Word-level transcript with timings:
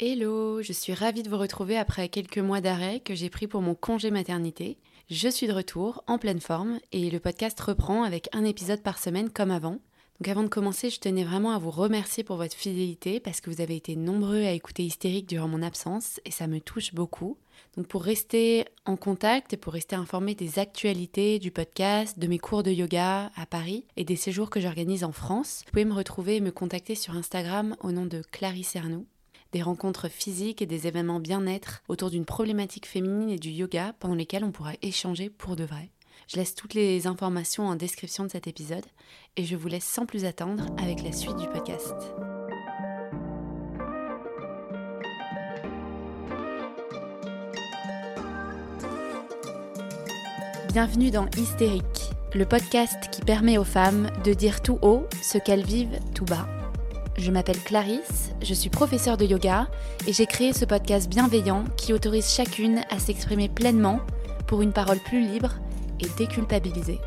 Hello, 0.00 0.62
je 0.62 0.72
suis 0.72 0.94
ravie 0.94 1.24
de 1.24 1.28
vous 1.28 1.38
retrouver 1.38 1.76
après 1.76 2.08
quelques 2.08 2.38
mois 2.38 2.60
d'arrêt 2.60 3.00
que 3.00 3.16
j'ai 3.16 3.30
pris 3.30 3.48
pour 3.48 3.62
mon 3.62 3.74
congé 3.74 4.12
maternité. 4.12 4.78
Je 5.10 5.28
suis 5.28 5.48
de 5.48 5.52
retour, 5.52 6.04
en 6.06 6.18
pleine 6.18 6.38
forme, 6.38 6.78
et 6.92 7.10
le 7.10 7.18
podcast 7.18 7.58
reprend 7.58 8.04
avec 8.04 8.28
un 8.32 8.44
épisode 8.44 8.80
par 8.80 9.00
semaine 9.00 9.28
comme 9.28 9.50
avant. 9.50 9.80
Donc 10.20 10.28
avant 10.28 10.44
de 10.44 10.48
commencer, 10.48 10.88
je 10.88 11.00
tenais 11.00 11.24
vraiment 11.24 11.50
à 11.50 11.58
vous 11.58 11.72
remercier 11.72 12.22
pour 12.22 12.36
votre 12.36 12.54
fidélité 12.54 13.18
parce 13.18 13.40
que 13.40 13.50
vous 13.50 13.60
avez 13.60 13.74
été 13.74 13.96
nombreux 13.96 14.44
à 14.44 14.52
écouter 14.52 14.84
Hystérique 14.84 15.28
durant 15.28 15.48
mon 15.48 15.62
absence 15.62 16.20
et 16.24 16.30
ça 16.30 16.46
me 16.46 16.60
touche 16.60 16.94
beaucoup. 16.94 17.36
Donc 17.76 17.88
pour 17.88 18.04
rester 18.04 18.66
en 18.84 18.94
contact 18.94 19.52
et 19.52 19.56
pour 19.56 19.72
rester 19.72 19.96
informé 19.96 20.36
des 20.36 20.60
actualités 20.60 21.40
du 21.40 21.50
podcast, 21.50 22.20
de 22.20 22.28
mes 22.28 22.38
cours 22.38 22.62
de 22.62 22.70
yoga 22.70 23.32
à 23.34 23.46
Paris 23.46 23.84
et 23.96 24.04
des 24.04 24.14
séjours 24.14 24.48
que 24.48 24.60
j'organise 24.60 25.02
en 25.02 25.10
France, 25.10 25.64
vous 25.66 25.72
pouvez 25.72 25.84
me 25.84 25.94
retrouver 25.94 26.36
et 26.36 26.40
me 26.40 26.52
contacter 26.52 26.94
sur 26.94 27.16
Instagram 27.16 27.74
au 27.80 27.90
nom 27.90 28.06
de 28.06 28.22
Clarisse 28.30 28.76
Ernoux. 28.76 29.04
Des 29.52 29.62
rencontres 29.62 30.08
physiques 30.08 30.60
et 30.60 30.66
des 30.66 30.86
événements 30.86 31.20
bien-être 31.20 31.82
autour 31.88 32.10
d'une 32.10 32.26
problématique 32.26 32.86
féminine 32.86 33.30
et 33.30 33.38
du 33.38 33.48
yoga 33.48 33.94
pendant 33.98 34.14
lesquels 34.14 34.44
on 34.44 34.52
pourra 34.52 34.72
échanger 34.82 35.30
pour 35.30 35.56
de 35.56 35.64
vrai. 35.64 35.88
Je 36.26 36.36
laisse 36.36 36.54
toutes 36.54 36.74
les 36.74 37.06
informations 37.06 37.66
en 37.66 37.74
description 37.74 38.24
de 38.24 38.28
cet 38.28 38.46
épisode 38.46 38.84
et 39.36 39.44
je 39.44 39.56
vous 39.56 39.68
laisse 39.68 39.84
sans 39.84 40.04
plus 40.04 40.26
attendre 40.26 40.66
avec 40.76 41.02
la 41.02 41.12
suite 41.12 41.36
du 41.36 41.48
podcast. 41.48 41.94
Bienvenue 50.74 51.10
dans 51.10 51.26
Hystérique, 51.38 52.10
le 52.34 52.44
podcast 52.44 53.08
qui 53.10 53.22
permet 53.22 53.56
aux 53.56 53.64
femmes 53.64 54.10
de 54.24 54.34
dire 54.34 54.60
tout 54.60 54.78
haut 54.82 55.06
ce 55.22 55.38
qu'elles 55.38 55.64
vivent 55.64 55.98
tout 56.14 56.26
bas. 56.26 56.46
Je 57.18 57.32
m'appelle 57.32 57.58
Clarisse, 57.58 58.30
je 58.40 58.54
suis 58.54 58.70
professeure 58.70 59.16
de 59.16 59.24
yoga 59.24 59.66
et 60.06 60.12
j'ai 60.12 60.26
créé 60.26 60.52
ce 60.52 60.64
podcast 60.64 61.10
bienveillant 61.10 61.64
qui 61.76 61.92
autorise 61.92 62.32
chacune 62.32 62.82
à 62.90 63.00
s'exprimer 63.00 63.48
pleinement 63.48 63.98
pour 64.46 64.62
une 64.62 64.72
parole 64.72 65.00
plus 65.00 65.20
libre 65.26 65.56
et 65.98 66.06
déculpabilisée. 66.16 67.00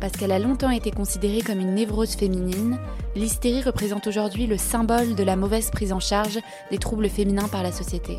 Parce 0.00 0.12
qu'elle 0.12 0.30
a 0.30 0.38
longtemps 0.38 0.70
été 0.70 0.92
considérée 0.92 1.42
comme 1.42 1.58
une 1.58 1.74
névrose 1.74 2.14
féminine, 2.14 2.78
l'hystérie 3.16 3.62
représente 3.62 4.06
aujourd'hui 4.06 4.46
le 4.46 4.56
symbole 4.56 5.16
de 5.16 5.24
la 5.24 5.34
mauvaise 5.34 5.70
prise 5.72 5.92
en 5.92 6.00
charge 6.00 6.38
des 6.70 6.78
troubles 6.78 7.08
féminins 7.08 7.48
par 7.48 7.64
la 7.64 7.72
société. 7.72 8.18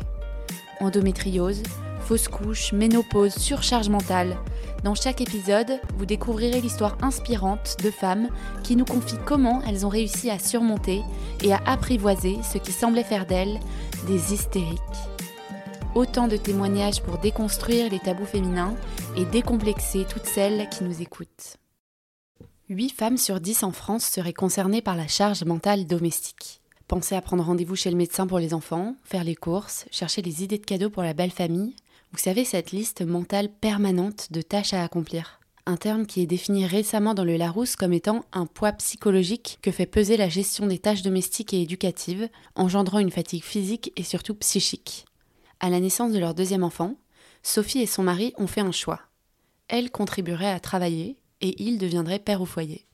Endométriose, 0.80 1.62
fausse 2.08 2.28
couche, 2.28 2.72
ménopause, 2.72 3.34
surcharge 3.34 3.90
mentale. 3.90 4.38
Dans 4.82 4.94
chaque 4.94 5.20
épisode, 5.20 5.78
vous 5.98 6.06
découvrirez 6.06 6.58
l'histoire 6.58 6.96
inspirante 7.02 7.76
de 7.84 7.90
femmes 7.90 8.28
qui 8.62 8.76
nous 8.76 8.86
confient 8.86 9.18
comment 9.26 9.60
elles 9.68 9.84
ont 9.84 9.90
réussi 9.90 10.30
à 10.30 10.38
surmonter 10.38 11.02
et 11.42 11.52
à 11.52 11.60
apprivoiser 11.66 12.38
ce 12.50 12.56
qui 12.56 12.72
semblait 12.72 13.04
faire 13.04 13.26
d'elles 13.26 13.60
des 14.06 14.32
hystériques. 14.32 14.78
Autant 15.94 16.28
de 16.28 16.38
témoignages 16.38 17.02
pour 17.02 17.18
déconstruire 17.18 17.90
les 17.90 17.98
tabous 17.98 18.24
féminins 18.24 18.74
et 19.14 19.26
décomplexer 19.26 20.06
toutes 20.08 20.24
celles 20.24 20.66
qui 20.70 20.84
nous 20.84 21.02
écoutent. 21.02 21.58
8 22.70 22.88
femmes 22.88 23.18
sur 23.18 23.38
10 23.38 23.64
en 23.64 23.72
France 23.72 24.04
seraient 24.04 24.32
concernées 24.32 24.80
par 24.80 24.96
la 24.96 25.08
charge 25.08 25.44
mentale 25.44 25.86
domestique. 25.86 26.62
Pensez 26.86 27.14
à 27.14 27.20
prendre 27.20 27.44
rendez-vous 27.44 27.76
chez 27.76 27.90
le 27.90 27.98
médecin 27.98 28.26
pour 28.26 28.38
les 28.38 28.54
enfants, 28.54 28.96
faire 29.04 29.24
les 29.24 29.34
courses, 29.34 29.84
chercher 29.90 30.22
les 30.22 30.42
idées 30.42 30.56
de 30.56 30.64
cadeaux 30.64 30.88
pour 30.88 31.02
la 31.02 31.12
belle 31.12 31.32
famille. 31.32 31.76
Vous 32.12 32.18
savez, 32.18 32.44
cette 32.44 32.72
liste 32.72 33.02
mentale 33.02 33.50
permanente 33.50 34.32
de 34.32 34.40
tâches 34.40 34.72
à 34.72 34.82
accomplir. 34.82 35.40
Un 35.66 35.76
terme 35.76 36.06
qui 36.06 36.22
est 36.22 36.26
défini 36.26 36.66
récemment 36.66 37.12
dans 37.12 37.24
le 37.24 37.36
Larousse 37.36 37.76
comme 37.76 37.92
étant 37.92 38.24
un 38.32 38.46
poids 38.46 38.72
psychologique 38.72 39.58
que 39.60 39.70
fait 39.70 39.84
peser 39.84 40.16
la 40.16 40.30
gestion 40.30 40.66
des 40.66 40.78
tâches 40.78 41.02
domestiques 41.02 41.52
et 41.52 41.60
éducatives, 41.60 42.30
engendrant 42.54 43.00
une 43.00 43.10
fatigue 43.10 43.44
physique 43.44 43.92
et 43.96 44.02
surtout 44.02 44.34
psychique. 44.34 45.04
À 45.60 45.68
la 45.68 45.80
naissance 45.80 46.12
de 46.12 46.18
leur 46.18 46.34
deuxième 46.34 46.64
enfant, 46.64 46.94
Sophie 47.42 47.80
et 47.80 47.86
son 47.86 48.02
mari 48.02 48.32
ont 48.38 48.46
fait 48.46 48.62
un 48.62 48.72
choix. 48.72 49.00
Elle 49.68 49.90
contribuerait 49.90 50.50
à 50.50 50.60
travailler 50.60 51.18
et 51.42 51.62
il 51.62 51.76
deviendrait 51.76 52.18
père 52.18 52.40
au 52.40 52.46
foyer. 52.46 52.86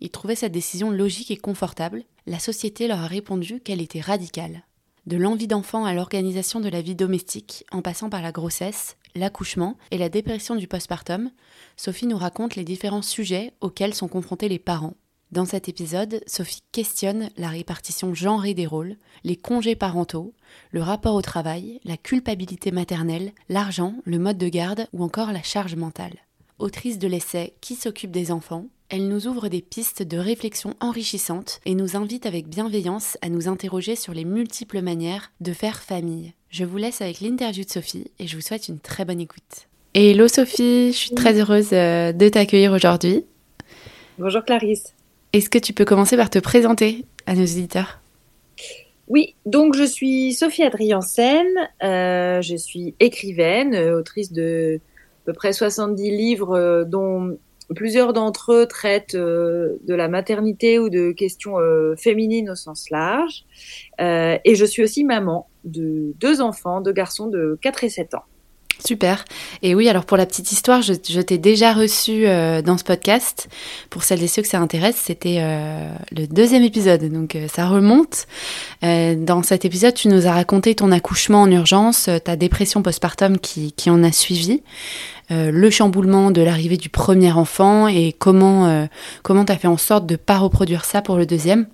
Ils 0.00 0.10
trouvaient 0.10 0.34
cette 0.34 0.52
décision 0.52 0.90
logique 0.90 1.30
et 1.30 1.38
confortable. 1.38 2.04
La 2.26 2.38
société 2.38 2.88
leur 2.88 3.00
a 3.00 3.06
répondu 3.06 3.60
qu'elle 3.60 3.80
était 3.80 4.00
radicale. 4.00 4.64
De 5.06 5.18
l'envie 5.18 5.46
d'enfant 5.46 5.84
à 5.84 5.92
l'organisation 5.92 6.60
de 6.60 6.70
la 6.70 6.80
vie 6.80 6.94
domestique, 6.94 7.66
en 7.70 7.82
passant 7.82 8.08
par 8.08 8.22
la 8.22 8.32
grossesse, 8.32 8.96
l'accouchement 9.14 9.76
et 9.90 9.98
la 9.98 10.08
dépression 10.08 10.56
du 10.56 10.66
postpartum, 10.66 11.30
Sophie 11.76 12.06
nous 12.06 12.16
raconte 12.16 12.56
les 12.56 12.64
différents 12.64 13.02
sujets 13.02 13.52
auxquels 13.60 13.92
sont 13.92 14.08
confrontés 14.08 14.48
les 14.48 14.58
parents. 14.58 14.94
Dans 15.30 15.44
cet 15.44 15.68
épisode, 15.68 16.22
Sophie 16.26 16.62
questionne 16.72 17.28
la 17.36 17.48
répartition 17.48 18.14
genrée 18.14 18.54
des 18.54 18.66
rôles, 18.66 18.96
les 19.24 19.36
congés 19.36 19.76
parentaux, 19.76 20.32
le 20.70 20.80
rapport 20.80 21.16
au 21.16 21.22
travail, 21.22 21.80
la 21.84 21.98
culpabilité 21.98 22.70
maternelle, 22.70 23.32
l'argent, 23.50 23.96
le 24.04 24.18
mode 24.18 24.38
de 24.38 24.48
garde 24.48 24.86
ou 24.94 25.04
encore 25.04 25.32
la 25.32 25.42
charge 25.42 25.74
mentale. 25.74 26.16
Autrice 26.58 26.98
de 26.98 27.08
l'essai 27.08 27.56
Qui 27.60 27.74
s'occupe 27.74 28.10
des 28.10 28.30
enfants, 28.30 28.68
elle 28.90 29.08
nous 29.08 29.26
ouvre 29.26 29.48
des 29.48 29.62
pistes 29.62 30.02
de 30.02 30.18
réflexion 30.18 30.74
enrichissantes 30.80 31.60
et 31.64 31.74
nous 31.74 31.96
invite 31.96 32.26
avec 32.26 32.48
bienveillance 32.48 33.16
à 33.22 33.28
nous 33.28 33.48
interroger 33.48 33.96
sur 33.96 34.12
les 34.12 34.24
multiples 34.24 34.82
manières 34.82 35.32
de 35.40 35.52
faire 35.52 35.82
famille. 35.82 36.34
Je 36.50 36.64
vous 36.64 36.76
laisse 36.76 37.00
avec 37.00 37.20
l'interview 37.20 37.64
de 37.64 37.70
Sophie 37.70 38.10
et 38.18 38.26
je 38.26 38.36
vous 38.36 38.42
souhaite 38.42 38.68
une 38.68 38.78
très 38.78 39.04
bonne 39.04 39.20
écoute. 39.20 39.68
Hello 39.94 40.28
Sophie, 40.28 40.92
je 40.92 40.96
suis 40.96 41.14
très 41.14 41.40
heureuse 41.40 41.72
euh, 41.72 42.12
de 42.12 42.28
t'accueillir 42.28 42.72
aujourd'hui. 42.72 43.24
Bonjour 44.18 44.44
Clarisse. 44.44 44.94
Est-ce 45.32 45.48
que 45.48 45.58
tu 45.58 45.72
peux 45.72 45.84
commencer 45.84 46.16
par 46.16 46.30
te 46.30 46.38
présenter 46.38 47.06
à 47.26 47.34
nos 47.34 47.42
auditeurs? 47.42 48.00
Oui, 49.08 49.34
donc 49.46 49.76
je 49.76 49.84
suis 49.84 50.34
Sophie 50.34 50.62
Adriansen, 50.62 51.46
euh, 51.82 52.40
je 52.42 52.56
suis 52.56 52.94
écrivaine, 53.00 53.74
euh, 53.74 53.98
autrice 53.98 54.32
de 54.32 54.80
à 55.22 55.26
peu 55.26 55.32
près 55.32 55.54
70 55.54 56.10
livres, 56.10 56.84
dont 56.86 57.38
plusieurs 57.74 58.12
d'entre 58.12 58.52
eux 58.52 58.66
traitent 58.66 59.16
de 59.16 59.94
la 59.94 60.08
maternité 60.08 60.78
ou 60.78 60.88
de 60.88 61.12
questions 61.12 61.56
féminines 61.96 62.50
au 62.50 62.54
sens 62.54 62.90
large. 62.90 63.44
et 63.98 64.54
je 64.54 64.64
suis 64.64 64.82
aussi 64.82 65.04
maman 65.04 65.48
de 65.64 66.12
deux 66.20 66.40
enfants, 66.40 66.80
deux 66.80 66.92
garçons 66.92 67.28
de 67.28 67.58
4 67.62 67.84
et 67.84 67.88
7 67.88 68.14
ans. 68.14 68.24
Super. 68.84 69.24
Et 69.62 69.74
oui, 69.74 69.88
alors 69.88 70.04
pour 70.04 70.16
la 70.16 70.26
petite 70.26 70.52
histoire, 70.52 70.82
je, 70.82 70.92
t'ai 70.92 71.38
déjà 71.38 71.72
reçu 71.72 72.26
euh, 72.26 72.62
dans 72.62 72.78
ce 72.78 72.84
podcast. 72.84 73.48
Pour 73.90 74.02
celles 74.02 74.22
et 74.22 74.28
ceux 74.28 74.42
que 74.42 74.48
ça 74.48 74.60
intéresse, 74.60 74.96
c'était 74.96 75.38
euh, 75.40 75.94
le 76.12 76.26
deuxième 76.26 76.62
épisode, 76.62 77.04
donc 77.12 77.36
euh, 77.36 77.46
ça 77.48 77.66
remonte. 77.66 78.26
dans 78.82 79.42
cet 79.42 79.64
épisode, 79.64 79.94
tu 79.94 80.08
nous 80.08 80.26
as 80.26 80.32
raconté 80.32 80.74
ton 80.74 80.92
accouchement 80.92 81.42
en 81.42 81.50
urgence, 81.50 82.08
ta 82.24 82.36
dépression 82.36 82.82
postpartum 82.82 83.38
qui, 83.38 83.72
en 83.88 84.02
a 84.02 84.12
suivi, 84.12 84.62
le 85.30 85.70
chamboulement 85.70 86.30
de 86.30 86.42
l'arrivée 86.42 86.76
du 86.76 86.88
premier 86.88 87.32
enfant 87.32 87.88
et 87.88 88.14
comment 88.18 88.86
comment 89.22 89.44
t'as 89.44 89.56
fait 89.56 89.68
en 89.68 89.78
sorte 89.78 90.06
de 90.06 90.16
pas 90.16 90.38
reproduire 90.38 90.84
ça 90.84 91.02
pour 91.02 91.16
le 91.16 91.26
deuxième. 91.26 91.66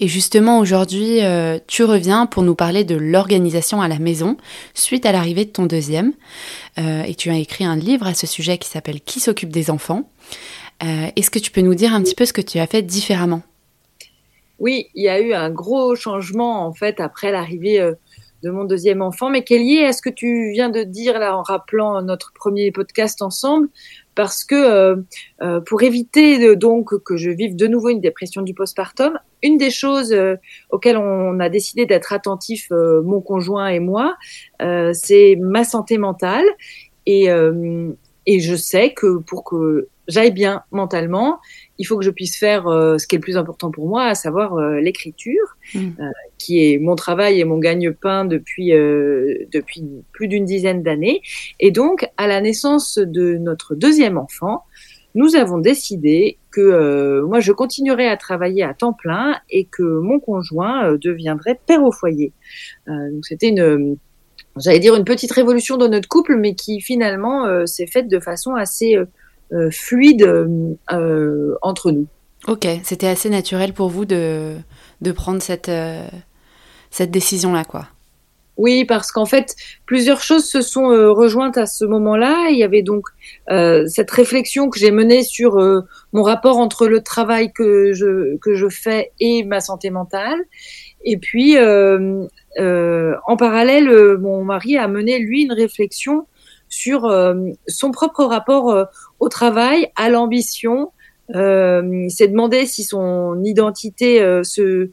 Et 0.00 0.08
justement, 0.08 0.58
aujourd'hui, 0.58 1.22
euh, 1.22 1.58
tu 1.66 1.84
reviens 1.84 2.26
pour 2.26 2.42
nous 2.42 2.54
parler 2.54 2.84
de 2.84 2.94
l'organisation 2.94 3.80
à 3.80 3.88
la 3.88 3.98
maison 3.98 4.36
suite 4.74 5.06
à 5.06 5.12
l'arrivée 5.12 5.44
de 5.44 5.50
ton 5.50 5.66
deuxième. 5.66 6.12
Euh, 6.78 7.02
et 7.02 7.14
tu 7.14 7.30
as 7.30 7.38
écrit 7.38 7.64
un 7.64 7.76
livre 7.76 8.06
à 8.06 8.14
ce 8.14 8.26
sujet 8.26 8.58
qui 8.58 8.68
s'appelle 8.68 9.00
Qui 9.00 9.20
s'occupe 9.20 9.50
des 9.50 9.70
enfants. 9.70 10.08
Euh, 10.82 11.06
est-ce 11.16 11.30
que 11.30 11.38
tu 11.38 11.50
peux 11.50 11.60
nous 11.60 11.74
dire 11.74 11.94
un 11.94 12.02
petit 12.02 12.14
peu 12.14 12.24
ce 12.24 12.32
que 12.32 12.40
tu 12.40 12.58
as 12.58 12.66
fait 12.66 12.82
différemment? 12.82 13.42
Oui, 14.58 14.88
il 14.94 15.04
y 15.04 15.08
a 15.08 15.20
eu 15.20 15.34
un 15.34 15.50
gros 15.50 15.94
changement 15.96 16.66
en 16.66 16.72
fait 16.72 17.00
après 17.00 17.32
l'arrivée 17.32 17.92
de 18.44 18.50
mon 18.50 18.64
deuxième 18.64 19.02
enfant, 19.02 19.30
mais 19.30 19.42
qui 19.42 19.54
est 19.54 19.58
lié 19.58 19.84
à 19.84 19.92
ce 19.92 20.02
que 20.02 20.10
tu 20.10 20.52
viens 20.52 20.70
de 20.70 20.82
dire 20.82 21.18
là 21.18 21.36
en 21.36 21.42
rappelant 21.42 22.00
notre 22.02 22.32
premier 22.32 22.70
podcast 22.70 23.22
ensemble, 23.22 23.68
parce 24.14 24.44
que 24.44 24.54
euh, 24.54 24.96
euh, 25.42 25.60
pour 25.60 25.82
éviter 25.82 26.56
donc 26.56 27.02
que 27.04 27.16
je 27.16 27.30
vive 27.30 27.56
de 27.56 27.66
nouveau 27.66 27.88
une 27.88 28.00
dépression 28.00 28.42
du 28.42 28.54
postpartum, 28.54 29.18
une 29.42 29.58
des 29.58 29.70
choses 29.70 30.12
euh, 30.12 30.36
auxquelles 30.70 30.96
on 30.96 31.40
a 31.40 31.48
décidé 31.48 31.86
d'être 31.86 32.12
attentif, 32.12 32.70
mon 32.70 33.20
conjoint 33.20 33.68
et 33.68 33.80
moi, 33.80 34.16
c'est 34.92 35.36
ma 35.40 35.64
santé 35.64 35.98
mentale. 35.98 36.44
Et, 37.06 37.26
et 38.26 38.40
je 38.40 38.54
sais 38.54 38.94
que 38.94 39.18
pour 39.18 39.44
que 39.44 39.88
j'aille 40.08 40.32
bien 40.32 40.62
mentalement, 40.70 41.38
il 41.78 41.84
faut 41.84 41.98
que 41.98 42.04
je 42.04 42.10
puisse 42.10 42.36
faire 42.36 42.66
euh, 42.66 42.98
ce 42.98 43.06
qui 43.06 43.16
est 43.16 43.18
le 43.18 43.22
plus 43.22 43.36
important 43.36 43.70
pour 43.70 43.88
moi, 43.88 44.04
à 44.04 44.14
savoir 44.14 44.54
euh, 44.54 44.80
l'écriture, 44.80 45.56
mm. 45.74 45.78
euh, 45.78 46.10
qui 46.38 46.64
est 46.64 46.78
mon 46.78 46.94
travail 46.94 47.40
et 47.40 47.44
mon 47.44 47.58
gagne-pain 47.58 48.24
depuis 48.24 48.72
depuis 48.74 49.84
plus 50.12 50.28
d'une 50.28 50.44
dizaine 50.44 50.82
d'années. 50.82 51.22
Et 51.60 51.70
donc, 51.70 52.08
à 52.16 52.26
la 52.26 52.40
naissance 52.40 52.98
de 52.98 53.36
notre 53.36 53.74
deuxième 53.74 54.18
enfant, 54.18 54.62
nous 55.14 55.36
avons 55.36 55.58
décidé 55.58 56.38
que 56.50 57.20
moi, 57.22 57.40
je 57.40 57.52
continuerai 57.52 58.08
à 58.08 58.16
travailler 58.16 58.62
à 58.62 58.74
temps 58.74 58.92
plein 58.92 59.36
et 59.48 59.64
que 59.64 59.82
mon 59.82 60.18
conjoint 60.18 60.96
deviendrait 61.00 61.58
père 61.66 61.84
au 61.84 61.92
foyer. 61.92 62.32
donc, 62.86 63.24
c'était 63.24 63.48
une 63.48 63.96
j'allais 64.56 64.78
dire 64.78 64.94
une 64.94 65.04
petite 65.04 65.32
révolution 65.32 65.76
dans 65.76 65.88
notre 65.88 66.08
couple, 66.08 66.36
mais 66.36 66.54
qui 66.54 66.80
finalement 66.80 67.66
s'est 67.66 67.86
faite 67.86 68.08
de 68.08 68.20
façon 68.20 68.54
assez 68.54 68.96
euh, 68.96 69.06
fluide 69.70 70.22
euh, 70.22 71.54
entre 71.62 71.90
nous. 71.90 72.06
Ok, 72.46 72.66
c'était 72.82 73.06
assez 73.06 73.30
naturel 73.30 73.72
pour 73.72 73.88
vous 73.88 74.04
de, 74.04 74.56
de 75.00 75.12
prendre 75.12 75.40
cette, 75.40 75.70
euh, 75.70 76.06
cette 76.90 77.10
décision-là, 77.10 77.64
quoi. 77.64 77.86
Oui, 78.56 78.84
parce 78.84 79.10
qu'en 79.10 79.24
fait, 79.24 79.56
plusieurs 79.84 80.20
choses 80.20 80.44
se 80.44 80.62
sont 80.62 80.92
euh, 80.92 81.10
rejointes 81.10 81.58
à 81.58 81.66
ce 81.66 81.84
moment-là. 81.84 82.50
Il 82.50 82.58
y 82.58 82.62
avait 82.62 82.82
donc 82.82 83.06
euh, 83.50 83.84
cette 83.88 84.10
réflexion 84.10 84.70
que 84.70 84.78
j'ai 84.78 84.92
menée 84.92 85.24
sur 85.24 85.58
euh, 85.58 85.80
mon 86.12 86.22
rapport 86.22 86.58
entre 86.58 86.86
le 86.86 87.00
travail 87.00 87.52
que 87.52 87.92
je 87.94 88.36
que 88.36 88.54
je 88.54 88.68
fais 88.68 89.10
et 89.18 89.42
ma 89.42 89.60
santé 89.60 89.90
mentale. 89.90 90.38
Et 91.04 91.16
puis, 91.16 91.58
en 91.58 93.36
parallèle, 93.36 94.16
mon 94.18 94.42
mari 94.42 94.78
a 94.78 94.88
mené 94.88 95.18
lui 95.18 95.42
une 95.42 95.52
réflexion 95.52 96.26
sur 96.68 97.08
son 97.68 97.90
propre 97.90 98.24
rapport 98.24 98.88
au 99.20 99.28
travail, 99.28 99.90
à 99.96 100.08
l'ambition. 100.08 100.92
il 101.28 102.08
s'est 102.10 102.28
demandé 102.28 102.66
si 102.66 102.84
son 102.84 103.42
identité 103.44 104.18
se 104.42 104.90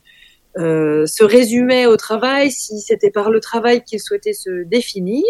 euh, 0.58 1.06
se 1.06 1.24
résumait 1.24 1.86
au 1.86 1.96
travail, 1.96 2.52
si 2.52 2.80
c'était 2.82 3.10
par 3.10 3.30
le 3.30 3.40
travail 3.40 3.84
qu'il 3.84 4.02
souhaitait 4.02 4.34
se 4.34 4.64
définir. 4.64 5.24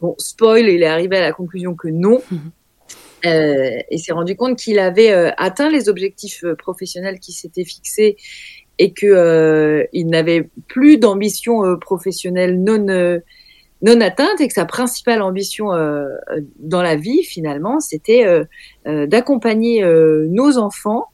Bon, 0.00 0.14
spoil, 0.18 0.68
il 0.68 0.82
est 0.82 0.86
arrivé 0.86 1.16
à 1.16 1.20
la 1.20 1.32
conclusion 1.32 1.74
que 1.74 1.88
non. 1.88 2.22
Euh, 3.26 3.80
et 3.90 3.98
s'est 3.98 4.12
rendu 4.12 4.36
compte 4.36 4.56
qu'il 4.56 4.78
avait 4.78 5.10
euh, 5.10 5.32
atteint 5.38 5.68
les 5.68 5.88
objectifs 5.88 6.44
euh, 6.44 6.54
professionnels 6.54 7.18
qui 7.18 7.32
s'étaient 7.32 7.64
fixés 7.64 8.16
et 8.78 8.92
que 8.92 9.88
il 9.92 10.06
n'avait 10.06 10.48
plus 10.68 10.98
d'ambition 10.98 11.76
professionnelle 11.80 12.62
non 12.62 13.18
non 13.82 14.00
atteinte 14.00 14.40
et 14.40 14.48
que 14.48 14.54
sa 14.54 14.64
principale 14.64 15.22
ambition 15.22 15.68
dans 16.58 16.82
la 16.82 16.96
vie 16.96 17.22
finalement 17.22 17.78
c'était 17.78 18.26
d'accompagner 18.84 19.84
nos 19.84 20.58
enfants 20.58 21.06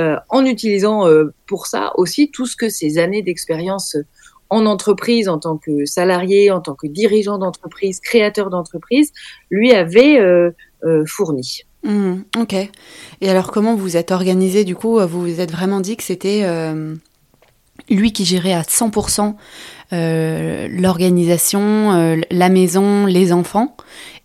euh, 0.00 0.16
en 0.28 0.46
utilisant 0.46 1.06
euh, 1.08 1.34
pour 1.46 1.66
ça 1.66 1.92
aussi 1.96 2.30
tout 2.30 2.46
ce 2.46 2.56
que 2.56 2.68
ces 2.70 2.98
années 2.98 3.22
d'expérience 3.22 3.96
en 4.48 4.64
entreprise, 4.64 5.28
en 5.28 5.38
tant 5.38 5.58
que 5.58 5.84
salarié, 5.84 6.50
en 6.50 6.60
tant 6.60 6.74
que 6.74 6.86
dirigeant 6.86 7.38
d'entreprise, 7.38 8.00
créateur 8.00 8.50
d'entreprise, 8.50 9.12
lui 9.50 9.72
avait 9.72 10.18
euh, 10.18 10.52
fourni. 11.06 11.62
Mmh, 11.82 12.20
ok. 12.38 12.54
Et 13.20 13.28
alors 13.28 13.50
comment 13.50 13.74
vous 13.74 13.96
êtes 13.96 14.10
organisé 14.10 14.64
du 14.64 14.74
coup? 14.74 14.98
Vous 15.00 15.20
vous 15.20 15.40
êtes 15.40 15.50
vraiment 15.50 15.80
dit 15.80 15.96
que 15.96 16.04
c'était 16.04 16.46
lui 17.88 18.12
qui 18.12 18.24
gérait 18.24 18.54
à 18.54 18.62
100% 18.62 19.34
l'organisation, 19.92 22.20
la 22.30 22.48
maison, 22.48 23.06
les 23.06 23.32
enfants, 23.32 23.76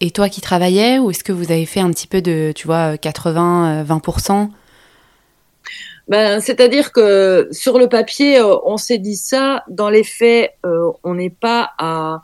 et 0.01 0.11
toi 0.11 0.29
qui 0.29 0.41
travaillais, 0.41 0.99
ou 0.99 1.11
est-ce 1.11 1.23
que 1.23 1.31
vous 1.31 1.51
avez 1.51 1.65
fait 1.65 1.79
un 1.79 1.91
petit 1.91 2.07
peu 2.07 2.21
de, 2.21 2.51
tu 2.55 2.67
vois, 2.67 2.95
80-20% 2.95 4.49
ben, 6.07 6.39
c'est-à-dire 6.39 6.91
que 6.91 7.47
sur 7.51 7.79
le 7.79 7.89
papier, 7.89 8.39
euh, 8.39 8.57
on 8.63 8.77
s'est 8.77 8.99
dit 8.99 9.15
ça. 9.15 9.63
Dans 9.67 9.89
les 9.89 10.03
faits, 10.03 10.51
euh, 10.65 10.91
on 11.03 11.15
n'est 11.15 11.31
pas 11.31 11.71
à 11.79 12.21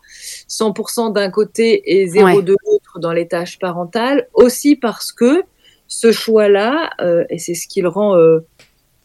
100% 0.47 1.13
d'un 1.13 1.31
côté 1.31 1.99
et 1.99 2.07
zéro 2.07 2.43
de 2.43 2.55
l'autre 2.63 2.99
dans 2.99 3.11
les 3.11 3.27
tâches 3.27 3.57
parentales. 3.57 4.27
Aussi 4.33 4.75
parce 4.75 5.11
que 5.11 5.43
ce 5.87 6.11
choix-là, 6.11 6.91
euh, 7.01 7.25
et 7.29 7.39
c'est 7.39 7.55
ce 7.55 7.67
qui 7.67 7.81
le 7.81 7.89
rend, 7.89 8.15
euh, 8.15 8.45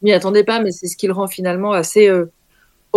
m'y 0.03 0.13
attendez 0.13 0.43
pas, 0.43 0.61
mais 0.61 0.71
c'est 0.71 0.87
ce 0.87 0.95
qui 0.95 1.07
le 1.07 1.13
rend 1.13 1.27
finalement 1.27 1.71
assez 1.71 2.07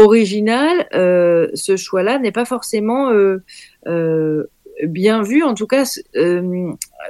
original. 0.01 0.87
ce 0.93 1.77
choix-là 1.77 2.19
n'est 2.19 2.33
pas 2.33 2.45
forcément 2.45 3.11
bien 4.85 5.23
vu, 5.23 5.43
en 5.43 5.55
tout 5.55 5.67
cas, 5.67 5.85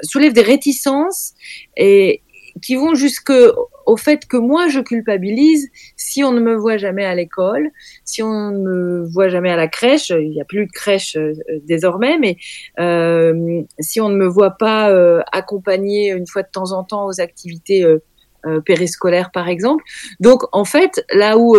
soulève 0.02 0.32
des 0.32 0.42
réticences 0.42 1.34
et 1.76 2.22
qui 2.62 2.76
vont 2.76 2.94
jusque 2.94 3.32
au 3.86 3.96
fait 3.96 4.26
que 4.26 4.36
moi 4.36 4.68
je 4.68 4.80
culpabilise 4.80 5.68
si 5.96 6.22
on 6.22 6.32
ne 6.32 6.40
me 6.40 6.54
voit 6.54 6.76
jamais 6.76 7.04
à 7.04 7.14
l'école, 7.14 7.70
si 8.04 8.22
on 8.22 8.50
ne 8.50 8.58
me 8.58 9.04
voit 9.06 9.28
jamais 9.28 9.50
à 9.50 9.56
la 9.56 9.68
crèche, 9.68 10.10
il 10.10 10.30
n'y 10.30 10.40
a 10.40 10.44
plus 10.44 10.66
de 10.66 10.72
crèche 10.72 11.16
euh, 11.16 11.32
désormais, 11.64 12.18
mais 12.18 12.36
euh, 12.78 13.62
si 13.78 14.00
on 14.00 14.08
ne 14.08 14.16
me 14.16 14.26
voit 14.26 14.52
pas 14.52 14.90
euh, 14.90 15.22
accompagner 15.32 16.10
une 16.10 16.26
fois 16.26 16.42
de 16.42 16.50
temps 16.52 16.72
en 16.72 16.84
temps 16.84 17.06
aux 17.06 17.20
activités 17.20 17.84
euh, 17.84 17.98
euh 18.46 18.60
périscolaires 18.60 19.30
par 19.32 19.48
exemple. 19.48 19.84
Donc 20.18 20.44
en 20.52 20.64
fait, 20.64 21.04
là 21.12 21.36
où 21.36 21.56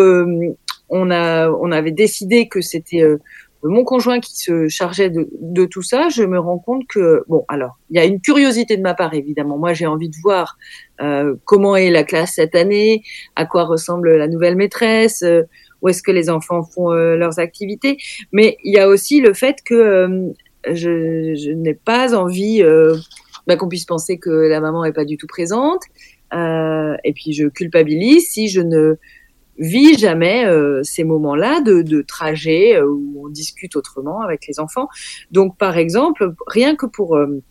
on 0.91 1.09
a 1.09 1.49
on 1.49 1.71
avait 1.71 1.91
décidé 1.91 2.47
que 2.47 2.61
c'était 2.61 3.03
mon 3.63 3.83
conjoint 3.83 4.19
qui 4.19 4.37
se 4.37 4.67
chargeait 4.67 5.09
de, 5.09 5.29
de, 5.39 5.65
tout 5.65 5.83
ça, 5.83 6.09
je 6.09 6.23
me 6.23 6.39
rends 6.39 6.57
compte 6.57 6.87
que 6.87 7.23
bon, 7.27 7.45
alors 7.47 7.77
il 7.89 7.97
y 7.97 7.99
a 7.99 8.05
une 8.05 8.19
curiosité 8.19 8.75
de 8.75 8.81
ma 8.81 8.93
part 8.93 9.13
évidemment. 9.13 9.57
Moi, 9.57 9.73
j'ai 9.73 9.85
envie 9.85 10.09
de 10.09 10.15
voir 10.23 10.57
euh, 11.01 11.35
comment 11.45 11.75
est 11.75 11.91
la 11.91 12.03
classe 12.03 12.33
cette 12.35 12.55
année, 12.55 13.03
à 13.35 13.45
quoi 13.45 13.65
ressemble 13.65 14.15
la 14.15 14.27
nouvelle 14.27 14.55
maîtresse, 14.55 15.21
euh, 15.23 15.43
où 15.81 15.89
est-ce 15.89 16.01
que 16.01 16.11
les 16.11 16.29
enfants 16.29 16.63
font 16.63 16.91
euh, 16.91 17.15
leurs 17.15 17.39
activités. 17.39 17.97
Mais 18.31 18.57
il 18.63 18.73
y 18.73 18.79
a 18.79 18.87
aussi 18.87 19.21
le 19.21 19.33
fait 19.33 19.57
que 19.63 19.75
euh, 19.75 20.29
je, 20.67 21.35
je 21.35 21.51
n'ai 21.51 21.73
pas 21.73 22.15
envie 22.15 22.63
bah, 23.47 23.55
qu'on 23.57 23.67
puisse 23.67 23.85
penser 23.85 24.17
que 24.17 24.29
la 24.29 24.59
maman 24.59 24.85
est 24.85 24.93
pas 24.93 25.05
du 25.05 25.17
tout 25.17 25.27
présente. 25.27 25.81
et 26.33 27.13
puis 27.13 27.33
je 27.33 27.47
culpabilise 27.47 28.29
si 28.29 28.47
je 28.47 28.61
ne 28.61 28.97
vit 29.61 29.97
jamais 29.97 30.45
euh, 30.45 30.81
ces 30.83 31.03
moments-là 31.03 31.61
de, 31.61 31.83
de 31.83 32.01
trajet 32.01 32.75
euh, 32.75 32.87
où 32.87 33.25
on 33.25 33.29
discute 33.29 33.75
autrement 33.75 34.21
avec 34.21 34.47
les 34.47 34.59
enfants. 34.59 34.89
Donc, 35.31 35.55
par 35.57 35.77
exemple, 35.77 36.33
rien 36.47 36.75
que 36.75 36.87
pour 36.87 37.15
euh, 37.15 37.41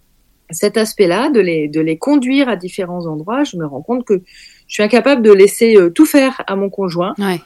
cet 0.51 0.77
aspect-là, 0.77 1.31
de 1.31 1.39
les, 1.39 1.69
de 1.69 1.81
les 1.81 1.97
conduire 1.97 2.49
à 2.49 2.57
différents 2.57 3.07
endroits, 3.07 3.45
je 3.45 3.57
me 3.57 3.65
rends 3.65 3.83
compte 3.83 4.05
que 4.05 4.23
je 4.67 4.75
suis 4.75 4.83
incapable 4.83 5.23
de 5.23 5.31
laisser 5.31 5.77
tout 5.95 6.07
faire 6.07 6.43
à 6.47 6.57
mon 6.57 6.69
conjoint. 6.69 7.15
Ouais. 7.19 7.41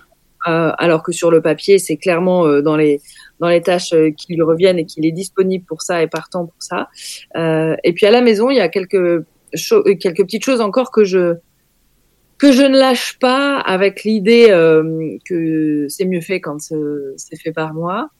alors 0.47 1.03
que 1.03 1.13
sur 1.13 1.31
le 1.31 1.41
papier, 1.43 1.79
c'est 1.79 1.97
clairement 1.97 2.61
dans 2.61 2.77
les 2.77 3.01
dans 3.41 3.49
les 3.49 3.63
tâches 3.63 3.95
qui 4.17 4.35
lui 4.35 4.43
reviennent 4.43 4.79
et 4.79 4.85
qu'il 4.85 5.07
est 5.07 5.13
disponible 5.13 5.65
pour 5.67 5.81
ça 5.83 6.03
et 6.03 6.07
partant 6.07 6.47
pour 6.47 6.57
ça. 6.59 6.89
et 7.35 7.93
puis 7.95 8.07
à 8.07 8.11
la 8.11 8.21
maison, 8.21 8.51
il 8.51 8.57
y 8.57 8.61
a 8.61 8.69
quelques 8.69 9.25
quelques 10.01 10.23
petites 10.23 10.45
choses 10.45 10.61
encore 10.61 10.91
que 10.91 11.05
je 11.05 11.37
que 12.39 12.53
je 12.53 12.63
ne 12.63 12.79
lâche 12.79 13.19
pas 13.19 13.59
avec 13.59 14.05
l'idée 14.05 14.49
euh, 14.51 15.17
que 15.25 15.87
c'est 15.89 16.05
mieux 16.05 16.21
fait 16.21 16.41
quand 16.41 16.59
c'est 16.61 17.37
fait 17.37 17.53
par 17.53 17.75
moi, 17.75 18.11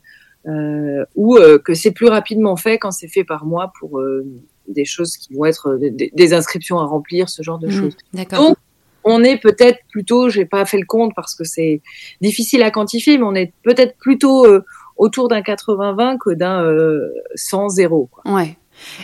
euh, 0.46 1.05
ou 1.14 1.37
euh, 1.37 1.58
que 1.58 1.72
c'est 1.72 1.93
plus 1.93 2.08
rapidement 2.08 2.56
fait 2.56 2.78
quand 2.78 2.90
c'est 2.90 3.08
fait 3.08 3.25
par 3.25 3.46
moi 3.46 3.72
pour 3.81 3.99
euh, 3.99 4.26
des 4.69 4.84
choses 4.84 5.16
qui 5.16 5.32
vont 5.32 5.46
être 5.46 5.76
des, 5.76 6.11
des, 6.12 6.34
inscriptions 6.34 6.78
à 6.78 6.84
remplir, 6.84 7.31
ce 7.31 7.43
genre 7.43 7.58
de 7.58 7.69
mmh, 7.69 7.70
choses. 7.70 7.96
Donc, 8.31 8.58
on 9.05 9.25
est 9.25 9.38
peut-être 9.38 9.78
plutôt, 9.90 10.28
j'ai 10.28 10.44
pas 10.44 10.67
fait 10.67 10.78
le 10.78 10.87
compte 10.87 11.12
parce 11.17 11.34
que 11.34 11.44
c'est 11.44 11.81
difficile 12.20 12.62
à 12.62 12.70
quantifier, 12.70 13.17
mais 13.17 13.25
on 13.25 13.34
est 13.34 13.52
peut-être 13.62 13.96
plutôt 13.96 14.44
euh, 14.44 14.64
autour 14.99 15.28
d'un 15.28 15.40
80-20 15.40 16.19
que 16.19 16.31
d'un 16.31 16.62
100-0. 17.36 18.08
Ouais. 18.27 18.58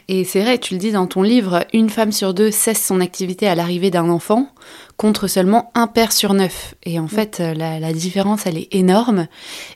Et 0.09 0.25
c'est 0.25 0.41
vrai, 0.41 0.59
tu 0.59 0.75
le 0.75 0.81
dis 0.81 0.93
dans 0.93 1.07
ton 1.07 1.23
livre, 1.23 1.65
une 1.73 1.91
femme 1.91 2.13
sur 2.13 2.35
deux 2.35 2.51
cesse 2.51 2.85
son 2.85 3.01
activité 3.01 3.49
à 3.49 3.55
l'arrivée 3.55 3.91
d'un 3.91 4.09
enfant, 4.09 4.49
contre 4.97 5.27
seulement 5.27 5.71
un 5.75 5.87
père 5.87 6.13
sur 6.13 6.35
neuf. 6.35 6.75
Et 6.85 6.99
en 6.99 7.09
fait, 7.09 7.39
la, 7.39 7.81
la 7.81 7.93
différence, 7.93 8.47
elle 8.47 8.59
est 8.59 8.75
énorme. 8.75 9.27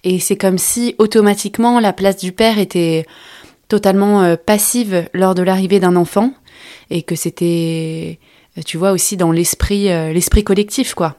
Et 0.03 0.19
c'est 0.19 0.37
comme 0.37 0.59
si 0.59 0.95
automatiquement 0.99 1.81
la 1.81 1.93
place 1.93 2.17
du 2.17 2.33
père 2.33 2.59
était 2.59 3.07
totalement 3.69 4.23
euh, 4.23 4.37
passive 4.37 5.09
lors 5.15 5.35
de 5.35 5.43
l'arrivée 5.43 5.81
d'un 5.81 5.97
enfant, 5.97 6.33
et 6.91 7.03
que 7.03 7.17
c'était, 7.17 8.19
tu 8.67 8.77
vois, 8.77 8.93
aussi 8.93 9.17
dans 9.17 9.33
l'esprit, 9.33 9.91
euh, 9.91 10.13
l'esprit 10.13 10.45
collectif, 10.45 10.95
quoi. 10.95 11.17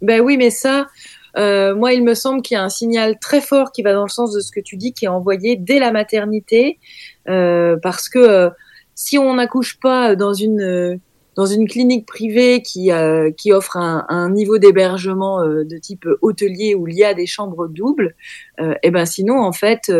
Ben 0.00 0.20
oui, 0.20 0.36
mais 0.36 0.50
ça, 0.50 0.88
euh, 1.36 1.74
moi, 1.74 1.92
il 1.92 2.04
me 2.04 2.14
semble 2.14 2.42
qu'il 2.42 2.56
y 2.56 2.58
a 2.58 2.62
un 2.62 2.68
signal 2.68 3.18
très 3.18 3.40
fort 3.40 3.72
qui 3.72 3.82
va 3.82 3.92
dans 3.92 4.02
le 4.02 4.08
sens 4.08 4.32
de 4.32 4.40
ce 4.40 4.50
que 4.50 4.60
tu 4.60 4.76
dis, 4.76 4.92
qui 4.92 5.04
est 5.04 5.08
envoyé 5.08 5.56
dès 5.56 5.78
la 5.78 5.92
maternité, 5.92 6.78
euh, 6.78 7.13
parce 7.26 8.08
que 8.08 8.18
euh, 8.18 8.50
si 8.94 9.18
on 9.18 9.34
n'accouche 9.34 9.78
pas 9.80 10.14
dans 10.16 10.34
une 10.34 10.60
euh, 10.60 10.96
dans 11.36 11.46
une 11.46 11.66
clinique 11.66 12.06
privée 12.06 12.62
qui 12.62 12.90
qui 13.36 13.52
offre 13.52 13.76
un, 13.76 14.06
un 14.08 14.30
niveau 14.30 14.58
d'hébergement 14.58 15.44
de 15.44 15.78
type 15.78 16.06
hôtelier 16.22 16.76
où 16.76 16.86
il 16.86 16.94
y 16.94 17.02
a 17.02 17.12
des 17.12 17.26
chambres 17.26 17.66
doubles, 17.66 18.14
et 18.60 18.74
eh 18.84 18.90
ben 18.92 19.04
sinon 19.04 19.40
en 19.40 19.50
fait 19.50 19.92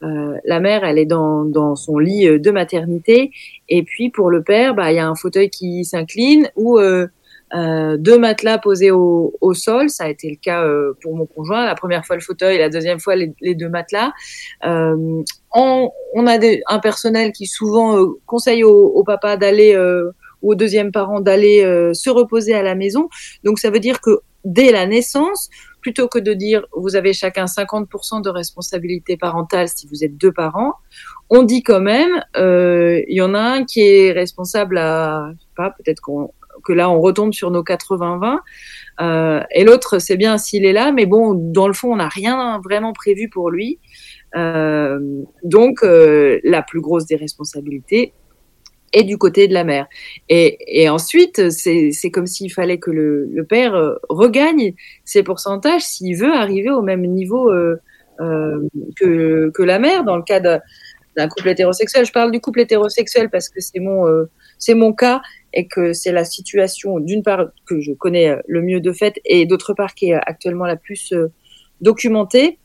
la 0.00 0.58
mère 0.58 0.82
elle 0.82 0.98
est 0.98 1.06
dans 1.06 1.44
dans 1.44 1.76
son 1.76 2.00
lit 2.00 2.40
de 2.40 2.50
maternité. 2.50 3.30
Et 3.68 3.84
puis 3.84 4.10
pour 4.10 4.30
le 4.30 4.42
père 4.42 4.74
bah 4.74 4.90
il 4.90 4.96
y 4.96 4.98
a 4.98 5.06
un 5.06 5.14
fauteuil 5.14 5.48
qui 5.48 5.84
s'incline 5.84 6.50
ou 6.56 6.80
euh, 7.54 7.96
deux 7.96 8.18
matelas 8.18 8.58
posés 8.58 8.90
au, 8.90 9.34
au, 9.40 9.54
sol, 9.54 9.90
ça 9.90 10.04
a 10.04 10.08
été 10.08 10.30
le 10.30 10.36
cas 10.36 10.64
euh, 10.64 10.96
pour 11.02 11.16
mon 11.16 11.26
conjoint. 11.26 11.64
La 11.64 11.74
première 11.74 12.06
fois 12.06 12.16
le 12.16 12.22
fauteuil, 12.22 12.58
la 12.58 12.68
deuxième 12.68 13.00
fois 13.00 13.16
les, 13.16 13.32
les 13.40 13.54
deux 13.54 13.68
matelas. 13.68 14.12
Euh, 14.64 15.22
on, 15.52 15.90
on, 16.14 16.26
a 16.26 16.38
des, 16.38 16.62
un 16.68 16.78
personnel 16.78 17.32
qui 17.32 17.46
souvent 17.46 17.98
euh, 17.98 18.06
conseille 18.26 18.62
au, 18.62 18.86
au 18.86 19.02
papa 19.02 19.36
d'aller 19.36 19.74
euh, 19.74 20.12
ou 20.42 20.52
au 20.52 20.54
deuxième 20.54 20.90
parent 20.90 21.20
d'aller 21.20 21.60
se 21.92 22.08
reposer 22.08 22.54
à 22.54 22.62
la 22.62 22.74
maison. 22.74 23.10
Donc 23.44 23.58
ça 23.58 23.68
veut 23.68 23.78
dire 23.78 24.00
que 24.00 24.20
dès 24.46 24.72
la 24.72 24.86
naissance, 24.86 25.50
plutôt 25.82 26.08
que 26.08 26.18
de 26.18 26.32
dire 26.32 26.64
vous 26.74 26.96
avez 26.96 27.12
chacun 27.12 27.44
50% 27.44 28.22
de 28.22 28.30
responsabilité 28.30 29.18
parentale 29.18 29.68
si 29.68 29.86
vous 29.86 30.02
êtes 30.02 30.16
deux 30.16 30.32
parents, 30.32 30.72
on 31.28 31.42
dit 31.42 31.62
quand 31.62 31.80
même 31.82 32.24
il 32.36 33.14
y 33.14 33.20
en 33.20 33.34
a 33.34 33.38
un 33.38 33.64
qui 33.66 33.82
est 33.82 34.12
responsable 34.12 34.78
à 34.78 35.30
je 35.34 35.42
sais 35.42 35.48
pas 35.54 35.74
peut-être 35.76 36.00
qu'on 36.00 36.30
là 36.72 36.90
on 36.90 37.00
retombe 37.00 37.32
sur 37.32 37.50
nos 37.50 37.62
80-20, 37.62 38.38
et 39.54 39.64
l'autre, 39.64 39.98
c'est 39.98 40.16
bien 40.16 40.36
s'il 40.38 40.64
est 40.64 40.72
là, 40.72 40.92
mais 40.92 41.06
bon, 41.06 41.34
dans 41.34 41.66
le 41.66 41.72
fond, 41.72 41.92
on 41.92 41.96
n'a 41.96 42.08
rien 42.08 42.60
vraiment 42.62 42.92
prévu 42.92 43.28
pour 43.28 43.50
lui. 43.50 43.78
donc, 44.34 45.80
la 45.82 46.62
plus 46.62 46.80
grosse 46.80 47.06
des 47.06 47.16
responsabilités, 47.16 48.12
et 48.92 49.04
du 49.04 49.18
côté 49.18 49.48
de 49.48 49.54
la 49.54 49.64
mère. 49.64 49.86
Et, 50.28 50.88
ensuite, 50.88 51.50
c'est 51.50 52.10
comme 52.10 52.26
s'il 52.26 52.52
fallait 52.52 52.78
que 52.78 52.90
le, 52.90 53.44
père 53.48 53.74
euh, 53.74 53.94
regagne 54.08 54.74
ses 55.04 55.22
pourcentages 55.22 55.82
s'il 55.82 56.16
veut 56.16 56.32
arriver 56.32 56.70
au 56.70 56.82
même 56.82 57.02
niveau 57.02 57.50
euh, 57.50 57.76
euh, 58.20 58.68
que, 58.96 59.50
que 59.54 59.62
la 59.62 59.78
mère 59.78 60.04
dans 60.04 60.16
le 60.16 60.22
cas 60.22 60.40
d'un 61.16 61.28
couple 61.28 61.48
hétérosexuel. 61.48 62.06
Je 62.06 62.12
parle 62.12 62.30
du 62.30 62.40
couple 62.40 62.60
hétérosexuel 62.60 63.30
parce 63.30 63.48
que 63.48 63.60
c'est 63.60 63.80
mon, 63.80 64.06
euh, 64.06 64.30
c'est 64.58 64.74
mon 64.74 64.92
cas 64.92 65.20
et 65.52 65.66
que 65.66 65.92
c'est 65.92 66.12
la 66.12 66.24
situation 66.24 67.00
d'une 67.00 67.22
part 67.22 67.46
que 67.66 67.80
je 67.80 67.92
connais 67.92 68.36
le 68.46 68.62
mieux 68.62 68.80
de 68.80 68.92
fait 68.92 69.20
et 69.24 69.46
d'autre 69.46 69.74
part 69.74 69.94
qui 69.94 70.10
est 70.10 70.14
actuellement 70.14 70.66
la 70.66 70.76
plus 70.76 71.12
documentée 71.80 72.58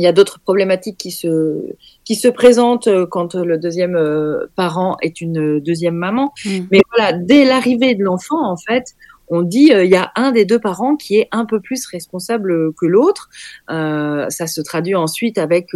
il 0.00 0.04
y 0.04 0.06
a 0.06 0.12
d'autres 0.12 0.40
problématiques 0.40 0.96
qui 0.96 1.10
se 1.10 1.74
qui 2.04 2.14
se 2.14 2.28
présentent 2.28 2.88
euh, 2.88 3.06
quand 3.06 3.34
le 3.34 3.58
deuxième 3.58 3.96
euh, 3.96 4.46
parent 4.56 4.96
est 5.02 5.20
une 5.20 5.60
deuxième 5.60 5.94
maman. 5.94 6.32
Mm. 6.44 6.58
Mais 6.70 6.80
voilà, 6.90 7.12
dès 7.12 7.44
l'arrivée 7.44 7.94
de 7.94 8.02
l'enfant, 8.02 8.42
en 8.42 8.56
fait, 8.56 8.94
on 9.30 9.42
dit 9.42 9.72
euh, 9.72 9.84
il 9.84 9.90
y 9.90 9.96
a 9.96 10.12
un 10.16 10.32
des 10.32 10.44
deux 10.44 10.58
parents 10.58 10.96
qui 10.96 11.18
est 11.18 11.28
un 11.32 11.46
peu 11.46 11.60
plus 11.60 11.86
responsable 11.86 12.72
que 12.74 12.86
l'autre. 12.86 13.30
Euh, 13.70 14.28
ça 14.28 14.46
se 14.46 14.60
traduit 14.60 14.94
ensuite 14.94 15.38
avec 15.38 15.68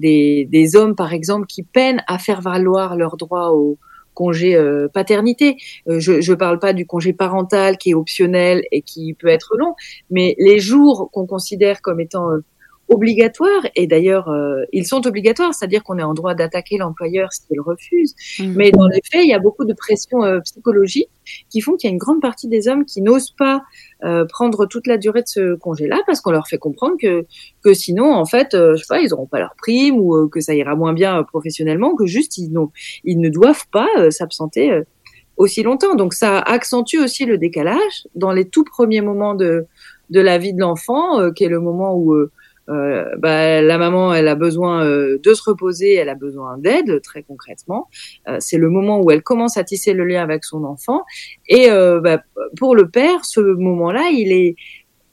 des, 0.00 0.46
des 0.50 0.76
hommes, 0.76 0.94
par 0.94 1.12
exemple, 1.12 1.46
qui 1.46 1.62
peinent 1.62 2.02
à 2.06 2.18
faire 2.18 2.40
valoir 2.40 2.96
leurs 2.96 3.16
droits 3.16 3.52
au 3.52 3.78
congé 4.14 4.58
paternité. 4.94 5.58
je 5.86 6.30
ne 6.30 6.34
parle 6.36 6.58
pas 6.58 6.72
du 6.72 6.86
congé 6.86 7.12
parental 7.12 7.76
qui 7.76 7.90
est 7.90 7.94
optionnel 7.94 8.62
et 8.72 8.80
qui 8.80 9.12
peut 9.12 9.28
être 9.28 9.56
long, 9.58 9.74
mais 10.10 10.34
les 10.38 10.58
jours 10.58 11.10
qu'on 11.12 11.26
considère 11.26 11.82
comme 11.82 12.00
étant 12.00 12.30
obligatoires 12.88 13.66
et 13.74 13.86
d'ailleurs 13.86 14.28
euh, 14.28 14.64
ils 14.72 14.86
sont 14.86 15.06
obligatoires, 15.06 15.54
c'est-à-dire 15.54 15.82
qu'on 15.82 15.98
est 15.98 16.02
en 16.02 16.14
droit 16.14 16.34
d'attaquer 16.34 16.78
l'employeur 16.78 17.32
s'il 17.32 17.60
refuse. 17.60 18.14
Mmh. 18.38 18.52
Mais 18.56 18.70
dans 18.70 18.86
les 18.86 19.00
faits, 19.10 19.22
il 19.24 19.28
y 19.28 19.34
a 19.34 19.38
beaucoup 19.38 19.64
de 19.64 19.72
pression 19.72 20.22
euh, 20.22 20.40
psychologique 20.40 21.08
qui 21.50 21.60
font 21.60 21.76
qu'il 21.76 21.88
y 21.88 21.90
a 21.90 21.92
une 21.92 21.98
grande 21.98 22.20
partie 22.20 22.48
des 22.48 22.68
hommes 22.68 22.84
qui 22.84 23.02
n'osent 23.02 23.32
pas 23.32 23.62
euh, 24.04 24.24
prendre 24.24 24.66
toute 24.66 24.86
la 24.86 24.98
durée 24.98 25.22
de 25.22 25.28
ce 25.28 25.54
congé-là 25.56 26.00
parce 26.06 26.20
qu'on 26.20 26.30
leur 26.30 26.46
fait 26.46 26.58
comprendre 26.58 26.96
que 27.00 27.26
que 27.64 27.74
sinon 27.74 28.12
en 28.14 28.24
fait, 28.24 28.48
je 28.52 28.76
sais 28.76 28.84
pas, 28.88 29.00
ils 29.00 29.12
auront 29.12 29.26
pas 29.26 29.40
leur 29.40 29.54
prime 29.56 29.98
ou 29.98 30.28
que 30.28 30.40
ça 30.40 30.54
ira 30.54 30.76
moins 30.76 30.92
bien 30.92 31.22
professionnellement, 31.24 31.96
que 31.96 32.06
juste 32.06 32.38
ils, 32.38 32.52
ils 33.04 33.20
ne 33.20 33.28
doivent 33.28 33.66
pas 33.72 33.88
s'absenter 34.10 34.82
aussi 35.36 35.62
longtemps. 35.62 35.96
Donc 35.96 36.14
ça 36.14 36.38
accentue 36.38 36.98
aussi 36.98 37.24
le 37.26 37.38
décalage 37.38 38.06
dans 38.14 38.32
les 38.32 38.44
tout 38.48 38.64
premiers 38.64 39.00
moments 39.00 39.34
de 39.34 39.66
de 40.10 40.20
la 40.20 40.38
vie 40.38 40.54
de 40.54 40.60
l'enfant, 40.60 41.32
qui 41.32 41.42
est 41.42 41.48
le 41.48 41.60
moment 41.60 41.94
où 41.94 42.14
euh, 42.14 42.30
bah, 42.68 43.62
la 43.62 43.78
maman, 43.78 44.12
elle 44.12 44.28
a 44.28 44.34
besoin 44.34 44.84
euh, 44.84 45.18
de 45.22 45.34
se 45.34 45.42
reposer, 45.48 45.94
elle 45.94 46.08
a 46.08 46.14
besoin 46.14 46.58
d'aide, 46.58 47.00
très 47.02 47.22
concrètement. 47.22 47.88
Euh, 48.28 48.36
c'est 48.40 48.58
le 48.58 48.70
moment 48.70 49.00
où 49.00 49.10
elle 49.10 49.22
commence 49.22 49.56
à 49.56 49.64
tisser 49.64 49.92
le 49.92 50.04
lien 50.04 50.22
avec 50.22 50.44
son 50.44 50.64
enfant. 50.64 51.04
Et 51.48 51.68
bah, 51.68 52.22
pour 52.58 52.74
le 52.74 52.88
père, 52.88 53.24
ce 53.24 53.40
moment-là, 53.40 54.10
il 54.12 54.32
est 54.32 54.56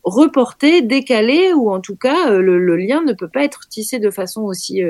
reporté, 0.04 0.82
décalé, 0.82 1.54
ou 1.54 1.72
en 1.72 1.80
tout 1.80 1.96
cas, 1.96 2.32
le, 2.32 2.60
le, 2.60 2.76
lien 2.76 3.02
ne 3.04 3.14
peut 3.14 3.30
pas 3.30 3.44
être 3.44 3.68
tissé 3.70 4.00
de 4.00 4.10
façon 4.10 4.42
aussi 4.42 4.82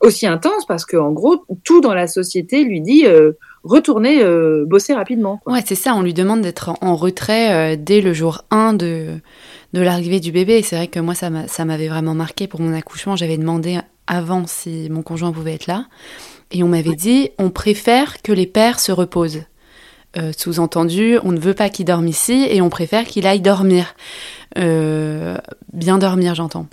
aussi 0.00 0.26
intense, 0.26 0.66
parce 0.66 0.84
que 0.84 0.96
en 0.96 1.12
gros, 1.12 1.44
tout 1.64 1.80
dans 1.80 1.94
la 1.94 2.06
société 2.06 2.64
lui 2.64 2.80
dit 2.80 3.04
retourner 3.64 4.22
bosser 4.64 4.94
rapidement. 4.94 5.38
Quoi. 5.38 5.54
Ouais, 5.54 5.62
c'est 5.64 5.74
ça. 5.74 5.94
On 5.94 6.02
lui 6.02 6.14
demande 6.14 6.40
d'être 6.40 6.70
en 6.80 6.94
retrait 6.94 7.76
dès 7.76 8.00
le 8.00 8.12
jour 8.12 8.42
1 8.50 8.74
de 8.74 9.20
de 9.72 9.80
l'arrivée 9.80 10.20
du 10.20 10.32
bébé. 10.32 10.62
C'est 10.62 10.76
vrai 10.76 10.86
que 10.88 11.00
moi, 11.00 11.14
ça 11.14 11.30
m'avait 11.64 11.88
vraiment 11.88 12.14
marqué 12.14 12.46
pour 12.46 12.60
mon 12.60 12.72
accouchement. 12.72 13.16
J'avais 13.16 13.36
demandé 13.36 13.78
avant 14.06 14.46
si 14.46 14.88
mon 14.90 15.02
conjoint 15.02 15.32
pouvait 15.32 15.54
être 15.54 15.66
là. 15.66 15.86
Et 16.50 16.62
on 16.62 16.68
m'avait 16.68 16.94
dit, 16.94 17.30
on 17.38 17.50
préfère 17.50 18.22
que 18.22 18.32
les 18.32 18.46
pères 18.46 18.80
se 18.80 18.92
reposent. 18.92 19.42
Euh, 20.16 20.32
sous-entendu, 20.36 21.18
on 21.22 21.32
ne 21.32 21.38
veut 21.38 21.52
pas 21.52 21.68
qu'il 21.68 21.84
dorme 21.84 22.08
ici 22.08 22.46
et 22.48 22.62
on 22.62 22.70
préfère 22.70 23.04
qu'il 23.04 23.26
aille 23.26 23.42
dormir. 23.42 23.94
Euh, 24.56 25.36
bien 25.74 25.98
dormir, 25.98 26.34
j'entends. 26.34 26.66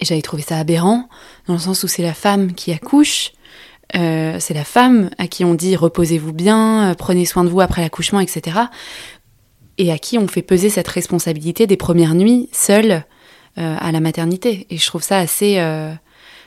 Et 0.00 0.04
j'avais 0.04 0.22
trouvé 0.22 0.42
ça 0.42 0.58
aberrant, 0.58 1.08
dans 1.46 1.54
le 1.54 1.60
sens 1.60 1.82
où 1.84 1.88
c'est 1.88 2.02
la 2.02 2.14
femme 2.14 2.54
qui 2.54 2.72
accouche. 2.72 3.32
Euh, 3.94 4.38
c'est 4.40 4.54
la 4.54 4.64
femme 4.64 5.10
à 5.16 5.28
qui 5.28 5.44
on 5.44 5.54
dit 5.54 5.76
reposez-vous 5.76 6.32
bien, 6.32 6.94
prenez 6.98 7.24
soin 7.24 7.44
de 7.44 7.48
vous 7.48 7.60
après 7.60 7.82
l'accouchement, 7.82 8.18
etc 8.18 8.66
et 9.78 9.92
à 9.92 9.98
qui 9.98 10.18
on 10.18 10.28
fait 10.28 10.42
peser 10.42 10.70
cette 10.70 10.88
responsabilité 10.88 11.66
des 11.66 11.76
premières 11.76 12.14
nuits 12.14 12.48
seules 12.52 13.04
euh, 13.58 13.76
à 13.78 13.92
la 13.92 14.00
maternité. 14.00 14.66
Et 14.70 14.78
je 14.78 14.86
trouve 14.86 15.02
ça 15.02 15.18
assez, 15.18 15.58
euh, 15.58 15.92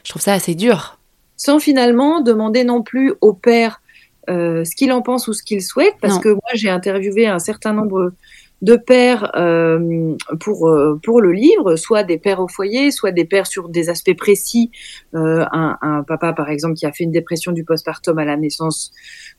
je 0.04 0.10
trouve 0.10 0.22
ça 0.22 0.34
assez 0.34 0.56
dur. 0.56 0.98
Sans 1.38 1.60
finalement 1.60 2.22
demander 2.22 2.64
non 2.64 2.82
plus 2.82 3.14
au 3.22 3.34
père 3.34 3.82
euh, 4.30 4.66
ce 4.66 4.76
qu'il 4.76 4.92
en 4.92 5.02
pense 5.02 5.28
ou 5.28 5.34
ce 5.34 5.44
qu'il 5.44 5.62
souhaite, 5.62 5.96
parce 6.02 6.20
que 6.20 6.30
moi 6.30 6.52
j'ai 6.54 6.70
interviewé 6.70 7.28
un 7.28 7.40
certain 7.40 7.74
nombre 7.74 8.14
de 8.62 8.76
pères 8.76 9.32
euh, 9.36 10.16
pour 10.40 10.68
euh, 10.68 11.00
pour 11.02 11.22
le 11.22 11.32
livre, 11.32 11.76
soit 11.76 12.04
des 12.04 12.18
pères 12.18 12.40
au 12.40 12.48
foyer, 12.48 12.92
soit 12.92 13.12
des 13.12 13.26
pères 13.26 13.48
sur 13.48 13.70
des 13.70 13.90
aspects 13.90 14.16
précis. 14.16 14.72
Euh, 15.16 15.46
un, 15.52 15.78
un, 15.82 16.04
papa 16.04 16.34
par 16.34 16.50
exemple 16.50 16.76
qui 16.76 16.86
a 16.86 16.92
fait 16.92 17.04
une 17.04 17.12
dépression 17.12 17.52
du 17.52 17.64
postpartum 17.64 18.18
à 18.20 18.26
la 18.26 18.38
naissance 18.38 18.92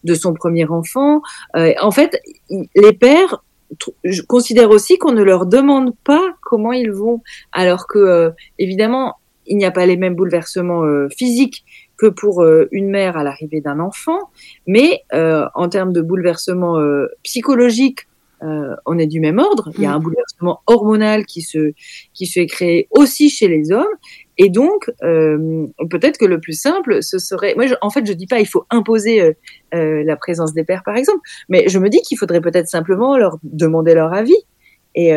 de 0.04 0.14
son 0.14 0.34
premier 0.34 0.66
enfant. 0.66 1.22
en 1.54 1.90
fait, 1.90 2.20
les 2.48 2.92
pères 2.92 3.42
je 4.04 4.22
considère 4.22 4.70
aussi 4.70 4.98
qu'on 4.98 5.12
ne 5.12 5.22
leur 5.22 5.46
demande 5.46 5.94
pas 6.04 6.34
comment 6.42 6.72
ils 6.72 6.90
vont, 6.90 7.22
alors 7.52 7.86
que 7.86 7.98
euh, 7.98 8.30
évidemment 8.58 9.16
il 9.46 9.56
n'y 9.56 9.64
a 9.64 9.70
pas 9.70 9.86
les 9.86 9.96
mêmes 9.96 10.14
bouleversements 10.14 10.84
euh, 10.84 11.08
physiques 11.16 11.64
que 11.96 12.06
pour 12.06 12.42
euh, 12.42 12.68
une 12.70 12.88
mère 12.88 13.16
à 13.16 13.24
l'arrivée 13.24 13.60
d'un 13.60 13.80
enfant, 13.80 14.30
mais 14.66 15.02
en 15.12 15.68
termes 15.68 15.92
de 15.92 16.00
bouleversement 16.00 16.78
psychologique, 18.40 18.76
on 18.86 18.98
est 18.98 19.06
du 19.06 19.20
même 19.20 19.38
ordre. 19.38 19.70
Il 19.76 19.82
y 19.82 19.86
a 19.86 19.90
mm. 19.90 19.94
un 19.94 19.98
bouleversement 19.98 20.60
hormonal 20.66 21.26
qui 21.26 21.42
se 21.42 21.72
qui 22.14 22.26
se 22.26 22.40
crée 22.40 22.88
aussi 22.90 23.28
chez 23.30 23.48
les 23.48 23.72
hommes, 23.72 23.96
et 24.42 24.48
donc, 24.48 24.90
euh, 25.02 25.66
peut-être 25.90 26.16
que 26.16 26.24
le 26.24 26.40
plus 26.40 26.58
simple, 26.58 27.02
ce 27.02 27.18
serait. 27.18 27.54
Moi, 27.56 27.66
en 27.82 27.90
fait, 27.90 28.06
je 28.06 28.12
dis 28.14 28.26
pas 28.26 28.40
il 28.40 28.46
faut 28.46 28.64
imposer 28.70 29.20
euh, 29.20 29.32
euh, 29.74 30.02
la 30.02 30.16
présence 30.16 30.54
des 30.54 30.64
pères, 30.64 30.82
par 30.82 30.96
exemple, 30.96 31.20
mais 31.50 31.68
je 31.68 31.78
me 31.78 31.90
dis 31.90 32.00
qu'il 32.00 32.16
faudrait 32.16 32.40
peut-être 32.40 32.66
simplement 32.66 33.18
leur 33.18 33.38
demander 33.42 33.92
leur 33.92 34.14
avis 34.14 34.42
et, 34.94 35.12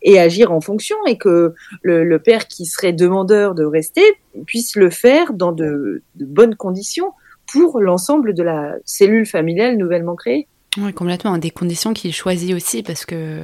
et 0.00 0.18
agir 0.18 0.52
en 0.52 0.60
fonction, 0.62 0.96
et 1.06 1.18
que 1.18 1.52
le, 1.82 2.02
le, 2.02 2.18
père 2.18 2.46
qui 2.46 2.64
serait 2.64 2.94
demandeur 2.94 3.54
de 3.54 3.62
rester 3.62 4.00
puisse 4.46 4.74
le 4.74 4.88
faire 4.88 5.34
dans 5.34 5.52
de, 5.52 6.02
de 6.14 6.24
bonnes 6.24 6.54
conditions 6.54 7.12
pour 7.52 7.78
l'ensemble 7.80 8.32
de 8.32 8.42
la 8.42 8.76
cellule 8.86 9.26
familiale 9.26 9.76
nouvellement 9.76 10.16
créée. 10.16 10.48
Oui, 10.76 10.92
complètement. 10.92 11.38
Des 11.38 11.50
conditions 11.50 11.94
qu'il 11.94 12.12
choisit 12.12 12.54
aussi, 12.54 12.82
parce 12.82 13.06
que 13.06 13.42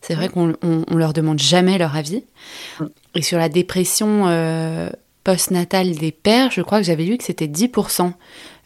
c'est 0.00 0.14
vrai 0.14 0.28
qu'on 0.28 0.54
on, 0.62 0.96
leur 0.96 1.12
demande 1.12 1.38
jamais 1.38 1.78
leur 1.78 1.94
avis. 1.94 2.24
Et 3.14 3.22
sur 3.22 3.38
la 3.38 3.48
dépression 3.48 4.26
euh, 4.26 4.88
postnatale 5.22 5.94
des 5.94 6.12
pères, 6.12 6.50
je 6.50 6.62
crois 6.62 6.78
que 6.78 6.84
j'avais 6.84 7.04
lu 7.04 7.18
que 7.18 7.24
c'était 7.24 7.46
10% 7.46 8.12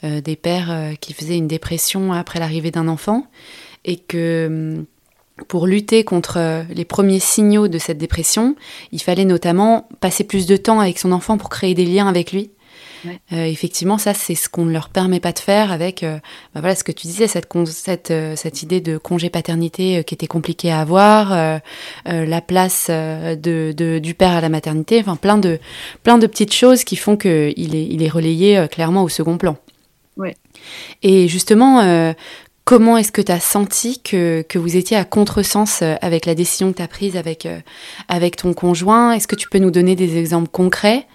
euh, 0.04 0.20
des 0.20 0.36
pères 0.36 0.70
euh, 0.70 0.94
qui 0.94 1.12
faisaient 1.12 1.36
une 1.36 1.48
dépression 1.48 2.12
après 2.12 2.38
l'arrivée 2.38 2.70
d'un 2.70 2.88
enfant. 2.88 3.26
Et 3.84 3.96
que 3.96 4.46
hum, 4.46 4.86
pour 5.48 5.66
lutter 5.66 6.02
contre 6.02 6.64
les 6.74 6.86
premiers 6.86 7.20
signaux 7.20 7.68
de 7.68 7.76
cette 7.76 7.98
dépression, 7.98 8.56
il 8.90 9.02
fallait 9.02 9.26
notamment 9.26 9.86
passer 10.00 10.24
plus 10.24 10.46
de 10.46 10.56
temps 10.56 10.80
avec 10.80 10.98
son 10.98 11.12
enfant 11.12 11.36
pour 11.36 11.50
créer 11.50 11.74
des 11.74 11.84
liens 11.84 12.08
avec 12.08 12.32
lui. 12.32 12.50
Euh, 13.32 13.44
effectivement, 13.44 13.98
ça, 13.98 14.14
c'est 14.14 14.34
ce 14.34 14.48
qu'on 14.48 14.64
ne 14.64 14.72
leur 14.72 14.88
permet 14.88 15.20
pas 15.20 15.32
de 15.32 15.38
faire 15.38 15.72
avec, 15.72 16.02
euh, 16.02 16.18
bah 16.54 16.60
voilà, 16.60 16.74
ce 16.74 16.84
que 16.84 16.92
tu 16.92 17.06
disais, 17.06 17.26
cette, 17.26 17.48
cette, 17.66 18.10
euh, 18.10 18.36
cette 18.36 18.62
idée 18.62 18.80
de 18.80 18.98
congé 18.98 19.30
paternité 19.30 20.04
qui 20.04 20.14
était 20.14 20.26
compliquée 20.26 20.70
à 20.70 20.80
avoir, 20.80 21.60
la 22.04 22.40
place 22.40 22.88
de, 22.88 23.72
de, 23.76 23.98
du 23.98 24.14
père 24.14 24.32
à 24.32 24.40
la 24.40 24.48
maternité, 24.48 25.00
enfin 25.00 25.16
plein 25.16 25.38
de, 25.38 25.58
plein 26.02 26.18
de 26.18 26.26
petites 26.26 26.54
choses 26.54 26.84
qui 26.84 26.96
font 26.96 27.16
qu'il 27.16 27.30
est, 27.74 27.86
il 27.86 28.02
est 28.02 28.08
relayé 28.08 28.66
clairement 28.70 29.02
au 29.02 29.08
second 29.08 29.38
plan. 29.38 29.56
Ouais. 30.16 30.34
Et 31.02 31.28
justement, 31.28 32.14
comment 32.64 32.96
est-ce 32.96 33.12
que 33.12 33.22
tu 33.22 33.32
as 33.32 33.40
senti 33.40 34.00
que, 34.00 34.42
que, 34.42 34.58
vous 34.58 34.76
étiez 34.76 34.96
à 34.96 35.04
contresens 35.04 35.82
avec 35.82 36.26
la 36.26 36.34
décision 36.34 36.72
que 36.72 36.78
tu 36.78 36.82
as 36.82 36.88
prise 36.88 37.16
avec, 37.16 37.48
avec 38.08 38.36
ton 38.36 38.54
conjoint? 38.54 39.12
Est-ce 39.12 39.28
que 39.28 39.36
tu 39.36 39.48
peux 39.48 39.58
nous 39.58 39.70
donner 39.70 39.96
des 39.96 40.16
exemples 40.16 40.50
concrets? 40.50 41.06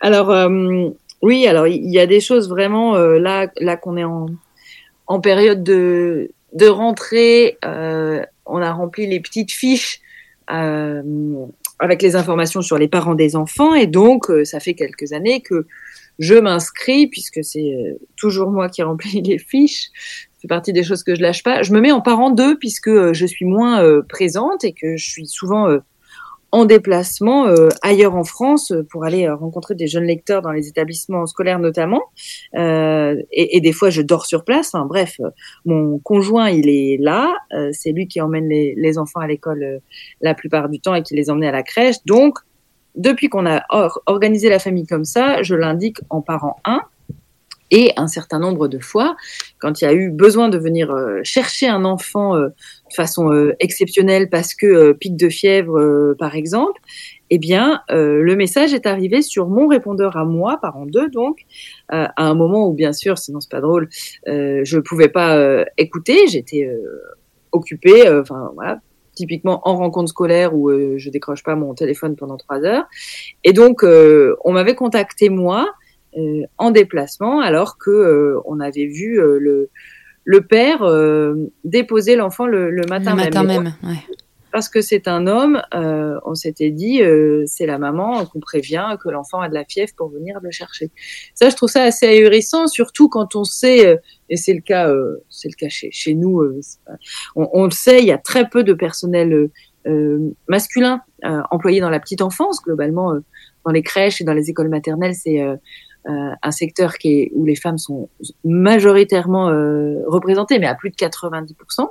Alors 0.00 0.30
euh, 0.30 0.90
oui, 1.22 1.46
alors 1.46 1.66
il 1.66 1.90
y 1.90 1.98
a 1.98 2.06
des 2.06 2.20
choses 2.20 2.48
vraiment 2.48 2.96
euh, 2.96 3.18
là, 3.18 3.50
là 3.58 3.76
qu'on 3.76 3.96
est 3.96 4.04
en, 4.04 4.26
en 5.06 5.20
période 5.20 5.62
de, 5.62 6.30
de 6.52 6.66
rentrée. 6.66 7.58
Euh, 7.64 8.22
on 8.44 8.60
a 8.60 8.72
rempli 8.72 9.06
les 9.06 9.20
petites 9.20 9.52
fiches 9.52 10.00
avec 10.48 12.02
les 12.02 12.14
informations 12.14 12.62
sur 12.62 12.78
les 12.78 12.86
parents 12.86 13.16
des 13.16 13.34
enfants 13.34 13.74
et 13.74 13.88
donc 13.88 14.30
ça 14.44 14.60
fait 14.60 14.74
quelques 14.74 15.12
années 15.12 15.40
que 15.40 15.66
je 16.20 16.34
m'inscris 16.34 17.08
puisque 17.08 17.42
c'est 17.42 17.98
toujours 18.16 18.52
moi 18.52 18.68
qui 18.68 18.84
remplis 18.84 19.22
les 19.24 19.38
fiches 19.38 19.88
fait 20.40 20.46
partie 20.46 20.72
des 20.72 20.84
choses 20.84 21.02
que 21.02 21.16
je 21.16 21.20
lâche 21.20 21.42
pas. 21.42 21.62
Je 21.62 21.72
me 21.72 21.80
mets 21.80 21.90
en 21.90 22.00
parent 22.00 22.30
d'eux 22.30 22.56
puisque 22.58 23.12
je 23.12 23.26
suis 23.26 23.44
moins 23.44 23.82
présente 24.08 24.62
et 24.62 24.72
que 24.72 24.96
je 24.96 25.04
suis 25.04 25.26
souvent 25.26 25.80
en 26.52 26.64
déplacement 26.64 27.46
euh, 27.48 27.68
ailleurs 27.82 28.14
en 28.14 28.24
France 28.24 28.70
euh, 28.70 28.82
pour 28.88 29.04
aller 29.04 29.26
euh, 29.26 29.34
rencontrer 29.34 29.74
des 29.74 29.86
jeunes 29.88 30.04
lecteurs 30.04 30.42
dans 30.42 30.52
les 30.52 30.68
établissements 30.68 31.26
scolaires 31.26 31.58
notamment. 31.58 32.02
Et, 32.54 33.56
et, 33.56 33.60
des 33.60 33.72
fois, 33.72 33.90
je 33.90 34.02
dors 34.02 34.26
sur 34.26 34.44
place. 34.44 34.74
Enfin, 34.74 34.86
bref, 34.86 35.20
mon 35.64 35.98
conjoint, 35.98 36.48
il 36.48 36.68
est 36.68 36.96
là. 37.00 37.34
c'est 37.72 37.92
lui 37.92 38.08
qui 38.08 38.20
emmène 38.20 38.48
les, 38.48 38.74
les 38.76 38.98
enfants 38.98 39.20
à 39.20 39.26
l'école 39.26 39.80
la 40.20 40.34
plupart 40.34 40.68
du 40.68 40.80
temps 40.80 40.94
et 40.94 41.02
qui 41.02 41.14
les 41.14 41.28
emmène 41.30 41.48
à 41.48 41.52
la 41.52 41.62
crèche. 41.62 41.96
Donc, 42.06 42.38
depuis 42.94 43.28
qu'on 43.28 43.46
a 43.46 43.62
organisé 44.06 44.48
la 44.48 44.58
famille 44.58 44.86
comme 44.86 45.04
ça, 45.04 45.42
je 45.42 45.54
l'indique 45.54 45.98
en 46.08 46.22
parent 46.22 46.56
1. 46.64 46.80
Et 47.70 47.92
un 47.96 48.06
certain 48.06 48.38
nombre 48.38 48.68
de 48.68 48.78
fois, 48.78 49.16
quand 49.58 49.80
il 49.80 49.84
y 49.84 49.88
a 49.88 49.92
eu 49.92 50.10
besoin 50.10 50.48
de 50.48 50.58
venir 50.58 50.90
euh, 50.90 51.20
chercher 51.24 51.66
un 51.66 51.84
enfant 51.84 52.36
euh, 52.36 52.48
de 52.48 52.94
façon 52.94 53.32
euh, 53.32 53.54
exceptionnelle 53.58 54.28
parce 54.30 54.54
que 54.54 54.92
pic 54.92 55.16
de 55.16 55.28
fièvre, 55.28 56.14
par 56.18 56.36
exemple, 56.36 56.80
eh 57.30 57.38
bien, 57.38 57.80
le 57.88 58.34
message 58.36 58.72
est 58.72 58.86
arrivé 58.86 59.20
sur 59.20 59.48
mon 59.48 59.66
répondeur 59.66 60.16
à 60.16 60.24
moi, 60.24 60.58
parent 60.62 60.86
2 60.86 61.10
donc, 61.10 61.40
à 61.88 62.12
un 62.16 62.34
moment 62.34 62.68
où, 62.68 62.72
bien 62.72 62.92
sûr, 62.92 63.18
sinon 63.18 63.40
c'est 63.40 63.50
pas 63.50 63.60
drôle, 63.60 63.88
je 64.26 64.78
pouvais 64.78 65.08
pas 65.08 65.64
écouter, 65.76 66.28
j'étais 66.28 66.70
occupée, 67.50 68.08
enfin 68.08 68.52
voilà, 68.54 68.78
typiquement 69.14 69.60
en 69.68 69.76
rencontre 69.76 70.10
scolaire 70.10 70.54
où 70.54 70.70
je 70.70 71.10
décroche 71.10 71.42
pas 71.42 71.56
mon 71.56 71.74
téléphone 71.74 72.14
pendant 72.14 72.36
trois 72.36 72.62
heures. 72.62 72.84
Et 73.42 73.52
donc, 73.52 73.82
on 73.82 74.52
m'avait 74.52 74.76
contacté 74.76 75.28
moi 75.28 75.68
en 76.58 76.70
déplacement, 76.70 77.40
alors 77.40 77.78
que 77.78 77.90
euh, 77.90 78.40
on 78.46 78.60
avait 78.60 78.86
vu 78.86 79.20
euh, 79.20 79.38
le 79.38 79.70
le 80.28 80.40
père 80.40 80.84
déposer 81.62 82.16
l'enfant 82.16 82.46
le, 82.46 82.72
matin, 82.88 83.14
le 83.14 83.16
matin 83.16 83.44
même. 83.44 83.72
Parce 84.50 84.68
que 84.68 84.80
c'est 84.80 85.06
un 85.06 85.28
homme, 85.28 85.62
on 85.72 86.34
s'était 86.34 86.72
dit, 86.72 87.00
c'est 87.46 87.64
la 87.64 87.78
maman 87.78 88.26
qu'on 88.26 88.40
prévient 88.40 88.96
que 89.00 89.08
l'enfant 89.08 89.40
a 89.40 89.48
de 89.48 89.54
la 89.54 89.64
fièvre 89.64 89.92
pour 89.96 90.08
venir 90.08 90.40
le 90.42 90.50
chercher. 90.50 90.90
Ça, 91.36 91.48
je 91.48 91.54
trouve 91.54 91.68
ça 91.68 91.84
assez 91.84 92.08
ahurissant, 92.08 92.66
surtout 92.66 93.08
quand 93.08 93.36
on 93.36 93.44
sait, 93.44 94.00
et 94.28 94.36
c'est 94.36 94.54
le 94.54 94.62
cas, 94.62 94.92
c'est 95.30 95.46
le 95.46 95.54
cas 95.54 95.68
chez, 95.68 95.92
chez 95.92 96.14
nous, 96.14 96.42
on, 97.36 97.48
on, 97.52 97.66
le 97.66 97.70
sait, 97.70 98.00
il 98.00 98.06
y 98.06 98.12
a 98.12 98.18
très 98.18 98.48
peu 98.48 98.64
de 98.64 98.72
personnel 98.72 99.48
masculin 100.48 101.02
employé 101.52 101.78
dans 101.78 101.90
la 101.90 102.00
petite 102.00 102.20
enfance. 102.20 102.60
Globalement, 102.64 103.12
dans 103.64 103.70
les 103.70 103.82
crèches 103.84 104.20
et 104.20 104.24
dans 104.24 104.34
les 104.34 104.50
écoles 104.50 104.70
maternelles, 104.70 105.14
c'est 105.14 105.40
euh, 106.08 106.30
un 106.40 106.50
secteur 106.52 106.92
où 107.34 107.44
les 107.44 107.56
femmes 107.56 107.78
sont 107.78 108.08
majoritairement 108.44 109.50
euh, 109.50 110.02
représentées, 110.06 110.58
mais 110.58 110.66
à 110.66 110.74
plus 110.74 110.90
de 110.90 110.94
90%. 110.94 111.88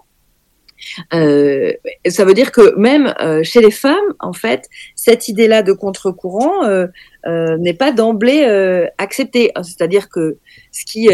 Euh, 1.14 1.74
ça 2.08 2.26
veut 2.26 2.34
dire 2.34 2.52
que 2.52 2.78
même 2.78 3.14
chez 3.44 3.62
les 3.62 3.72
femmes, 3.72 4.14
en 4.20 4.34
fait, 4.34 4.70
cette 4.96 5.28
idée-là 5.28 5.64
de 5.64 5.74
contre-courant 5.74 6.68
n'est 7.26 7.74
pas 7.74 7.92
d'emblée 7.92 8.44
acceptée. 8.98 9.52
C'est-à-dire 9.56 10.10
que 10.10 10.38
ce 10.72 10.86
qui 10.86 11.10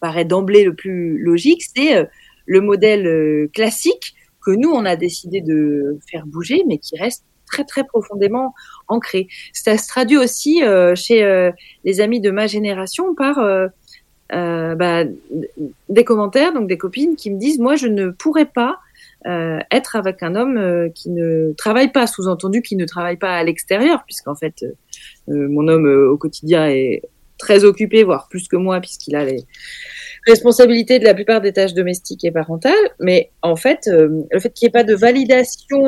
paraît 0.00 0.24
d'emblée 0.24 0.64
le 0.64 0.74
plus 0.74 1.18
logique, 1.18 1.62
c'est 1.74 2.08
le 2.46 2.60
modèle 2.60 3.48
classique 3.52 4.14
que 4.44 4.50
nous, 4.52 4.70
on 4.70 4.84
a 4.84 4.96
décidé 4.96 5.40
de 5.40 5.98
faire 6.10 6.26
bouger, 6.26 6.62
mais 6.66 6.78
qui 6.78 6.96
reste 6.98 7.24
très 7.50 7.64
très 7.64 7.84
profondément 7.84 8.54
ancré. 8.88 9.28
Ça 9.52 9.76
se 9.76 9.88
traduit 9.88 10.16
aussi 10.16 10.62
euh, 10.62 10.94
chez 10.94 11.22
euh, 11.24 11.50
les 11.84 12.00
amis 12.00 12.20
de 12.20 12.30
ma 12.30 12.46
génération 12.46 13.14
par 13.14 13.38
euh, 13.38 13.68
bah, 14.30 15.04
des 15.88 16.04
commentaires, 16.04 16.52
donc 16.52 16.68
des 16.68 16.78
copines 16.78 17.16
qui 17.16 17.30
me 17.30 17.38
disent 17.38 17.58
moi 17.58 17.76
je 17.76 17.88
ne 17.88 18.10
pourrais 18.10 18.46
pas 18.46 18.78
être 19.70 19.96
avec 19.96 20.22
un 20.22 20.34
homme 20.34 20.90
qui 20.94 21.10
ne 21.10 21.52
travaille 21.52 21.92
pas, 21.92 22.06
sous-entendu 22.06 22.62
qui 22.62 22.74
ne 22.74 22.86
travaille 22.86 23.18
pas 23.18 23.34
à 23.34 23.44
l'extérieur, 23.44 24.02
puisqu'en 24.06 24.34
fait 24.34 24.64
mon 25.28 25.68
homme 25.68 25.84
au 26.10 26.16
quotidien 26.16 26.70
est 26.70 27.02
très 27.36 27.64
occupé, 27.64 28.02
voire 28.02 28.28
plus 28.30 28.48
que 28.48 28.56
moi, 28.56 28.80
puisqu'il 28.80 29.14
a 29.16 29.26
les 29.26 29.44
responsabilités 30.26 30.98
de 30.98 31.04
la 31.04 31.12
plupart 31.12 31.42
des 31.42 31.52
tâches 31.52 31.74
domestiques 31.74 32.24
et 32.24 32.30
parentales. 32.30 32.72
Mais 32.98 33.30
en 33.42 33.56
fait, 33.56 33.90
le 33.92 34.40
fait 34.40 34.54
qu'il 34.54 34.64
n'y 34.64 34.70
ait 34.70 34.72
pas 34.72 34.84
de 34.84 34.94
validation 34.94 35.82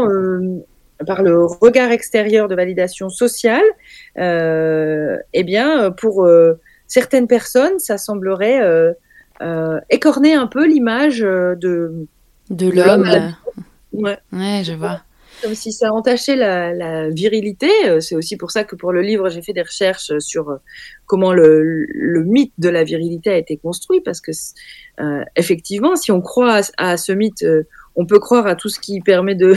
par 1.05 1.23
le 1.23 1.45
regard 1.45 1.91
extérieur 1.91 2.49
de 2.49 2.55
validation 2.55 3.09
sociale, 3.09 3.65
euh, 4.19 5.17
eh 5.33 5.45
bien, 5.45 5.91
pour 5.91 6.25
euh, 6.25 6.55
certaines 6.87 7.27
personnes, 7.27 7.79
ça 7.79 7.99
semblerait 7.99 8.63
euh, 8.63 8.93
euh 9.41 9.81
écorner 9.91 10.35
un 10.35 10.47
peu 10.47 10.67
l'image 10.67 11.21
de 11.21 12.07
de 12.51 12.71
l'homme. 12.71 13.09
Ouais. 13.93 14.19
ouais, 14.33 14.63
je 14.65 14.73
vois. 14.73 15.03
Comme 15.43 15.55
si 15.55 15.73
ça 15.73 15.93
entachait 15.93 16.37
la, 16.37 16.73
la 16.73 17.09
virilité. 17.11 17.69
C'est 18.01 18.15
aussi 18.15 18.37
pour 18.37 18.53
ça 18.53 18.63
que 18.63 18.77
pour 18.77 18.93
le 18.93 19.03
livre, 19.03 19.29
j'ai 19.29 19.43
fait 19.43 19.53
des 19.53 19.63
recherches 19.63 20.17
sur 20.21 20.59
comment 21.07 21.33
le, 21.33 21.63
le, 21.63 22.23
mythe 22.23 22.53
de 22.59 22.69
la 22.69 22.85
virilité 22.85 23.31
a 23.31 23.37
été 23.37 23.57
construit, 23.57 24.01
parce 24.01 24.21
que 24.21 24.31
effectivement, 25.35 25.97
si 25.97 26.13
on 26.13 26.21
croit 26.21 26.61
à, 26.77 26.93
à 26.93 26.97
ce 26.97 27.11
mythe, 27.13 27.45
on 27.97 28.07
peut 28.07 28.21
croire 28.21 28.47
à 28.47 28.55
tout 28.55 28.69
ce 28.69 28.79
qui 28.79 29.01
permet 29.01 29.35
de 29.35 29.57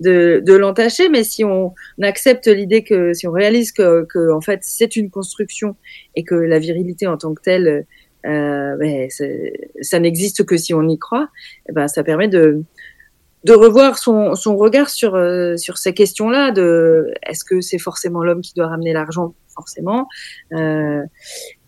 de, 0.00 0.42
de 0.44 0.54
l'entacher, 0.54 1.08
mais 1.08 1.24
si 1.24 1.44
on 1.44 1.74
accepte 2.02 2.46
l'idée 2.46 2.82
que, 2.82 3.12
si 3.12 3.26
on 3.26 3.32
réalise 3.32 3.72
que, 3.72 4.04
que 4.04 4.32
en 4.32 4.40
fait 4.40 4.60
c'est 4.62 4.96
une 4.96 5.10
construction 5.10 5.76
et 6.16 6.24
que 6.24 6.34
la 6.34 6.58
virilité 6.58 7.06
en 7.06 7.16
tant 7.16 7.34
que 7.34 7.42
telle, 7.42 7.86
euh, 8.26 8.76
ben, 8.76 9.08
ça 9.80 9.98
n'existe 9.98 10.44
que 10.44 10.56
si 10.56 10.74
on 10.74 10.88
y 10.88 10.98
croit, 10.98 11.28
eh 11.68 11.72
ben 11.72 11.88
ça 11.88 12.02
permet 12.02 12.28
de 12.28 12.62
de 13.44 13.54
revoir 13.54 13.96
son, 13.96 14.34
son 14.34 14.56
regard 14.56 14.90
sur 14.90 15.14
euh, 15.14 15.56
sur 15.56 15.78
ces 15.78 15.94
questions-là 15.94 16.50
de 16.50 17.12
est-ce 17.26 17.44
que 17.44 17.60
c'est 17.60 17.78
forcément 17.78 18.22
l'homme 18.22 18.42
qui 18.42 18.52
doit 18.54 18.68
ramener 18.68 18.92
l'argent? 18.92 19.34
Forcément. 19.54 20.06
Euh, 20.52 21.02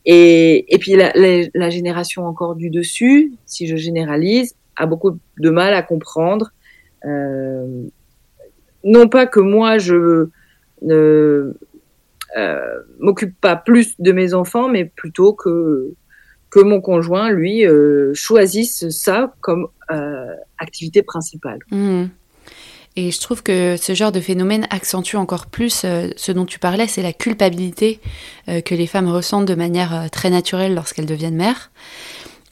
et, 0.05 0.75
et 0.75 0.79
puis 0.79 0.93
la, 0.93 1.13
la, 1.15 1.47
la, 1.55 1.71
génération 1.71 2.27
encore 2.27 2.57
du 2.57 2.71
dessus, 2.71 3.33
si 3.47 3.67
je 3.67 3.77
généralise, 3.77 4.55
a 4.77 4.87
beaucoup 4.87 5.19
de 5.39 5.51
mal 5.51 5.75
à 5.75 5.83
comprendre 5.83 6.53
euh, 7.05 7.85
non 8.85 9.09
pas 9.09 9.27
que 9.27 9.41
moi 9.41 9.79
je 9.79 10.29
ne 10.83 11.53
euh, 12.37 12.81
m'occupe 12.99 13.39
pas 13.41 13.57
plus 13.57 13.95
de 13.99 14.13
mes 14.13 14.35
enfants, 14.35 14.69
mais 14.69 14.85
plutôt 14.85 15.33
que 15.33 15.95
que 16.51 16.61
mon 16.61 16.83
conjoint 16.83 17.31
lui 17.31 17.67
euh, 17.67 18.13
choisisse 18.13 18.91
ça 18.91 19.35
comme 19.41 19.69
euh, 19.91 20.35
activité 20.59 21.03
principale. 21.03 21.61
Mmh. 21.71 22.05
Et 22.95 23.11
je 23.11 23.21
trouve 23.21 23.43
que 23.43 23.79
ce 23.79 23.95
genre 23.95 24.13
de 24.13 24.21
phénomène 24.21 24.67
accentue 24.69 25.17
encore 25.17 25.47
plus 25.47 25.87
ce 26.17 26.33
dont 26.33 26.45
tu 26.45 26.59
parlais, 26.59 26.87
c'est 26.87 27.01
la 27.01 27.15
culpabilité 27.15 28.01
que 28.47 28.75
les 28.75 28.87
femmes 28.87 29.09
ressentent 29.09 29.47
de 29.47 29.55
manière 29.55 30.11
très 30.13 30.29
naturelle 30.29 30.75
lorsqu'elles 30.75 31.07
deviennent 31.07 31.37
mères. 31.37 31.71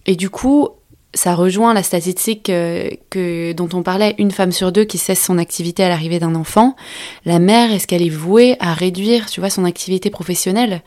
Et 0.06 0.16
du 0.16 0.30
coup, 0.30 0.70
ça 1.14 1.34
rejoint 1.34 1.74
la 1.74 1.82
statistique 1.82 2.50
euh, 2.50 2.88
que, 3.10 3.52
dont 3.52 3.68
on 3.72 3.82
parlait, 3.82 4.14
une 4.18 4.30
femme 4.30 4.52
sur 4.52 4.72
deux 4.72 4.84
qui 4.84 4.98
cesse 4.98 5.22
son 5.22 5.38
activité 5.38 5.82
à 5.82 5.88
l'arrivée 5.88 6.18
d'un 6.18 6.34
enfant. 6.34 6.76
La 7.24 7.38
mère, 7.38 7.72
est-ce 7.72 7.86
qu'elle 7.86 8.02
est 8.02 8.08
vouée 8.08 8.56
à 8.60 8.74
réduire, 8.74 9.26
tu 9.26 9.40
vois, 9.40 9.50
son 9.50 9.64
activité 9.64 10.10
professionnelle, 10.10 10.82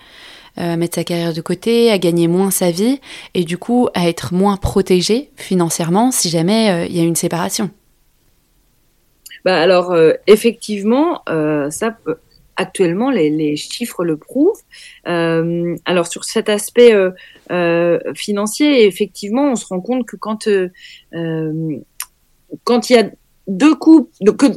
euh, 0.59 0.73
à 0.73 0.77
mettre 0.77 0.95
sa 0.95 1.03
carrière 1.03 1.33
de 1.33 1.41
côté, 1.41 1.91
à 1.91 1.97
gagner 1.97 2.27
moins 2.27 2.51
sa 2.51 2.71
vie, 2.71 2.99
et 3.33 3.43
du 3.43 3.57
coup 3.57 3.89
à 3.93 4.07
être 4.07 4.33
moins 4.33 4.55
protégée 4.55 5.31
financièrement 5.35 6.11
si 6.11 6.29
jamais 6.29 6.71
euh, 6.71 6.85
il 6.85 6.95
y 6.95 6.99
a 6.99 7.03
une 7.03 7.15
séparation? 7.15 7.69
Bah 9.43 9.59
alors 9.59 9.93
effectivement, 10.25 11.21
ça 11.69 11.91
peut 11.91 12.15
actuellement, 12.55 13.09
les, 13.09 13.55
chiffres 13.55 14.03
le 14.03 14.17
prouvent. 14.17 14.61
Euh, 15.07 15.75
alors 15.85 16.07
sur 16.07 16.23
cet 16.23 16.49
aspect 16.49 16.93
euh, 16.93 17.11
euh, 17.51 17.99
financier, 18.15 18.85
effectivement, 18.85 19.51
on 19.51 19.55
se 19.55 19.65
rend 19.65 19.81
compte 19.81 20.05
que 20.05 20.15
quand 20.15 20.47
quand 22.63 22.89
il 22.89 22.93
y 22.93 22.99
a 22.99 23.09
deux 23.47 23.75
couples, 23.75 24.11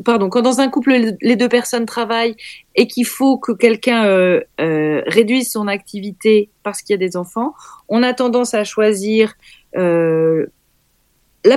pardon, 0.05 0.29
quand 0.29 0.43
dans 0.43 0.61
un 0.61 0.69
couple 0.69 1.17
les 1.21 1.37
deux 1.37 1.49
personnes 1.49 1.87
travaillent 1.87 2.37
et 2.75 2.87
qu'il 2.87 3.07
faut 3.07 3.39
que 3.39 3.53
quelqu'un 3.53 4.41
réduise 4.59 5.51
son 5.51 5.67
activité 5.67 6.51
parce 6.63 6.83
qu'il 6.83 6.95
y 6.95 6.95
a 6.95 6.99
des 6.99 7.17
enfants, 7.17 7.55
on 7.89 8.03
a 8.03 8.13
tendance 8.13 8.55
à 8.55 8.65
choisir 8.65 9.35
la 9.75 10.47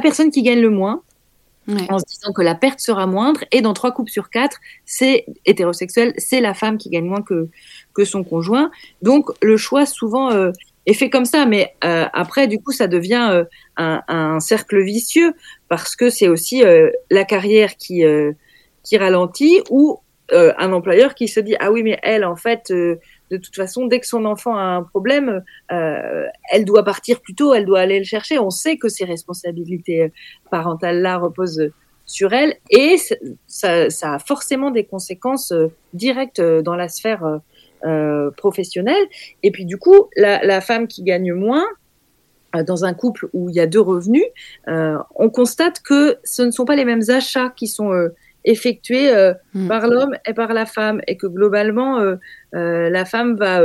personne 0.01 0.31
qui 0.31 0.43
gagne 0.43 0.61
le 0.61 0.69
moins 0.69 1.03
en 1.89 1.99
se 1.99 2.05
disant 2.05 2.33
que 2.33 2.41
la 2.41 2.55
perte 2.55 2.79
sera 2.79 3.05
moindre. 3.05 3.43
Et 3.51 3.61
dans 3.61 3.73
trois 3.73 3.91
couples 3.91 4.11
sur 4.11 4.29
quatre, 4.29 4.59
c'est 4.85 5.25
hétérosexuel, 5.45 6.13
c'est 6.17 6.41
la 6.41 6.53
femme 6.53 6.77
qui 6.77 6.89
gagne 6.89 7.05
moins 7.05 7.21
que, 7.21 7.49
que 7.93 8.05
son 8.05 8.23
conjoint. 8.23 8.71
Donc 9.01 9.29
le 9.41 9.57
choix 9.57 9.85
souvent 9.85 10.31
euh, 10.31 10.51
est 10.85 10.93
fait 10.93 11.09
comme 11.09 11.25
ça. 11.25 11.45
Mais 11.45 11.75
euh, 11.83 12.05
après, 12.13 12.47
du 12.47 12.59
coup, 12.59 12.71
ça 12.71 12.87
devient 12.87 13.29
euh, 13.31 13.43
un, 13.77 14.01
un, 14.07 14.39
cercle 14.39 14.81
vicieux 14.81 15.33
parce 15.67 15.95
que 15.95 16.09
c'est 16.09 16.27
aussi 16.27 16.63
la 17.11 17.23
carrière 17.25 17.75
qui, 17.77 18.03
qui 18.83 18.97
ralentit 18.97 19.61
ou 19.69 19.99
un 20.31 20.73
employeur 20.73 21.13
qui 21.15 21.27
se 21.27 21.39
dit 21.39 21.55
ah 21.59 21.71
oui 21.71 21.83
mais 21.83 21.99
elle 22.01 22.25
en 22.25 22.35
fait 22.35 22.73
de 23.31 23.37
toute 23.37 23.55
façon, 23.55 23.85
dès 23.85 23.99
que 23.99 24.07
son 24.07 24.25
enfant 24.25 24.57
a 24.57 24.63
un 24.63 24.83
problème, 24.83 25.43
euh, 25.71 26.25
elle 26.51 26.65
doit 26.65 26.83
partir 26.83 27.21
plus 27.21 27.35
tôt, 27.35 27.53
elle 27.53 27.65
doit 27.65 27.79
aller 27.79 27.99
le 27.99 28.05
chercher. 28.05 28.39
On 28.39 28.49
sait 28.49 28.77
que 28.77 28.89
ces 28.89 29.05
responsabilités 29.05 30.11
parentales-là 30.51 31.17
reposent 31.17 31.71
sur 32.05 32.33
elle 32.33 32.55
et 32.71 32.95
ça, 33.47 33.87
a 34.01 34.19
forcément 34.19 34.71
des 34.71 34.83
conséquences 34.83 35.51
euh, 35.51 35.67
directes 35.93 36.41
dans 36.41 36.75
la 36.75 36.89
sphère 36.89 37.39
euh, 37.85 38.31
professionnelle. 38.31 39.05
Et 39.43 39.51
puis 39.51 39.65
du 39.65 39.77
coup, 39.77 40.09
la, 40.17 40.59
femme 40.61 40.87
qui 40.87 41.03
gagne 41.03 41.33
moins, 41.33 41.65
euh, 42.55 42.63
dans 42.63 42.83
un 42.83 42.93
couple 42.93 43.29
où 43.33 43.49
il 43.49 43.55
y 43.55 43.59
a 43.59 43.67
deux 43.67 43.79
revenus, 43.79 44.25
euh, 44.67 44.97
on 45.15 45.29
constate 45.29 45.81
que 45.81 46.17
ce 46.23 46.41
ne 46.41 46.51
sont 46.51 46.65
pas 46.65 46.75
les 46.75 46.85
mêmes 46.85 47.03
achats 47.09 47.53
qui 47.55 47.67
sont 47.67 47.93
euh, 47.93 48.09
effectués 48.45 49.11
hmm. 49.53 49.67
par 49.67 49.87
l'homme 49.87 50.15
et 50.25 50.33
par 50.33 50.53
la 50.53 50.65
femme, 50.65 51.01
et 51.07 51.17
que 51.17 51.27
globalement, 51.27 51.99
la 52.53 53.05
femme 53.05 53.35
va 53.35 53.61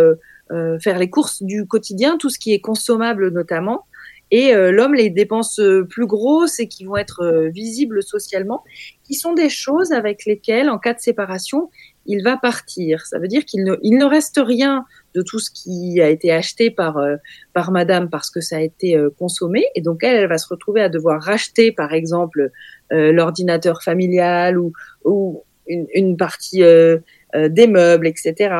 faire 0.80 0.98
les 0.98 1.10
courses 1.10 1.42
du 1.42 1.66
quotidien, 1.66 2.16
tout 2.18 2.30
ce 2.30 2.38
qui 2.38 2.52
est 2.52 2.60
consommable 2.60 3.30
notamment, 3.30 3.86
et 4.30 4.52
l'homme 4.52 4.94
les 4.94 5.10
dépenses 5.10 5.60
plus 5.88 6.06
grosses 6.06 6.58
et 6.58 6.66
qui 6.66 6.84
vont 6.84 6.96
être 6.96 7.50
visibles 7.52 8.02
socialement, 8.02 8.64
qui 9.04 9.14
sont 9.14 9.32
des 9.32 9.48
choses 9.48 9.92
avec 9.92 10.24
lesquelles, 10.24 10.68
en 10.70 10.78
cas 10.78 10.94
de 10.94 11.00
séparation, 11.00 11.70
il 12.06 12.22
va 12.22 12.36
partir. 12.36 13.06
Ça 13.06 13.18
veut 13.18 13.28
dire 13.28 13.44
qu'il 13.44 13.64
ne, 13.64 13.76
il 13.82 13.96
ne 13.96 14.04
reste 14.04 14.40
rien 14.42 14.84
de 15.14 15.22
tout 15.22 15.38
ce 15.38 15.50
qui 15.50 16.00
a 16.00 16.08
été 16.08 16.32
acheté 16.32 16.70
par 16.70 16.98
euh, 16.98 17.16
par 17.52 17.70
Madame 17.70 18.10
parce 18.10 18.30
que 18.30 18.40
ça 18.40 18.56
a 18.56 18.60
été 18.60 18.96
euh, 18.96 19.10
consommé 19.18 19.64
et 19.74 19.80
donc 19.80 20.02
elle, 20.02 20.16
elle 20.16 20.28
va 20.28 20.38
se 20.38 20.48
retrouver 20.48 20.82
à 20.82 20.88
devoir 20.88 21.22
racheter 21.22 21.72
par 21.72 21.92
exemple 21.92 22.50
euh, 22.92 23.12
l'ordinateur 23.12 23.82
familial 23.82 24.58
ou 24.58 24.72
ou 25.04 25.44
une, 25.66 26.18
partie 26.18 26.60
des 26.60 27.66
meubles, 27.66 28.06
etc. 28.06 28.54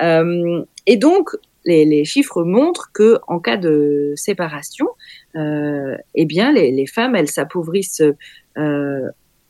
et 0.00 0.96
donc 0.96 1.30
les, 1.64 1.84
les, 1.84 2.04
chiffres 2.04 2.44
montrent 2.44 2.92
que 2.92 3.18
en 3.26 3.40
cas 3.40 3.56
de 3.56 4.12
séparation, 4.14 4.86
eh 5.34 6.24
bien 6.26 6.52
les, 6.52 6.70
les 6.70 6.86
femmes 6.86 7.16
elles 7.16 7.28
s'appauvrissent 7.28 8.04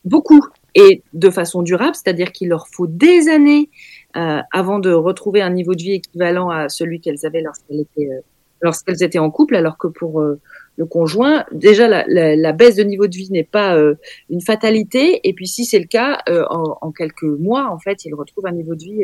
beaucoup 0.07 0.43
et 0.75 1.03
de 1.13 1.31
façon 1.31 1.63
durable, 1.63 1.95
c'est-à-dire 1.95 2.33
qu'il 2.33 2.49
leur 2.49 2.69
faut 2.69 2.87
des 2.87 3.29
années 3.29 3.69
euh, 4.17 4.41
avant 4.53 4.79
de 4.79 4.93
retrouver 4.93 5.43
un 5.43 5.51
niveau 5.51 5.75
de 5.75 5.83
vie 5.83 5.93
équivalent 5.93 6.51
à 6.51 6.69
celui 6.69 7.01
qu'elles 7.01 7.25
avaient 7.25 7.43
lorsqu'elles 7.43 7.81
étaient, 7.81 8.11
euh, 8.11 8.21
lorsqu'elles 8.61 9.03
étaient 9.03 9.19
en 9.19 9.31
couple, 9.31 9.57
alors 9.57 9.77
que 9.77 9.89
pour 9.89 10.21
euh, 10.21 10.41
le 10.77 10.87
conjoint, 10.87 11.45
déjà 11.53 11.89
la, 11.89 12.05
la, 12.07 12.37
la, 12.37 12.53
baisse 12.53 12.77
de 12.77 12.83
niveau 12.83 13.07
de 13.07 13.17
vie 13.17 13.31
n'est 13.31 13.45
pas 13.45 13.77
euh, 13.77 13.95
une 14.31 14.41
fatalité, 14.41 15.21
et 15.25 15.33
puis 15.33 15.47
si 15.47 15.65
c'est 15.65 15.79
le 15.79 15.87
cas, 15.87 16.23
en, 16.29 16.79
en, 16.81 16.93
quelques 16.93 17.23
mois, 17.23 17.71
en 17.71 17.79
fait, 17.79 18.05
ils 18.05 18.15
retrouvent 18.15 18.47
un 18.47 18.53
niveau 18.53 18.75
de 18.75 18.83
vie 18.83 19.03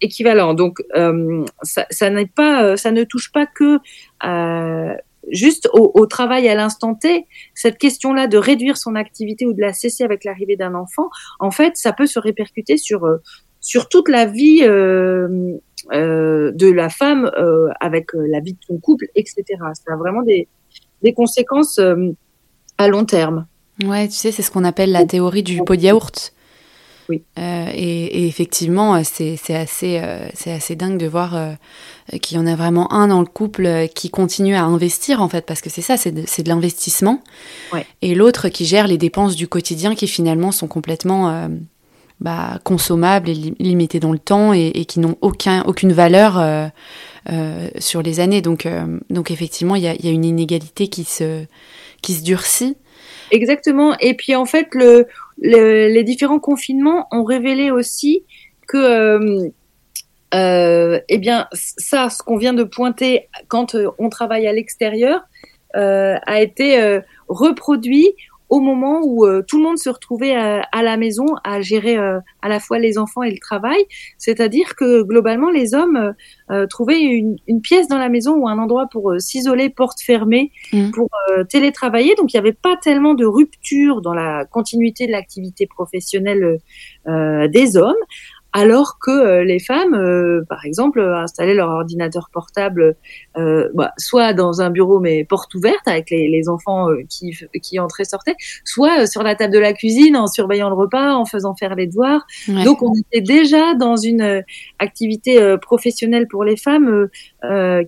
équivalent. 0.00 0.54
Donc 0.54 0.78
ça, 1.62 1.86
ça 1.90 2.10
n'est 2.10 2.26
pas, 2.26 2.76
ça 2.76 2.92
ne 2.92 3.02
touche 3.02 3.32
pas 3.32 3.46
que 3.46 3.78
juste 5.30 5.68
au, 5.72 6.06
travail 6.06 6.48
à 6.48 6.54
l'instant 6.54 6.94
T, 6.94 7.26
cette 7.54 7.78
question-là 7.78 8.26
de 8.26 8.36
réduire 8.36 8.76
son 8.76 8.94
activité 8.94 9.46
ou 9.46 9.52
de 9.52 9.60
la 9.60 9.72
cesser 9.72 10.04
avec 10.04 10.24
l'arrivée 10.24 10.56
d'un 10.56 10.74
enfant, 10.74 11.10
en 11.38 11.50
fait, 11.50 11.76
ça 11.76 11.92
peut 11.92 12.06
se 12.06 12.18
répercuter 12.18 12.76
sur 12.76 13.04
euh, 13.04 13.18
sur 13.62 13.88
toute 13.88 14.10
la 14.10 14.26
vie 14.26 14.60
euh, 14.64 15.56
euh, 15.92 16.52
de 16.52 16.70
la 16.70 16.90
femme 16.90 17.30
avec 17.80 18.10
la 18.12 18.40
vie 18.40 18.52
de 18.52 18.58
son 18.66 18.76
couple, 18.76 19.06
etc. 19.14 19.44
Ça 19.72 19.94
a 19.94 19.96
vraiment 19.96 20.22
des 20.22 20.48
des 21.02 21.14
conséquences 21.14 21.80
à 22.78 22.88
long 22.88 23.04
terme. 23.04 23.46
Ouais, 23.82 24.06
tu 24.06 24.14
sais, 24.14 24.30
c'est 24.30 24.42
ce 24.42 24.50
qu'on 24.50 24.64
appelle 24.64 24.92
la 24.92 25.06
théorie 25.06 25.42
du 25.42 25.62
pot 25.64 25.76
de 25.76 25.80
yaourt. 25.80 26.32
Oui. 27.08 27.22
Euh, 27.38 27.66
et, 27.74 28.22
et, 28.22 28.26
effectivement, 28.26 29.02
c'est 29.04 29.36
assez, 29.54 29.98
euh, 30.00 30.28
assez 30.46 30.76
dingue 30.76 30.98
de 30.98 31.06
voir 31.06 31.34
euh, 31.34 31.52
qu'il 32.20 32.36
y 32.36 32.40
en 32.40 32.46
a 32.46 32.54
vraiment 32.54 32.92
un 32.92 33.08
dans 33.08 33.20
le 33.20 33.26
couple 33.26 33.88
qui 33.94 34.10
continue 34.10 34.54
à 34.54 34.62
investir 34.62 35.20
en 35.20 35.28
fait, 35.28 35.44
parce 35.44 35.60
que 35.60 35.70
c'est 35.70 35.82
ça, 35.82 35.96
c'est 35.96 36.12
de, 36.12 36.22
de 36.22 36.48
l'investissement. 36.48 37.20
Ouais. 37.72 37.86
Et 38.02 38.14
l'autre 38.14 38.48
qui 38.48 38.64
gère 38.64 38.86
les 38.86 38.98
dépenses 38.98 39.36
du 39.36 39.48
quotidien 39.48 39.94
qui 39.94 40.06
finalement 40.06 40.52
sont 40.52 40.68
complètement 40.68 41.48
bah, 42.22 42.58
consommables 42.64 43.28
et 43.28 43.34
limitées 43.58 44.00
dans 44.00 44.12
le 44.12 44.18
temps 44.18 44.52
et, 44.52 44.84
qui 44.86 45.00
n'ont 45.00 45.16
aucun, 45.20 45.62
aucune 45.64 45.92
valeur 45.92 46.70
sur 47.78 48.02
les 48.02 48.20
années. 48.20 48.40
Donc, 48.40 48.66
donc 49.10 49.30
effectivement, 49.30 49.76
il 49.76 49.82
y 49.82 49.88
a, 49.88 50.10
une 50.10 50.24
inégalité 50.24 50.88
qui 50.88 51.04
se, 51.04 51.44
qui 52.00 52.14
se 52.14 52.22
durcit. 52.22 52.76
Exactement. 53.30 53.96
Et 53.98 54.14
puis 54.14 54.34
en 54.34 54.44
fait, 54.44 54.68
le, 54.74 55.06
les 55.38 56.04
différents 56.04 56.38
confinements 56.38 57.06
ont 57.10 57.24
révélé 57.24 57.70
aussi 57.70 58.24
que, 58.68 58.76
euh, 58.76 59.50
euh, 60.34 61.00
eh 61.08 61.18
bien, 61.18 61.48
ça, 61.52 62.08
ce 62.08 62.22
qu'on 62.22 62.36
vient 62.36 62.54
de 62.54 62.64
pointer 62.64 63.28
quand 63.48 63.74
euh, 63.74 63.88
on 63.98 64.08
travaille 64.08 64.46
à 64.46 64.52
l'extérieur, 64.52 65.22
euh, 65.76 66.16
a 66.26 66.40
été 66.40 66.80
euh, 66.80 67.00
reproduit 67.28 68.08
au 68.52 68.60
moment 68.60 69.00
où 69.02 69.24
euh, 69.24 69.42
tout 69.48 69.56
le 69.56 69.62
monde 69.62 69.78
se 69.78 69.88
retrouvait 69.88 70.36
à, 70.36 70.60
à 70.72 70.82
la 70.82 70.98
maison 70.98 71.24
à 71.42 71.62
gérer 71.62 71.96
euh, 71.96 72.20
à 72.42 72.50
la 72.50 72.60
fois 72.60 72.78
les 72.78 72.98
enfants 72.98 73.22
et 73.22 73.30
le 73.30 73.38
travail. 73.38 73.82
C'est-à-dire 74.18 74.76
que 74.76 75.02
globalement, 75.02 75.48
les 75.48 75.74
hommes 75.74 76.12
euh, 76.50 76.66
trouvaient 76.66 77.00
une, 77.00 77.36
une, 77.48 77.62
pièce 77.62 77.88
dans 77.88 77.96
la 77.96 78.10
maison 78.10 78.34
ou 78.34 78.46
un 78.46 78.58
endroit 78.58 78.88
pour 78.92 79.14
s'isoler, 79.18 79.70
porte 79.70 80.02
fermée, 80.02 80.52
mmh. 80.74 80.90
pour 80.90 81.08
télétravailler. 81.48 82.14
Donc, 82.16 82.34
il 82.34 82.36
n'y 82.36 82.40
avait 82.40 82.52
pas 82.52 82.76
tellement 82.76 83.14
de 83.14 83.24
rupture 83.24 84.02
dans 84.02 84.12
la 84.12 84.44
continuité 84.44 85.06
de 85.06 85.12
l'activité 85.12 85.66
professionnelle 85.66 86.58
des 87.06 87.76
hommes 87.76 87.94
alors 88.52 88.98
que 88.98 89.10
euh, 89.10 89.44
les 89.44 89.58
femmes, 89.58 89.94
euh, 89.94 90.44
par 90.48 90.64
exemple, 90.64 91.00
installaient 91.00 91.54
leur 91.54 91.70
ordinateur 91.70 92.28
portable 92.32 92.96
euh, 93.36 93.68
bah, 93.74 93.92
soit 93.96 94.34
dans 94.34 94.60
un 94.60 94.70
bureau 94.70 95.00
mais 95.00 95.24
porte 95.24 95.54
ouverte 95.54 95.86
avec 95.86 96.10
les, 96.10 96.28
les 96.28 96.48
enfants 96.48 96.88
qui, 97.08 97.34
qui 97.62 97.78
entraient 97.78 98.04
sortaient, 98.04 98.36
soit 98.64 99.06
sur 99.06 99.22
la 99.22 99.34
table 99.34 99.54
de 99.54 99.58
la 99.58 99.72
cuisine 99.72 100.16
en 100.16 100.26
surveillant 100.26 100.68
le 100.68 100.74
repas, 100.74 101.14
en 101.14 101.24
faisant 101.24 101.54
faire 101.54 101.74
les 101.74 101.86
devoirs. 101.86 102.26
Donc 102.64 102.82
on 102.82 102.92
était 102.94 103.20
déjà 103.20 103.74
dans 103.74 103.96
une 103.96 104.44
activité 104.78 105.56
professionnelle 105.60 106.26
pour 106.28 106.44
les 106.44 106.56
femmes 106.56 107.08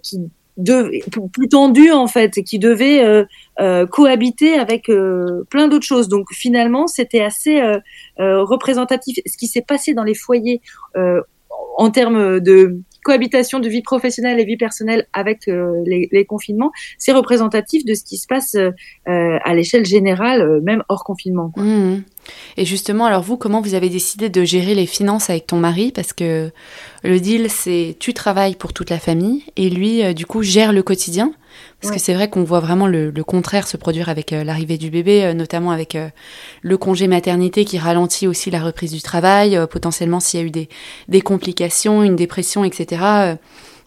qui 0.03 0.31
de, 0.56 1.00
plus 1.32 1.48
tendu 1.48 1.90
en 1.90 2.06
fait, 2.06 2.42
qui 2.42 2.58
devait 2.58 3.04
euh, 3.04 3.24
euh, 3.60 3.86
cohabiter 3.86 4.54
avec 4.54 4.88
euh, 4.88 5.44
plein 5.50 5.68
d'autres 5.68 5.86
choses. 5.86 6.08
Donc 6.08 6.32
finalement, 6.32 6.86
c'était 6.86 7.22
assez 7.22 7.60
représentatif. 8.18 9.18
Ce 9.26 9.36
qui 9.36 9.46
s'est 9.46 9.62
passé 9.62 9.94
dans 9.94 10.04
les 10.04 10.14
foyers 10.14 10.60
en 11.76 11.90
termes 11.90 12.40
de 12.40 12.78
cohabitation 13.04 13.60
de 13.60 13.68
vie 13.68 13.82
professionnelle 13.82 14.40
et 14.40 14.44
vie 14.44 14.56
personnelle 14.56 15.06
avec 15.12 15.46
les, 15.46 16.08
les, 16.10 16.24
confinements, 16.24 16.72
c'est 16.98 17.12
représentatif 17.12 17.84
de 17.84 17.94
ce 17.94 18.02
qui 18.02 18.16
se 18.16 18.26
passe 18.26 18.56
à 19.06 19.54
l'échelle 19.54 19.84
générale, 19.84 20.60
même 20.62 20.82
hors 20.88 21.04
confinement. 21.04 21.52
Mmh. 21.56 21.98
Et 22.56 22.64
justement, 22.64 23.06
alors 23.06 23.22
vous, 23.22 23.36
comment 23.36 23.60
vous 23.60 23.74
avez 23.74 23.88
décidé 23.88 24.28
de 24.28 24.44
gérer 24.44 24.74
les 24.74 24.86
finances 24.86 25.30
avec 25.30 25.46
ton 25.46 25.58
mari? 25.58 25.92
Parce 25.92 26.12
que 26.12 26.50
le 27.02 27.20
deal, 27.20 27.50
c'est 27.50 27.96
tu 27.98 28.14
travailles 28.14 28.56
pour 28.56 28.72
toute 28.72 28.90
la 28.90 28.98
famille 28.98 29.44
et 29.56 29.70
lui, 29.70 30.02
euh, 30.02 30.12
du 30.12 30.26
coup, 30.26 30.42
gère 30.42 30.72
le 30.72 30.82
quotidien. 30.82 31.32
Parce 31.80 31.90
ouais. 31.90 31.98
que 31.98 32.02
c'est 32.02 32.14
vrai 32.14 32.28
qu'on 32.28 32.44
voit 32.44 32.60
vraiment 32.60 32.86
le, 32.86 33.10
le, 33.10 33.24
contraire 33.24 33.66
se 33.66 33.76
produire 33.76 34.08
avec 34.08 34.32
euh, 34.32 34.44
l'arrivée 34.44 34.78
du 34.78 34.90
bébé, 34.90 35.24
euh, 35.24 35.34
notamment 35.34 35.70
avec 35.70 35.94
euh, 35.94 36.08
le 36.62 36.76
congé 36.78 37.06
maternité 37.06 37.64
qui 37.64 37.78
ralentit 37.78 38.26
aussi 38.26 38.50
la 38.50 38.60
reprise 38.60 38.92
du 38.92 39.02
travail, 39.02 39.58
potentiellement 39.70 40.20
s'il 40.20 40.40
y 40.40 40.42
a 40.42 40.46
eu 40.46 40.50
des, 40.50 40.68
des, 41.08 41.20
complications, 41.20 42.02
une 42.02 42.16
dépression, 42.16 42.64
etc 42.64 43.36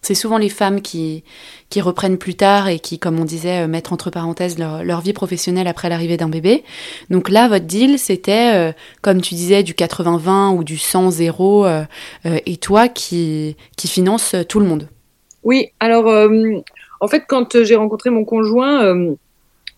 c'est 0.02 0.14
souvent 0.14 0.38
les 0.38 0.48
femmes 0.48 0.80
qui, 0.80 1.24
qui 1.70 1.80
reprennent 1.80 2.18
plus 2.18 2.34
tard 2.34 2.68
et 2.68 2.78
qui, 2.78 2.98
comme 2.98 3.18
on 3.18 3.24
disait, 3.24 3.66
mettent 3.66 3.92
entre 3.92 4.10
parenthèses 4.10 4.58
leur, 4.58 4.84
leur 4.84 5.00
vie 5.00 5.12
professionnelle 5.12 5.66
après 5.66 5.88
l'arrivée 5.88 6.16
d'un 6.16 6.28
bébé. 6.28 6.64
Donc 7.10 7.28
là, 7.28 7.48
votre 7.48 7.66
deal, 7.66 7.98
c'était, 7.98 8.74
comme 9.02 9.20
tu 9.20 9.34
disais, 9.34 9.62
du 9.62 9.74
80-20 9.74 10.56
ou 10.56 10.64
du 10.64 10.76
100-0, 10.76 11.66
euh, 11.66 11.84
euh, 12.26 12.38
et 12.46 12.56
toi 12.56 12.88
qui, 12.88 13.56
qui 13.76 13.88
finance 13.88 14.34
tout 14.48 14.60
le 14.60 14.66
monde. 14.66 14.88
Oui, 15.42 15.68
alors, 15.80 16.08
euh, 16.08 16.28
en 17.00 17.08
fait, 17.08 17.24
quand 17.28 17.62
j'ai 17.62 17.76
rencontré 17.76 18.10
mon 18.10 18.24
conjoint, 18.24 18.94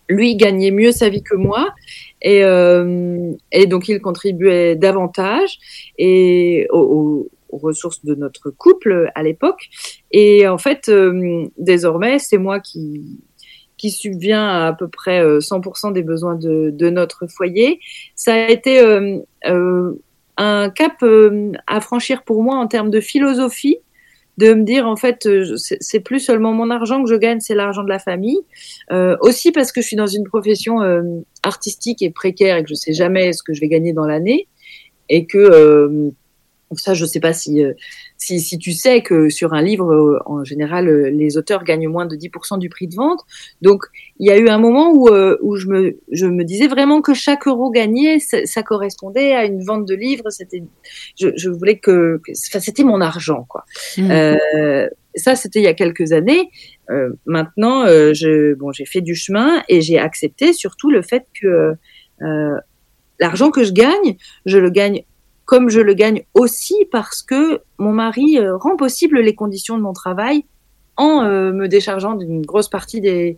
lui 0.09 0.35
gagnait 0.35 0.71
mieux 0.71 0.91
sa 0.91 1.09
vie 1.09 1.23
que 1.23 1.35
moi 1.35 1.69
et, 2.21 2.41
et 3.51 3.65
donc 3.67 3.87
il 3.87 4.01
contribuait 4.01 4.75
davantage 4.75 5.57
et 5.97 6.67
au, 6.71 6.79
au 6.79 7.29
aux 7.51 7.57
ressources 7.57 8.03
de 8.03 8.15
notre 8.15 8.49
couple 8.49 9.11
à 9.15 9.23
l'époque. 9.23 9.69
Et 10.11 10.47
en 10.47 10.57
fait, 10.57 10.89
euh, 10.89 11.45
désormais, 11.57 12.19
c'est 12.19 12.37
moi 12.37 12.59
qui 12.59 13.19
qui 13.77 13.89
subvient 13.89 14.33
à 14.33 14.75
peu 14.77 14.87
près 14.87 15.23
100% 15.23 15.89
euh, 15.89 15.91
des 15.91 16.03
besoins 16.03 16.35
de, 16.35 16.89
notre 16.91 17.25
foyer. 17.25 17.79
Ça 18.13 18.35
a 18.35 18.49
été 18.49 18.79
euh, 18.79 19.17
euh 19.47 19.93
un 20.37 20.69
cap 20.69 21.03
à 21.67 21.81
franchir 21.81 22.23
pour 22.23 22.41
moi 22.41 22.55
en 22.55 22.65
termes 22.65 22.89
de 22.89 22.99
philosophie, 22.99 23.77
de 24.37 24.53
me 24.53 24.63
dire 24.63 24.87
en 24.87 24.95
fait 24.95 25.27
c'est 25.55 25.99
plus 25.99 26.19
seulement 26.19 26.53
mon 26.53 26.69
argent 26.69 27.03
que 27.03 27.09
je 27.09 27.15
gagne, 27.15 27.39
c'est 27.39 27.55
l'argent 27.55 27.83
de 27.83 27.89
la 27.89 27.99
famille. 27.99 28.39
Euh, 28.91 29.15
aussi 29.21 29.51
parce 29.51 29.71
que 29.71 29.81
je 29.81 29.87
suis 29.87 29.95
dans 29.95 30.07
une 30.07 30.23
profession 30.23 30.81
euh, 30.81 31.01
artistique 31.43 32.01
et 32.01 32.09
précaire 32.09 32.57
et 32.57 32.63
que 32.63 32.69
je 32.69 32.75
sais 32.75 32.93
jamais 32.93 33.33
ce 33.33 33.43
que 33.43 33.53
je 33.53 33.61
vais 33.61 33.67
gagner 33.67 33.93
dans 33.93 34.05
l'année 34.05 34.47
et 35.09 35.25
que 35.25 36.11
ça, 36.79 36.93
je 36.93 37.03
ne 37.03 37.07
sais 37.07 37.19
pas 37.19 37.33
si, 37.33 37.63
euh, 37.63 37.73
si, 38.17 38.39
si, 38.39 38.57
tu 38.57 38.71
sais 38.71 39.01
que 39.01 39.29
sur 39.29 39.53
un 39.53 39.61
livre, 39.61 39.93
euh, 39.93 40.19
en 40.25 40.43
général, 40.43 40.87
euh, 40.87 41.09
les 41.09 41.37
auteurs 41.37 41.63
gagnent 41.63 41.89
moins 41.89 42.05
de 42.05 42.15
10% 42.15 42.57
du 42.59 42.69
prix 42.69 42.87
de 42.87 42.95
vente. 42.95 43.19
Donc, 43.61 43.85
il 44.19 44.27
y 44.27 44.31
a 44.31 44.37
eu 44.37 44.47
un 44.47 44.57
moment 44.57 44.91
où, 44.91 45.09
où 45.09 45.55
je, 45.55 45.67
me, 45.67 45.97
je 46.11 46.25
me 46.25 46.43
disais 46.43 46.67
vraiment 46.67 47.01
que 47.01 47.13
chaque 47.13 47.47
euro 47.47 47.71
gagné, 47.71 48.19
ça, 48.19 48.45
ça 48.45 48.63
correspondait 48.63 49.33
à 49.33 49.45
une 49.45 49.63
vente 49.63 49.87
de 49.87 49.95
livres. 49.95 50.29
C'était, 50.29 50.63
je, 51.19 51.29
je 51.35 51.49
voulais 51.49 51.77
que, 51.77 52.21
enfin, 52.47 52.59
c'était 52.59 52.83
mon 52.83 53.01
argent, 53.01 53.45
quoi. 53.49 53.65
Mmh. 53.97 54.11
Euh, 54.11 54.87
ça, 55.15 55.35
c'était 55.35 55.59
il 55.59 55.63
y 55.63 55.67
a 55.67 55.73
quelques 55.73 56.13
années. 56.13 56.49
Euh, 56.89 57.09
maintenant, 57.25 57.85
je, 57.85 58.53
bon, 58.53 58.71
j'ai 58.71 58.85
fait 58.85 59.01
du 59.01 59.15
chemin 59.15 59.61
et 59.67 59.81
j'ai 59.81 59.99
accepté 59.99 60.53
surtout 60.53 60.89
le 60.89 61.01
fait 61.01 61.25
que 61.39 61.75
l'argent 63.21 63.51
que 63.51 63.63
je 63.63 63.71
gagne, 63.71 64.17
je 64.45 64.57
le 64.57 64.69
gagne 64.69 65.03
comme 65.51 65.69
je 65.69 65.81
le 65.81 65.93
gagne 65.93 66.23
aussi 66.33 66.87
parce 66.93 67.21
que 67.21 67.59
mon 67.77 67.91
mari 67.91 68.39
euh, 68.39 68.55
rend 68.55 68.77
possible 68.77 69.19
les 69.19 69.35
conditions 69.35 69.77
de 69.77 69.83
mon 69.83 69.91
travail 69.91 70.45
en 70.95 71.25
euh, 71.25 71.51
me 71.51 71.67
déchargeant 71.67 72.15
d'une 72.15 72.41
grosse 72.41 72.69
partie 72.69 73.01
des, 73.01 73.37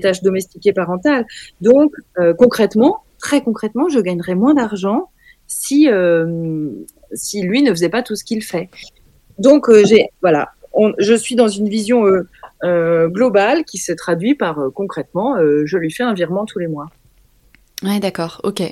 tâches 0.00 0.22
domestiques 0.22 0.66
et 0.66 0.72
parentales. 0.72 1.26
Donc, 1.60 1.92
euh, 2.18 2.32
concrètement, 2.32 3.02
très 3.18 3.42
concrètement, 3.42 3.90
je 3.90 4.00
gagnerais 4.00 4.36
moins 4.36 4.54
d'argent 4.54 5.10
si, 5.48 5.86
si 7.12 7.42
lui 7.42 7.62
ne 7.62 7.70
faisait 7.72 7.90
pas 7.90 8.02
tout 8.02 8.16
ce 8.16 8.24
qu'il 8.24 8.42
fait. 8.42 8.70
Donc, 9.38 9.70
j'ai, 9.84 10.06
voilà, 10.22 10.52
je 10.96 11.12
suis 11.12 11.34
dans 11.34 11.48
une 11.48 11.68
vision 11.68 12.04
globale 12.62 13.64
qui 13.64 13.76
se 13.76 13.92
traduit 13.92 14.34
par 14.34 14.58
concrètement, 14.74 15.36
je 15.38 15.76
lui 15.76 15.90
fais 15.90 16.04
un 16.04 16.14
virement 16.14 16.46
tous 16.46 16.60
les 16.60 16.68
mois. 16.68 16.86
Ouais, 17.82 18.00
d'accord, 18.00 18.40
ok 18.44 18.62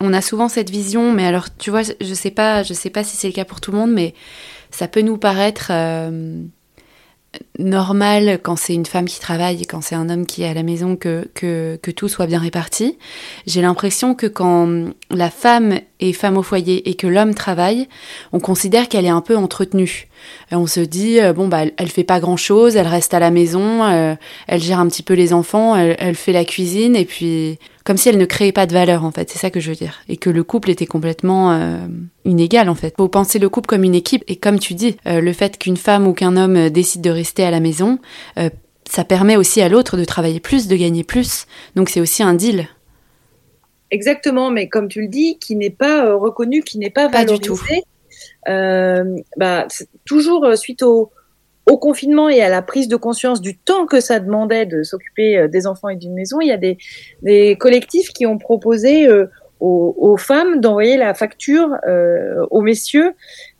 on 0.00 0.12
a 0.12 0.20
souvent 0.20 0.48
cette 0.48 0.70
vision, 0.70 1.12
mais 1.12 1.26
alors 1.26 1.46
tu 1.56 1.70
vois, 1.70 1.82
je 1.82 2.14
sais 2.14 2.30
pas, 2.30 2.62
je 2.62 2.74
sais 2.74 2.90
pas 2.90 3.04
si 3.04 3.16
c'est 3.16 3.28
le 3.28 3.32
cas 3.32 3.44
pour 3.44 3.60
tout 3.60 3.72
le 3.72 3.78
monde, 3.78 3.92
mais 3.92 4.14
ça 4.70 4.88
peut 4.88 5.00
nous 5.00 5.18
paraître 5.18 5.68
euh, 5.70 6.42
normal 7.58 8.38
quand 8.42 8.56
c'est 8.56 8.74
une 8.74 8.86
femme 8.86 9.06
qui 9.06 9.20
travaille 9.20 9.66
quand 9.66 9.80
c'est 9.80 9.94
un 9.94 10.08
homme 10.08 10.26
qui 10.26 10.42
est 10.42 10.48
à 10.48 10.54
la 10.54 10.62
maison 10.62 10.96
que, 10.96 11.28
que, 11.34 11.78
que 11.82 11.90
tout 11.90 12.08
soit 12.08 12.26
bien 12.26 12.38
réparti. 12.38 12.98
J'ai 13.46 13.62
l'impression 13.62 14.14
que 14.14 14.26
quand 14.26 14.90
la 15.10 15.30
femme 15.30 15.80
est 16.00 16.12
femme 16.12 16.36
au 16.36 16.42
foyer 16.42 16.88
et 16.88 16.94
que 16.94 17.06
l'homme 17.06 17.34
travaille, 17.34 17.88
on 18.32 18.40
considère 18.40 18.88
qu'elle 18.88 19.04
est 19.04 19.10
un 19.10 19.20
peu 19.20 19.36
entretenue. 19.36 20.07
On 20.52 20.66
se 20.66 20.80
dit, 20.80 21.20
euh, 21.20 21.32
bon, 21.32 21.48
bah, 21.48 21.62
elle, 21.76 21.90
fait 21.90 22.04
pas 22.04 22.20
grand 22.20 22.36
chose, 22.36 22.76
elle 22.76 22.86
reste 22.86 23.14
à 23.14 23.18
la 23.18 23.30
maison, 23.30 23.84
euh, 23.84 24.14
elle 24.46 24.60
gère 24.60 24.80
un 24.80 24.88
petit 24.88 25.02
peu 25.02 25.14
les 25.14 25.32
enfants, 25.32 25.76
elle, 25.76 25.96
elle 25.98 26.14
fait 26.14 26.32
la 26.32 26.44
cuisine 26.44 26.96
et 26.96 27.04
puis 27.04 27.58
comme 27.88 27.96
si 27.96 28.10
elle 28.10 28.18
ne 28.18 28.26
créait 28.26 28.52
pas 28.52 28.66
de 28.66 28.74
valeur 28.74 29.02
en 29.02 29.10
fait, 29.12 29.30
c'est 29.30 29.38
ça 29.38 29.48
que 29.48 29.60
je 29.60 29.70
veux 29.70 29.74
dire, 29.74 30.00
et 30.10 30.18
que 30.18 30.28
le 30.28 30.44
couple 30.44 30.68
était 30.68 30.84
complètement 30.84 31.52
euh, 31.52 31.86
inégal 32.26 32.68
en 32.68 32.74
fait. 32.74 32.94
Faut 32.98 33.08
penser 33.08 33.38
le 33.38 33.48
couple 33.48 33.66
comme 33.66 33.82
une 33.82 33.94
équipe, 33.94 34.24
et 34.28 34.36
comme 34.36 34.58
tu 34.58 34.74
dis, 34.74 34.98
euh, 35.06 35.22
le 35.22 35.32
fait 35.32 35.56
qu'une 35.56 35.78
femme 35.78 36.06
ou 36.06 36.12
qu'un 36.12 36.36
homme 36.36 36.68
décide 36.68 37.00
de 37.00 37.08
rester 37.08 37.44
à 37.44 37.50
la 37.50 37.60
maison, 37.60 37.98
ça 38.90 39.04
permet 39.04 39.36
aussi 39.36 39.62
à 39.62 39.70
l'autre 39.70 39.96
de 39.96 40.04
travailler 40.04 40.38
plus, 40.38 40.68
de 40.68 40.76
gagner 40.76 41.02
plus, 41.02 41.46
donc 41.76 41.88
c'est 41.88 42.02
aussi 42.02 42.22
un 42.22 42.34
deal. 42.34 42.68
Exactement, 43.90 44.50
mais 44.50 44.68
comme 44.68 44.88
tu 44.88 45.00
le 45.00 45.08
dis, 45.08 45.38
qui 45.38 45.56
n'est 45.56 45.70
pas 45.70 46.14
reconnu, 46.14 46.62
qui 46.62 46.78
n'est 46.78 46.90
pas 46.90 47.08
valorisé. 47.08 47.26
Pas 47.26 47.38
du 47.38 47.40
tout. 47.40 47.87
Bah, 49.36 49.66
toujours 50.04 50.56
suite 50.56 50.82
au, 50.82 51.10
confinement 51.76 52.30
et 52.30 52.40
à 52.40 52.48
la 52.48 52.62
prise 52.62 52.88
de 52.88 52.96
conscience 52.96 53.42
du 53.42 53.56
temps 53.56 53.84
que 53.84 54.00
ça 54.00 54.20
demandait 54.20 54.64
de 54.64 54.82
s'occuper 54.82 55.36
euh, 55.36 55.48
des 55.48 55.66
enfants 55.66 55.90
et 55.90 55.96
d'une 55.96 56.14
maison, 56.14 56.40
il 56.40 56.48
y 56.48 56.52
a 56.52 56.56
des, 56.56 57.56
collectifs 57.56 58.08
qui 58.08 58.24
ont 58.24 58.38
proposé 58.38 59.06
euh, 59.06 59.26
aux, 59.60 60.16
femmes 60.16 60.60
d'envoyer 60.60 60.96
la 60.96 61.14
facture 61.14 61.68
euh, 61.86 62.46
aux 62.50 62.60
messieurs 62.60 63.12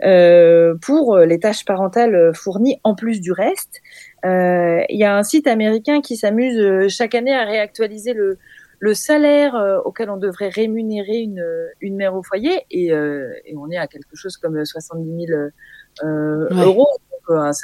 euh, 0.05 0.74
pour 0.81 1.18
les 1.18 1.38
tâches 1.38 1.64
parentales 1.64 2.33
fournies 2.35 2.81
en 2.85 2.94
plus 2.94 3.20
du 3.20 3.33
reste. 3.33 3.81
Euh, 4.24 4.81
il 4.88 4.98
y 4.98 5.05
a 5.05 5.16
un 5.16 5.22
site 5.22 5.46
américain 5.46 6.01
qui 6.01 6.16
s'amuse 6.16 6.88
chaque 6.88 7.14
année 7.14 7.35
à 7.35 7.44
réactualiser 7.44 8.14
le, 8.14 8.38
le 8.80 8.94
salaire 8.94 9.82
auquel 9.84 10.10
on 10.10 10.16
devrait 10.16 10.48
rémunérer 10.48 11.18
une, 11.18 11.44
une 11.80 11.96
mère 11.96 12.14
au 12.14 12.22
foyer 12.22 12.64
et, 12.70 12.86
et, 12.86 13.56
on 13.56 13.70
est 13.70 13.76
à 13.76 13.86
quelque 13.86 14.14
chose 14.14 14.36
comme 14.36 14.64
70 14.64 15.26
000 15.26 16.08
euros 16.52 16.88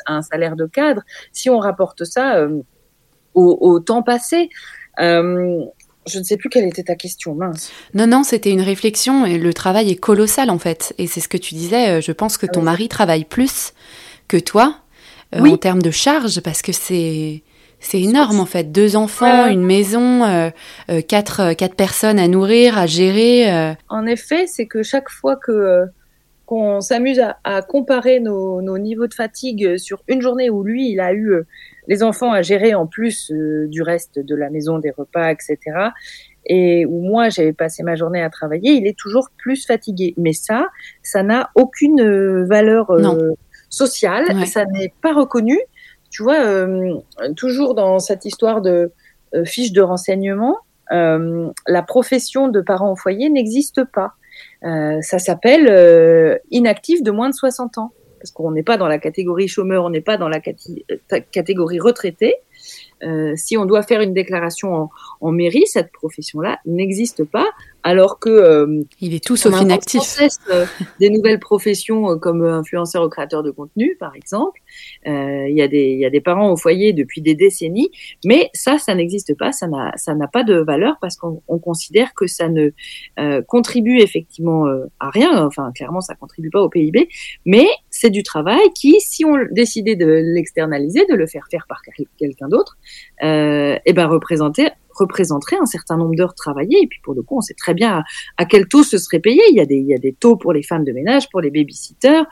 un, 0.06 0.22
salaire 0.22 0.56
de 0.56 0.66
cadre, 0.66 1.02
si 1.32 1.50
on 1.50 1.58
rapporte 1.58 2.04
ça 2.04 2.36
euh, 2.36 2.60
au, 3.34 3.80
temps 3.80 4.02
passé, 4.02 4.48
euh, 5.00 5.64
je 6.06 6.18
ne 6.18 6.24
sais 6.24 6.36
plus 6.36 6.48
quelle 6.48 6.66
était 6.66 6.84
ta 6.84 6.94
question, 6.94 7.34
mince. 7.34 7.72
Non, 7.94 8.06
non, 8.06 8.22
c'était 8.22 8.50
une 8.50 8.60
réflexion 8.60 9.26
et 9.26 9.38
le 9.38 9.52
travail 9.52 9.90
est 9.90 9.96
colossal 9.96 10.50
en 10.50 10.58
fait. 10.58 10.94
Et 10.98 11.06
c'est 11.06 11.20
ce 11.20 11.28
que 11.28 11.36
tu 11.36 11.54
disais, 11.54 11.98
euh, 11.98 12.00
je 12.00 12.12
pense 12.12 12.36
que 12.36 12.46
ton 12.46 12.60
ah 12.60 12.64
mari 12.64 12.88
travaille 12.88 13.24
plus 13.24 13.72
que 14.28 14.36
toi 14.36 14.76
en 15.36 15.56
termes 15.56 15.82
de 15.82 15.90
charge 15.90 16.40
parce 16.42 16.62
que 16.62 16.70
c'est... 16.70 17.42
C'est 17.84 18.00
énorme 18.00 18.40
en 18.40 18.46
fait, 18.46 18.72
deux 18.72 18.96
enfants, 18.96 19.46
une 19.46 19.64
maison, 19.64 20.52
quatre, 21.06 21.52
quatre 21.52 21.76
personnes 21.76 22.18
à 22.18 22.28
nourrir, 22.28 22.78
à 22.78 22.86
gérer. 22.86 23.76
En 23.88 24.06
effet, 24.06 24.46
c'est 24.46 24.66
que 24.66 24.82
chaque 24.82 25.10
fois 25.10 25.36
que 25.36 25.86
qu'on 26.46 26.80
s'amuse 26.80 27.20
à, 27.44 27.62
comparer 27.62 28.20
nos, 28.20 28.78
niveaux 28.78 29.06
de 29.06 29.14
fatigue 29.14 29.76
sur 29.78 30.02
une 30.08 30.20
journée 30.20 30.50
où 30.50 30.62
lui, 30.62 30.90
il 30.90 31.00
a 31.00 31.12
eu 31.12 31.32
euh, 31.32 31.46
les 31.88 32.02
enfants 32.02 32.32
à 32.32 32.42
gérer 32.42 32.74
en 32.74 32.86
plus 32.86 33.30
euh, 33.30 33.66
du 33.68 33.82
reste 33.82 34.18
de 34.18 34.34
la 34.34 34.50
maison, 34.50 34.78
des 34.78 34.90
repas, 34.90 35.30
etc. 35.30 35.58
Et 36.46 36.84
où 36.84 37.00
moi, 37.00 37.30
j'avais 37.30 37.54
passé 37.54 37.82
ma 37.82 37.96
journée 37.96 38.22
à 38.22 38.28
travailler, 38.28 38.72
il 38.72 38.86
est 38.86 38.98
toujours 38.98 39.28
plus 39.38 39.66
fatigué. 39.66 40.12
Mais 40.18 40.34
ça, 40.34 40.68
ça 41.02 41.22
n'a 41.22 41.50
aucune 41.54 42.00
euh, 42.00 42.44
valeur 42.44 42.92
sociale, 43.70 44.46
ça 44.46 44.66
n'est 44.66 44.92
pas 45.00 45.14
reconnu. 45.14 45.58
Tu 46.14 46.22
vois, 46.22 46.68
toujours 47.34 47.74
dans 47.74 47.98
cette 47.98 48.24
histoire 48.24 48.62
de 48.62 48.92
fiche 49.44 49.72
de 49.72 49.82
renseignement, 49.82 50.58
la 50.90 51.82
profession 51.84 52.46
de 52.46 52.60
parent 52.60 52.92
au 52.92 52.96
foyer 52.96 53.30
n'existe 53.30 53.82
pas. 53.82 54.12
Euh, 54.64 55.00
ça 55.02 55.18
s'appelle 55.18 55.66
euh, 55.68 56.38
inactif 56.50 57.02
de 57.02 57.10
moins 57.10 57.28
de 57.28 57.34
60 57.34 57.78
ans. 57.78 57.92
Parce 58.18 58.30
qu'on 58.30 58.52
n'est 58.52 58.62
pas 58.62 58.78
dans 58.78 58.88
la 58.88 58.98
catégorie 58.98 59.48
chômeur, 59.48 59.84
on 59.84 59.90
n'est 59.90 60.00
pas 60.00 60.16
dans 60.16 60.28
la 60.28 60.38
euh, 60.38 61.20
catégorie 61.30 61.78
retraité. 61.78 62.36
Euh, 63.04 63.32
si 63.36 63.56
on 63.56 63.66
doit 63.66 63.82
faire 63.82 64.00
une 64.00 64.14
déclaration 64.14 64.74
en, 64.74 64.90
en 65.20 65.32
mairie, 65.32 65.66
cette 65.66 65.92
profession-là 65.92 66.58
n'existe 66.66 67.24
pas 67.24 67.46
alors 67.84 68.18
que 68.18 68.30
euh, 68.30 68.82
il 69.00 69.14
est 69.14 69.22
tout 69.22 69.36
sauf 69.36 69.60
inactif. 69.60 70.00
Euh, 70.50 70.64
des 71.00 71.10
nouvelles 71.10 71.38
professions 71.38 72.10
euh, 72.10 72.16
comme 72.16 72.42
influenceur 72.42 73.04
ou 73.04 73.10
créateur 73.10 73.42
de 73.42 73.50
contenu, 73.50 73.96
par 74.00 74.16
exemple. 74.16 74.60
Il 75.06 75.54
y 75.54 75.62
a 75.62 75.68
des 75.68 75.90
il 75.90 76.00
y 76.00 76.06
a 76.06 76.10
des 76.10 76.22
parents 76.22 76.50
au 76.50 76.56
foyer 76.56 76.94
depuis 76.94 77.20
des 77.20 77.34
décennies, 77.34 77.90
mais 78.24 78.50
ça 78.54 78.78
ça 78.78 78.94
n'existe 78.94 79.36
pas, 79.36 79.52
ça 79.52 79.68
n'a 79.68 79.92
ça 79.96 80.14
n'a 80.14 80.26
pas 80.26 80.42
de 80.42 80.56
valeur 80.56 80.96
parce 81.00 81.16
qu'on 81.16 81.58
considère 81.58 82.14
que 82.14 82.26
ça 82.26 82.48
ne 82.48 82.70
contribue 83.42 84.00
effectivement 84.00 84.66
à 84.98 85.10
rien. 85.10 85.44
Enfin 85.44 85.70
clairement 85.72 86.00
ça 86.00 86.14
contribue 86.14 86.50
pas 86.50 86.62
au 86.62 86.70
PIB, 86.70 87.08
mais 87.44 87.68
c'est 87.90 88.10
du 88.10 88.22
travail 88.22 88.62
qui, 88.74 88.98
si 89.00 89.24
on 89.24 89.36
décidait 89.52 89.96
de 89.96 90.06
l'externaliser, 90.06 91.04
de 91.08 91.14
le 91.14 91.26
faire 91.26 91.46
faire 91.50 91.66
par 91.68 91.82
quelqu'un 92.18 92.48
d'autre, 92.48 92.78
euh, 93.22 93.78
et 93.84 93.92
ben 93.92 94.06
représenter 94.06 94.68
représenterait 94.94 95.56
un 95.60 95.66
certain 95.66 95.96
nombre 95.96 96.14
d'heures 96.14 96.34
travaillées. 96.34 96.82
Et 96.82 96.86
puis 96.86 97.00
pour 97.02 97.14
le 97.14 97.22
coup, 97.22 97.36
on 97.38 97.40
sait 97.40 97.54
très 97.54 97.74
bien 97.74 98.02
à, 98.36 98.44
quel 98.44 98.66
taux 98.68 98.82
ce 98.82 98.98
serait 98.98 99.20
payé. 99.20 99.42
Il 99.50 99.56
y 99.56 99.60
a 99.60 99.66
des, 99.66 99.76
il 99.76 99.86
y 99.86 99.94
a 99.94 99.98
des 99.98 100.12
taux 100.12 100.36
pour 100.36 100.52
les 100.52 100.62
femmes 100.62 100.84
de 100.84 100.92
ménage, 100.92 101.28
pour 101.30 101.40
les 101.40 101.50
babysitters. 101.50 102.24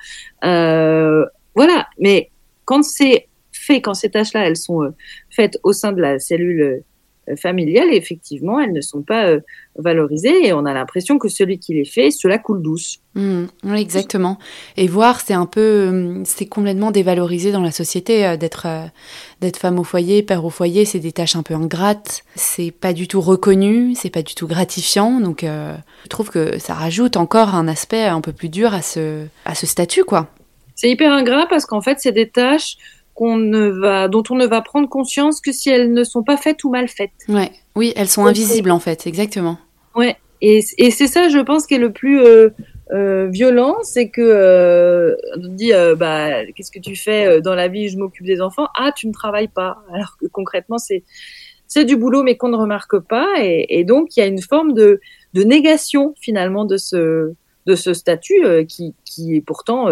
Euh, 0.45 1.25
voilà. 1.55 1.89
Mais 1.99 2.31
quand 2.65 2.83
c'est 2.85 3.29
fait, 3.51 3.81
quand 3.81 3.95
ces 3.95 4.11
tâches-là, 4.11 4.47
elles 4.47 4.57
sont 4.57 4.83
euh, 4.83 4.91
faites 5.31 5.59
au 5.63 5.73
sein 5.73 5.93
de 5.93 6.01
la 6.01 6.19
cellule 6.19 6.85
euh, 7.29 7.37
familiales, 7.37 7.93
effectivement, 7.93 8.59
elles 8.59 8.73
ne 8.73 8.81
sont 8.81 9.03
pas 9.03 9.27
euh, 9.27 9.41
valorisées 9.77 10.49
et 10.49 10.53
on 10.53 10.65
a 10.65 10.75
l'impression 10.75 11.19
que 11.19 11.29
celui 11.29 11.61
qui 11.61 11.73
les 11.73 11.85
fait, 11.85 12.11
cela 12.11 12.37
coule 12.37 12.63
douce. 12.63 12.99
Mmh, 13.15 13.45
exactement. 13.77 14.39
Et 14.77 14.89
voir, 14.89 15.21
c'est 15.21 15.35
un 15.35 15.47
peu, 15.47 15.61
euh, 15.61 16.23
c'est 16.25 16.47
complètement 16.47 16.91
dévalorisé 16.91 17.53
dans 17.53 17.61
la 17.61 17.71
société 17.71 18.37
d'être 18.37 18.67
d'être 19.41 19.57
femme 19.57 19.79
au 19.79 19.85
foyer, 19.85 20.25
père 20.25 20.45
au 20.45 20.51
foyer, 20.51 20.85
c'est 20.85 20.99
des 20.99 21.13
tâches 21.13 21.37
un 21.37 21.45
peu 21.45 21.55
ingrates. 21.55 22.25
C'est 22.35 22.73
pas 22.73 22.93
du 22.93 23.07
tout 23.07 23.21
reconnu, 23.21 23.95
c'est 23.95 24.11
pas 24.11 24.23
du 24.23 24.35
tout 24.35 24.49
gratifiant. 24.49 25.21
Donc, 25.21 25.43
je 25.43 26.09
trouve 26.09 26.31
que 26.31 26.59
ça 26.59 26.75
rajoute 26.75 27.17
encore 27.17 27.55
un 27.55 27.69
aspect 27.69 28.05
un 28.05 28.21
peu 28.21 28.33
plus 28.33 28.49
dur 28.49 28.75
à 28.75 28.83
ce 28.83 29.27
à 29.45 29.55
ce 29.55 29.67
statut, 29.67 30.05
quoi. 30.05 30.29
C'est 30.75 30.91
hyper 30.91 31.13
ingrat 31.13 31.47
parce 31.49 31.67
qu'en 31.67 31.81
fait, 31.81 31.99
c'est 32.01 32.13
des 32.13 32.29
tâches 32.29 32.77
qu'on 33.15 33.37
ne 33.37 33.69
va, 33.69 34.09
dont 34.09 34.23
on 34.31 34.35
ne 34.35 34.47
va 34.47 34.63
prendre 34.63 34.89
conscience 34.89 35.41
que 35.41 35.53
si 35.53 35.71
elles 35.71 35.93
ne 35.93 36.05
sont 36.05 36.23
pas 36.23 36.37
faites 36.37 36.65
ou 36.65 36.71
mal 36.71 36.89
faites. 36.89 37.11
Ouais, 37.29 37.51
oui, 37.77 37.93
elles 37.97 38.09
sont 38.09 38.27
invisibles 38.27 38.71
en 38.71 38.79
fait, 38.79 39.07
exactement. 39.07 39.59
Ouais, 39.95 40.17
et, 40.41 40.65
et 40.79 40.91
c'est 40.91 41.07
ça, 41.07 41.29
je 41.29 41.39
pense, 41.39 41.67
qui 41.67 41.75
est 41.75 41.79
le 41.79 41.93
plus 41.93 42.21
euh, 42.21 42.51
euh, 42.93 43.29
violent, 43.31 43.77
c'est 43.83 44.09
que 44.11 44.21
euh, 44.21 45.15
on 45.37 45.49
dit, 45.49 45.73
euh, 45.73 45.95
bah, 45.95 46.45
qu'est-ce 46.55 46.71
que 46.71 46.79
tu 46.79 46.97
fais 46.97 47.41
dans 47.41 47.55
la 47.55 47.69
vie 47.69 47.89
Je 47.89 47.97
m'occupe 47.97 48.27
des 48.27 48.43
enfants. 48.43 48.69
Ah, 48.77 48.93
tu 48.95 49.07
ne 49.07 49.13
travailles 49.13 49.49
pas. 49.49 49.79
Alors 49.93 50.17
que 50.21 50.27
concrètement, 50.27 50.79
c'est 50.79 51.03
c'est 51.69 51.87
du 51.87 51.97
boulot, 51.97 52.23
mais 52.23 52.37
qu'on 52.37 52.51
ne 52.51 52.57
remarque 52.57 52.99
pas, 52.99 53.27
et, 53.39 53.79
et 53.79 53.85
donc 53.85 54.15
il 54.15 54.21
y 54.21 54.23
a 54.23 54.27
une 54.27 54.43
forme 54.43 54.75
de, 54.75 55.01
de 55.33 55.43
négation 55.43 56.15
finalement 56.21 56.67
de 56.67 56.77
ce 56.77 57.33
de 57.65 57.75
ce 57.75 57.95
statut 57.95 58.67
qui, 58.69 58.95
qui 59.07 59.37
est 59.37 59.41
pourtant 59.41 59.87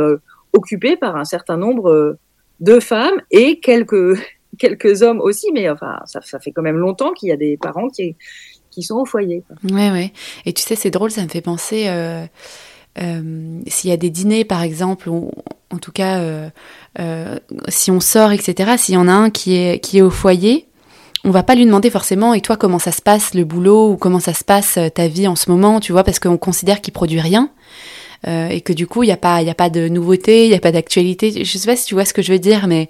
occupé 0.52 0.96
par 0.96 1.16
un 1.16 1.24
certain 1.24 1.56
nombre 1.56 2.18
de 2.60 2.80
femmes 2.80 3.20
et 3.30 3.60
quelques 3.60 4.18
quelques 4.58 5.02
hommes 5.02 5.20
aussi, 5.20 5.50
mais 5.52 5.70
enfin, 5.70 6.00
ça, 6.04 6.20
ça 6.22 6.38
fait 6.38 6.52
quand 6.52 6.62
même 6.62 6.76
longtemps 6.76 7.12
qu'il 7.12 7.30
y 7.30 7.32
a 7.32 7.36
des 7.36 7.56
parents 7.56 7.88
qui, 7.88 8.16
qui 8.70 8.82
sont 8.82 8.96
au 8.96 9.04
foyer. 9.04 9.42
Ouais, 9.64 9.90
ouais. 9.90 10.12
Et 10.46 10.52
tu 10.52 10.62
sais, 10.62 10.76
c'est 10.76 10.90
drôle, 10.90 11.10
ça 11.10 11.22
me 11.22 11.28
fait 11.28 11.40
penser. 11.40 11.84
Euh, 11.88 12.24
euh, 13.00 13.60
s'il 13.66 13.90
y 13.90 13.92
a 13.92 13.96
des 13.96 14.10
dîners, 14.10 14.44
par 14.44 14.62
exemple, 14.62 15.08
ou 15.08 15.30
en 15.70 15.78
tout 15.78 15.92
cas, 15.92 16.20
euh, 16.98 17.38
si 17.68 17.90
on 17.90 18.00
sort, 18.00 18.32
etc., 18.32 18.72
s'il 18.76 18.94
y 18.94 18.98
en 18.98 19.08
a 19.08 19.12
un 19.12 19.30
qui 19.30 19.56
est, 19.56 19.80
qui 19.80 19.98
est 19.98 20.02
au 20.02 20.10
foyer, 20.10 20.66
on 21.24 21.30
va 21.30 21.42
pas 21.42 21.54
lui 21.54 21.66
demander 21.66 21.90
forcément, 21.90 22.34
et 22.34 22.40
toi, 22.40 22.56
comment 22.56 22.78
ça 22.78 22.92
se 22.92 23.02
passe 23.02 23.34
le 23.34 23.44
boulot, 23.44 23.90
ou 23.90 23.96
comment 23.96 24.20
ça 24.20 24.34
se 24.34 24.42
passe 24.42 24.78
ta 24.94 25.06
vie 25.06 25.28
en 25.28 25.36
ce 25.36 25.50
moment, 25.50 25.78
tu 25.78 25.92
vois, 25.92 26.02
parce 26.02 26.18
qu'on 26.18 26.38
considère 26.38 26.80
qu'il 26.80 26.92
produit 26.92 27.20
rien. 27.20 27.50
Et 28.26 28.60
que 28.60 28.72
du 28.72 28.86
coup, 28.86 29.02
il 29.02 29.06
n'y 29.06 29.12
a, 29.12 29.16
pas, 29.16 29.42
y 29.42 29.50
a 29.50 29.54
pas 29.54 29.70
de 29.70 29.88
nouveauté, 29.88 30.44
il 30.44 30.50
n'y 30.50 30.56
a 30.56 30.60
pas 30.60 30.72
d'actualité. 30.72 31.44
Je 31.44 31.58
sais 31.58 31.66
pas 31.66 31.76
si 31.76 31.86
tu 31.86 31.94
vois 31.94 32.04
ce 32.04 32.12
que 32.12 32.22
je 32.22 32.32
veux 32.32 32.38
dire, 32.38 32.66
mais 32.66 32.88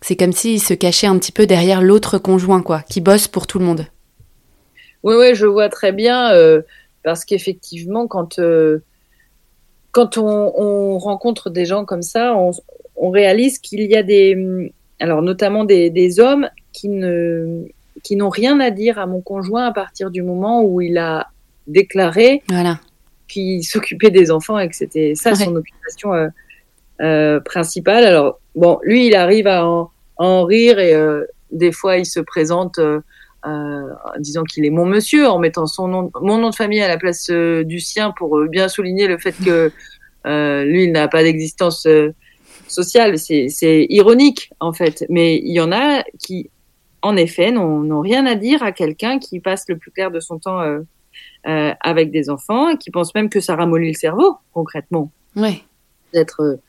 c'est 0.00 0.16
comme 0.16 0.32
s'il 0.32 0.62
se 0.62 0.74
cachait 0.74 1.06
un 1.06 1.18
petit 1.18 1.32
peu 1.32 1.46
derrière 1.46 1.82
l'autre 1.82 2.18
conjoint, 2.18 2.62
quoi, 2.62 2.82
qui 2.88 3.00
bosse 3.00 3.28
pour 3.28 3.46
tout 3.46 3.58
le 3.58 3.64
monde. 3.64 3.86
Oui, 5.02 5.14
oui, 5.18 5.34
je 5.34 5.46
vois 5.46 5.68
très 5.68 5.92
bien, 5.92 6.32
euh, 6.32 6.62
parce 7.02 7.24
qu'effectivement, 7.24 8.06
quand, 8.06 8.38
euh, 8.38 8.82
quand 9.92 10.18
on, 10.18 10.98
rencontre 10.98 11.50
des 11.50 11.64
gens 11.64 11.84
comme 11.84 12.02
ça, 12.02 12.36
on, 12.36 13.10
réalise 13.10 13.58
qu'il 13.58 13.82
y 13.82 13.96
a 13.96 14.02
des, 14.02 14.72
alors 15.00 15.22
notamment 15.22 15.64
des, 15.64 16.20
hommes 16.20 16.48
qui 16.72 16.88
ne 16.88 17.64
qui 18.04 18.14
n'ont 18.14 18.28
rien 18.28 18.60
à 18.60 18.70
dire 18.70 18.98
à 18.98 19.06
mon 19.06 19.20
conjoint 19.20 19.66
à 19.66 19.72
partir 19.72 20.10
du 20.10 20.22
moment 20.22 20.62
où 20.62 20.80
il 20.80 20.98
a 20.98 21.28
déclaré 21.66 22.42
voilà. 22.48 22.78
Qu'il 23.28 23.62
s'occupait 23.64 24.10
des 24.10 24.30
enfants 24.30 24.58
et 24.58 24.68
que 24.68 24.74
c'était 24.74 25.14
ça 25.14 25.34
son 25.34 25.54
occupation 25.54 26.12
euh, 27.00 27.38
principale. 27.38 28.04
Alors 28.04 28.40
bon, 28.56 28.80
lui, 28.82 29.06
il 29.06 29.14
arrive 29.14 29.46
à 29.46 29.64
en, 29.64 30.44
rire 30.44 30.80
et 30.80 30.94
euh, 30.94 31.24
des 31.52 31.70
fois, 31.70 31.96
il 31.96 32.06
se 32.06 32.18
présente 32.18 32.80
euh, 32.80 33.00
en 33.44 34.18
disant 34.18 34.42
qu'il 34.42 34.64
est 34.64 34.70
mon 34.70 34.84
monsieur, 34.84 35.28
en 35.28 35.38
mettant 35.38 35.66
son 35.68 35.86
nom, 35.86 36.10
mon 36.20 36.38
nom 36.38 36.50
de 36.50 36.54
famille 36.56 36.80
à 36.80 36.88
la 36.88 36.98
place 36.98 37.30
du 37.30 37.78
sien 37.78 38.12
pour 38.18 38.44
bien 38.48 38.66
souligner 38.66 39.06
le 39.06 39.16
fait 39.16 39.36
que 39.44 39.70
lui, 40.24 40.84
il 40.84 40.92
n'a 40.92 41.06
pas 41.06 41.22
d'existence 41.22 41.86
sociale. 42.66 43.16
C'est 43.16 43.86
ironique, 43.88 44.50
en 44.58 44.72
fait. 44.72 45.04
Mais 45.08 45.36
il 45.36 45.52
y 45.52 45.60
en 45.60 45.70
a 45.70 46.02
qui, 46.18 46.50
en 47.02 47.16
effet, 47.16 47.52
n'ont 47.52 48.00
rien 48.00 48.26
à 48.26 48.34
dire 48.34 48.64
à 48.64 48.72
quelqu'un 48.72 49.20
qui 49.20 49.38
passe 49.38 49.66
le 49.68 49.78
plus 49.78 49.92
clair 49.92 50.10
de 50.10 50.18
son 50.18 50.40
temps 50.40 50.60
avec 51.44 52.10
des 52.10 52.28
enfants 52.28 52.68
et 52.68 52.76
qui 52.76 52.90
pense 52.90 53.14
même 53.14 53.30
que 53.30 53.40
ça 53.40 53.56
ramollit 53.56 53.88
le 53.88 53.94
cerveau, 53.94 54.36
concrètement. 54.52 55.10
Ouais. 55.34 55.62
D'être 56.12 56.60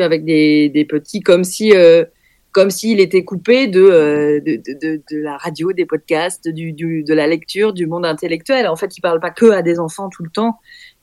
avec 0.00 0.24
des, 0.24 0.70
des 0.70 0.84
petits, 0.84 1.20
comme 1.20 1.44
si, 1.44 1.72
euh, 1.74 2.04
comme 2.52 2.70
s'il 2.70 3.00
était 3.00 3.24
coupé 3.24 3.66
de, 3.66 3.80
euh, 3.80 4.40
de, 4.40 4.56
de, 4.56 5.02
de, 5.10 5.18
la 5.18 5.36
radio, 5.36 5.72
des 5.72 5.84
podcasts, 5.84 6.48
du, 6.48 6.72
du, 6.72 7.02
de 7.04 7.14
la 7.14 7.26
lecture, 7.26 7.72
du 7.72 7.86
monde 7.86 8.06
intellectuel. 8.06 8.66
En 8.68 8.76
fait, 8.76 8.96
il 8.96 9.00
parle 9.00 9.20
pas 9.20 9.30
que 9.30 9.50
à 9.50 9.62
des 9.62 9.78
enfants 9.78 10.08
tout 10.08 10.22
le 10.22 10.30
temps. 10.30 10.56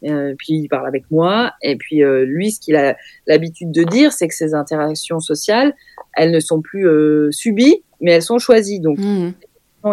Euh, 0.05 0.33
puis 0.37 0.53
il 0.53 0.67
parle 0.69 0.87
avec 0.87 1.03
moi. 1.11 1.53
Et 1.61 1.75
puis 1.75 2.03
euh, 2.03 2.25
lui, 2.25 2.51
ce 2.51 2.59
qu'il 2.59 2.75
a 2.75 2.95
l'habitude 3.27 3.71
de 3.71 3.83
dire, 3.83 4.13
c'est 4.13 4.27
que 4.27 4.35
ces 4.35 4.53
interactions 4.53 5.19
sociales, 5.19 5.75
elles 6.15 6.31
ne 6.31 6.39
sont 6.39 6.61
plus 6.61 6.87
subies, 7.31 7.83
mais 8.01 8.11
elles 8.11 8.23
sont 8.23 8.39
choisies. 8.39 8.79
Donc 8.79 8.97
mmh. 8.97 9.31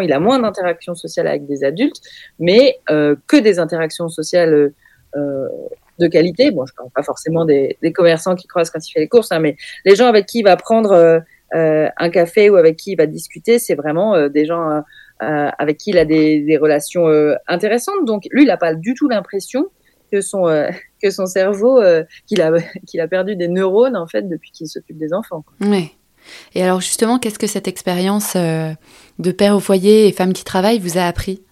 Il 0.01 0.13
a 0.13 0.21
moins 0.21 0.39
d'interactions 0.39 0.95
sociales 0.95 1.27
avec 1.27 1.47
des 1.47 1.65
adultes, 1.65 2.01
mais 2.39 2.79
que 2.89 3.41
des 3.41 3.59
interactions 3.59 4.09
sociales 4.09 4.73
de 5.99 6.07
qualité. 6.07 6.51
Bon, 6.51 6.67
je 6.67 6.75
parle 6.75 6.91
pas 6.91 7.03
forcément 7.03 7.45
des, 7.45 7.77
des 7.83 7.93
commerçants 7.93 8.35
qui 8.35 8.47
croisent 8.47 8.71
quand 8.71 8.87
il 8.87 8.93
fait 8.93 9.01
les 9.01 9.09
courses, 9.09 9.33
hein, 9.33 9.39
mais 9.39 9.57
les 9.85 9.97
gens 9.97 10.07
avec 10.07 10.27
qui 10.27 10.41
il 10.41 10.43
va 10.43 10.57
prendre 10.57 10.93
euh, 10.93 11.21
euh 11.55 11.89
un 11.97 12.11
café 12.11 12.51
ou 12.51 12.57
avec 12.57 12.77
qui 12.77 12.93
il 12.93 12.97
va 12.97 13.07
discuter, 13.07 13.59
c'est 13.59 13.75
vraiment 13.75 14.15
euh, 14.15 14.29
des 14.29 14.45
gens 14.45 14.83
euh, 15.23 15.51
avec 15.59 15.79
qui 15.79 15.91
il 15.91 15.99
a 15.99 16.05
des, 16.05 16.41
des 16.41 16.57
relations 16.57 17.07
intéressantes. 17.47 18.05
Donc 18.05 18.25
lui, 18.31 18.43
il 18.43 18.49
n'a 18.49 18.57
pas 18.57 18.75
du 18.75 18.95
tout 18.95 19.09
l'impression 19.09 19.67
que 20.13 20.21
son 20.21 20.45
que 21.03 21.11
son 21.11 21.27
cerveau 21.27 21.81
qu'il 22.27 22.41
a 22.43 22.53
qu'il 22.87 23.01
a 23.01 23.09
perdu 23.09 23.37
des 23.37 23.49
neurones 23.49 23.97
en 23.97 24.07
fait 24.07 24.29
depuis 24.29 24.51
qu'il 24.51 24.69
s'occupe 24.69 24.99
des 24.99 25.13
enfants. 25.13 25.45
Oui. 25.61 25.97
Et 26.55 26.63
alors 26.63 26.81
justement, 26.81 27.19
qu'est-ce 27.19 27.39
que 27.39 27.47
cette 27.47 27.69
expérience 27.69 28.37
de 28.37 29.33
père 29.33 29.57
au 29.57 29.61
foyer 29.61 30.09
et 30.09 30.13
femme 30.13 30.33
qui 30.33 30.45
travaille 30.45 30.79
vous 30.79 30.99
a 30.99 31.03
appris? 31.03 31.43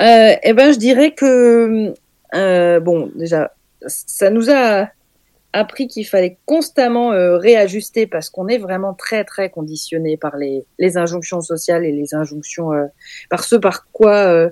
Euh, 0.00 0.36
eh 0.42 0.52
ben, 0.52 0.72
je 0.72 0.78
dirais 0.78 1.12
que 1.12 1.94
euh, 2.34 2.80
bon, 2.80 3.10
déjà, 3.14 3.52
ça 3.86 4.30
nous 4.30 4.50
a 4.50 4.88
appris 5.52 5.88
qu'il 5.88 6.06
fallait 6.06 6.38
constamment 6.44 7.12
euh, 7.12 7.36
réajuster 7.38 8.06
parce 8.06 8.30
qu'on 8.30 8.48
est 8.48 8.58
vraiment 8.58 8.94
très 8.94 9.24
très 9.24 9.50
conditionné 9.50 10.16
par 10.16 10.36
les, 10.36 10.64
injonctions 10.96 11.40
sociales 11.40 11.84
et 11.84 11.92
les 11.92 12.14
injonctions 12.14 12.72
euh, 12.72 12.86
par 13.30 13.44
ce 13.44 13.56
par 13.56 13.88
quoi 13.90 14.14
euh, 14.14 14.50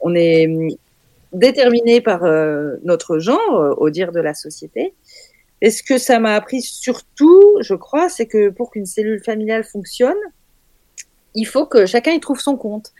on 0.00 0.14
est 0.14 0.48
déterminé 1.34 2.00
par 2.00 2.22
notre 2.82 3.18
genre, 3.18 3.74
au 3.76 3.90
dire 3.90 4.10
de 4.10 4.20
la 4.20 4.32
société. 4.32 4.94
Et 5.60 5.70
ce 5.70 5.82
que 5.82 5.98
ça 5.98 6.20
m'a 6.20 6.34
appris 6.34 6.62
surtout, 6.62 7.58
je 7.60 7.74
crois, 7.74 8.08
c'est 8.08 8.26
que 8.26 8.50
pour 8.50 8.70
qu'une 8.70 8.86
cellule 8.86 9.22
familiale 9.22 9.64
fonctionne, 9.64 10.16
il 11.34 11.46
faut 11.46 11.66
que 11.66 11.86
chacun 11.86 12.12
y 12.12 12.20
trouve 12.20 12.40
son 12.40 12.56
compte 12.56 12.92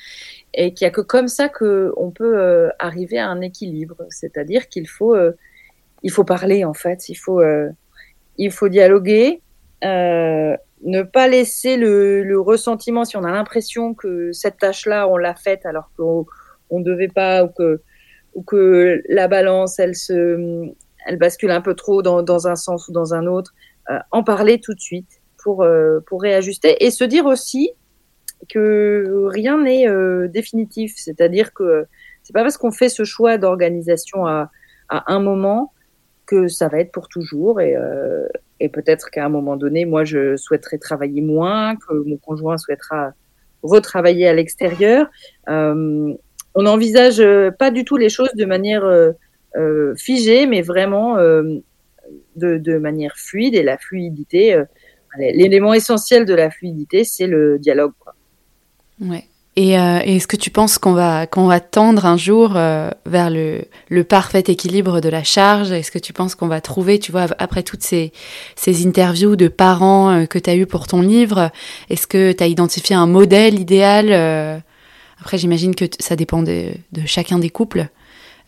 et 0.55 0.75
qu'il 0.75 0.85
n'y 0.85 0.89
a 0.89 0.93
que 0.93 1.01
comme 1.01 1.29
ça 1.29 1.49
qu'on 1.49 2.13
peut 2.15 2.39
euh, 2.39 2.69
arriver 2.79 3.19
à 3.19 3.29
un 3.29 3.41
équilibre. 3.41 3.97
C'est-à-dire 4.11 4.69
qu'il 4.69 4.89
faut, 4.89 5.15
euh, 5.15 5.33
il 6.03 6.11
faut 6.11 6.25
parler 6.25 6.65
en 6.65 6.75
fait, 6.75 7.09
il 7.09 7.15
faut, 7.15 7.41
euh, 7.41 7.69
il 8.37 8.51
faut 8.51 8.69
dialoguer, 8.69 9.41
ne 9.83 11.03
pas 11.03 11.27
laisser 11.29 11.77
le, 11.77 12.41
ressentiment 12.41 13.05
si 13.05 13.17
on 13.17 13.25
a 13.25 13.33
l'impression 13.33 13.95
que 13.95 14.33
cette 14.33 14.59
tâche-là 14.59 15.09
on 15.09 15.17
l'a 15.17 15.35
faite 15.35 15.67
alors 15.67 15.91
qu'on 15.97 16.27
ne 16.71 16.85
devait 16.85 17.09
pas 17.09 17.45
ou 17.45 17.49
que, 17.49 17.81
ou 18.35 18.43
que 18.43 19.03
la 19.09 19.27
balance 19.27 19.79
elle 19.79 19.97
se, 19.97 20.73
elle 21.07 21.19
bascule 21.19 21.51
un 21.51 21.61
peu 21.61 21.75
trop 21.75 22.03
dans, 22.03 22.47
un 22.47 22.57
sens 22.57 22.89
ou 22.89 22.93
dans 22.93 23.15
un 23.15 23.27
autre. 23.27 23.55
en 24.11 24.23
parler 24.23 24.61
tout 24.61 24.75
de 24.75 24.81
suite 24.81 25.21
pour, 25.43 25.67
pour 26.07 26.23
réajuster 26.23 26.85
et 26.85 26.91
se 26.91 27.05
dire 27.05 27.27
aussi 27.27 27.73
que 28.49 29.27
rien 29.27 29.63
n'est 29.63 29.89
euh, 29.89 30.29
définitif. 30.29 30.95
C'est-à-dire 30.97 31.53
que 31.53 31.87
c'est 32.23 32.33
pas 32.33 32.43
parce 32.43 32.57
qu'on 32.57 32.71
fait 32.71 32.89
ce 32.89 33.05
choix 33.05 33.39
d'organisation 33.39 34.27
à, 34.27 34.51
à, 34.89 35.13
un 35.13 35.21
moment 35.21 35.73
que 36.27 36.49
ça 36.49 36.69
va 36.69 36.81
être 36.81 36.93
pour 36.93 37.09
toujours. 37.09 37.61
Et, 37.61 37.75
euh, 37.75 38.27
et 38.61 38.69
peut-être 38.69 39.11
qu'à 39.11 39.25
un 39.25 39.29
moment 39.29 39.57
donné, 39.57 39.85
moi, 39.85 40.05
je 40.05 40.37
souhaiterais 40.37 40.79
travailler 40.79 41.23
moins, 41.23 41.77
que 41.77 41.95
mon 41.95 42.17
conjoint 42.17 42.59
souhaitera 42.59 43.13
retravailler 43.63 44.29
à 44.29 44.35
l'extérieur. 44.35 45.09
Euh, 45.49 46.15
on 46.55 46.63
n'envisage 46.63 47.23
pas 47.59 47.71
du 47.71 47.85
tout 47.85 47.97
les 47.97 48.09
choses 48.09 48.33
de 48.35 48.45
manière 48.45 48.85
euh, 48.85 49.13
figée, 49.97 50.47
mais 50.47 50.63
vraiment 50.63 51.17
de, 51.17 51.63
de, 52.37 52.79
manière 52.79 53.17
fluide. 53.17 53.55
Et 53.55 53.63
la 53.63 53.79
fluidité, 53.79 54.63
l'élément 55.19 55.75
essentiel 55.75 56.25
de 56.25 56.35
la 56.35 56.51
fluidité, 56.51 57.05
c'est 57.05 57.27
le 57.27 57.59
dialogue. 57.59 57.93
Ouais. 59.01 59.25
Et, 59.59 59.77
euh, 59.77 59.99
est-ce 60.05 60.29
que 60.29 60.37
tu 60.37 60.51
penses 60.51 60.79
qu'on 60.79 60.93
va, 60.93 61.27
va 61.35 61.61
tendre 61.61 62.07
un 62.07 62.17
jour 62.17 62.53
euh, 62.55 62.91
vers 63.07 63.29
le, 63.29 63.65
parfait 64.05 64.45
équilibre 64.47 65.01
de 65.01 65.09
la 65.09 65.25
charge? 65.25 65.73
Est-ce 65.73 65.91
que 65.91 65.99
tu 65.99 66.13
penses 66.13 66.37
qu'on 66.37 66.47
va 66.47 66.61
trouver, 66.61 67.01
tu 67.01 67.11
vois, 67.11 67.27
après 67.41 67.65
toutes 67.65 67.83
ces, 67.83 68.13
ces 68.55 68.87
interviews 68.87 69.35
de 69.35 69.49
parents 69.49 70.11
euh, 70.11 70.27
que 70.27 70.39
tu 70.39 70.49
as 70.49 70.55
eues 70.55 70.67
pour 70.67 70.87
ton 70.87 71.03
livre, 71.03 71.51
est-ce 71.91 72.07
que 72.07 72.31
tu 72.31 72.45
as 72.45 72.47
identifié 72.47 72.95
un 72.95 73.09
modèle 73.09 73.59
idéal? 73.59 74.11
Euh, 74.11 74.59
Après, 75.21 75.39
j'imagine 75.39 75.75
que 75.75 75.87
ça 75.99 76.15
dépend 76.15 76.43
de, 76.43 76.71
chacun 77.07 77.41
des 77.41 77.51
couples. 77.51 77.89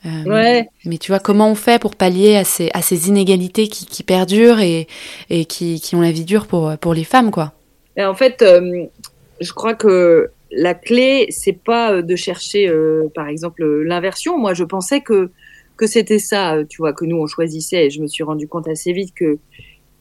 Ouais. 0.04 0.68
Mais 0.84 0.98
tu 0.98 1.12
vois, 1.12 1.20
comment 1.20 1.50
on 1.50 1.54
fait 1.54 1.80
pour 1.80 1.96
pallier 1.96 2.36
à 2.36 2.44
ces, 2.44 2.70
à 2.74 2.82
ces 2.82 3.08
inégalités 3.08 3.68
qui, 3.68 3.86
qui 3.86 4.02
perdurent 4.02 4.60
et, 4.60 4.86
et 5.28 5.44
qui, 5.44 5.80
qui 5.80 5.94
ont 5.94 6.00
la 6.00 6.12
vie 6.12 6.24
dure 6.24 6.46
pour, 6.46 6.76
pour 6.78 6.94
les 6.94 7.04
femmes, 7.04 7.30
quoi? 7.30 7.52
Et 7.96 8.04
En 8.04 8.14
fait, 8.14 8.44
je 9.40 9.52
crois 9.52 9.74
que 9.74 10.30
la 10.50 10.74
clé, 10.74 11.26
c'est 11.30 11.52
pas 11.52 11.92
euh, 11.92 12.02
de 12.02 12.16
chercher, 12.16 12.68
euh, 12.68 13.08
par 13.14 13.28
exemple, 13.28 13.64
l'inversion. 13.64 14.38
Moi, 14.38 14.54
je 14.54 14.64
pensais 14.64 15.00
que 15.00 15.30
que 15.76 15.86
c'était 15.86 16.18
ça, 16.18 16.56
euh, 16.56 16.64
tu 16.68 16.78
vois, 16.78 16.92
que 16.92 17.06
nous 17.06 17.16
on 17.16 17.26
choisissait. 17.26 17.86
Et 17.86 17.90
je 17.90 18.02
me 18.02 18.06
suis 18.06 18.22
rendu 18.22 18.48
compte 18.48 18.68
assez 18.68 18.92
vite 18.92 19.14
que 19.14 19.38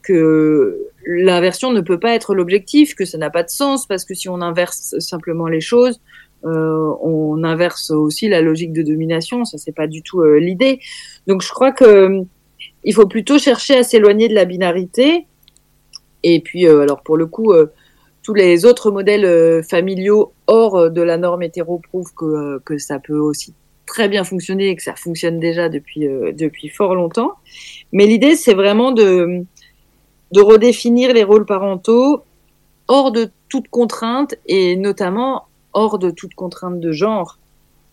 que 0.02 0.88
l'inversion 1.06 1.72
ne 1.72 1.82
peut 1.82 2.00
pas 2.00 2.16
être 2.16 2.34
l'objectif, 2.34 2.96
que 2.96 3.06
ça 3.06 3.18
n'a 3.18 3.30
pas 3.30 3.44
de 3.44 3.50
sens 3.50 3.86
parce 3.86 4.06
que 4.06 4.14
si 4.14 4.30
on 4.30 4.42
inverse 4.42 4.96
simplement 5.00 5.48
les 5.48 5.62
choses, 5.62 6.02
euh, 6.46 6.94
on 7.02 7.44
inverse 7.44 7.92
aussi 7.92 8.30
la 8.30 8.42
logique 8.42 8.74
de 8.74 8.84
domination. 8.84 9.46
Ça, 9.46 9.58
c'est 9.58 9.76
pas 9.76 9.88
du 9.88 10.02
tout 10.02 10.24
l'idée. 10.24 10.80
Donc, 11.28 11.42
je 11.42 11.50
crois 11.50 11.72
que 11.72 12.22
il 12.84 12.94
faut 12.94 13.08
plutôt 13.08 13.38
chercher 13.38 13.78
à 13.78 13.84
s'éloigner 13.84 14.30
de 14.30 14.36
la 14.36 14.46
binarité. 14.46 15.26
Et 16.24 16.40
puis, 16.42 16.68
alors 16.68 17.02
pour 17.02 17.18
le 17.18 17.26
coup 17.26 17.54
tous 18.30 18.34
les 18.34 18.66
autres 18.66 18.92
modèles 18.92 19.26
euh, 19.26 19.64
familiaux 19.64 20.34
hors 20.46 20.76
euh, 20.76 20.90
de 20.90 21.02
la 21.02 21.18
norme 21.18 21.42
hétéro 21.44 21.80
prouvent 21.80 22.14
que, 22.14 22.26
euh, 22.26 22.60
que 22.64 22.78
ça 22.78 23.00
peut 23.00 23.18
aussi 23.18 23.56
très 23.86 24.08
bien 24.08 24.24
fonctionné 24.24 24.68
et 24.68 24.76
que 24.76 24.84
ça 24.84 24.96
fonctionne 24.96 25.40
déjà 25.40 25.68
depuis, 25.68 26.08
euh, 26.08 26.32
depuis 26.32 26.70
fort 26.70 26.94
longtemps. 26.94 27.32
Mais 27.92 28.06
l'idée, 28.06 28.36
c'est 28.36 28.54
vraiment 28.54 28.92
de, 28.92 29.44
de 30.32 30.42
redéfinir 30.42 31.12
les 31.12 31.24
rôles 31.24 31.48
parentaux 31.48 32.24
hors 32.88 33.12
de 33.12 33.32
toute 33.48 33.68
contrainte 33.70 34.36
et 34.46 34.76
notamment 34.76 35.48
hors 35.74 36.00
de 36.00 36.12
toute 36.12 36.34
contrainte 36.34 36.80
de 36.80 36.92
genre. 36.92 37.38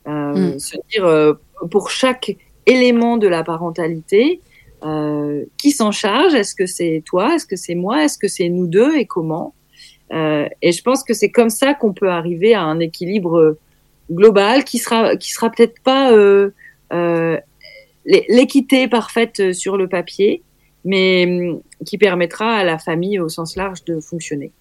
Euh, 0.07 0.55
mm. 0.55 0.59
Se 0.59 0.77
dire, 0.91 1.05
euh, 1.05 1.35
pour 1.71 1.91
chaque 1.91 2.37
élément 2.67 3.17
de 3.17 3.29
la 3.29 3.45
parentalité, 3.45 4.41
euh, 4.85 5.45
qui 5.59 5.71
s'en 5.71 5.91
charge? 5.91 6.35
Est-ce 6.35 6.55
que 6.55 6.67
c'est 6.67 7.03
toi? 7.05 7.35
Est-ce 7.35 7.47
que 7.47 7.57
c'est 7.57 7.75
moi? 7.75 8.05
Est-ce 8.05 8.19
que 8.19 8.29
c'est 8.29 8.49
nous 8.49 8.67
deux? 8.67 8.97
Et 8.97 9.07
comment? 9.07 9.55
Et 10.13 10.71
je 10.71 10.83
pense 10.83 11.03
que 11.03 11.15
c'est 11.15 11.31
comme 11.31 11.51
ça 11.51 11.75
qu'on 11.75 11.93
peut 11.93 12.11
arriver 12.11 12.55
à 12.55 12.63
un 12.63 12.79
équilibre 12.79 13.57
global 14.09 14.63
qui 14.63 14.79
sera 14.79 15.17
qui 15.17 15.33
sera 15.33 15.51
peut-être 15.51 15.83
pas 15.83 16.13
l'équité 18.05 18.87
parfaite 18.87 19.53
sur 19.53 19.77
le 19.77 19.89
papier, 19.89 20.43
mais 20.85 21.27
hum, 21.27 21.61
qui 21.85 21.99
permettra 21.99 22.55
à 22.55 22.63
la 22.65 22.79
famille 22.79 23.19
au 23.19 23.29
sens 23.29 23.57
large 23.57 23.85
de 23.85 23.99
fonctionner. 23.99 24.53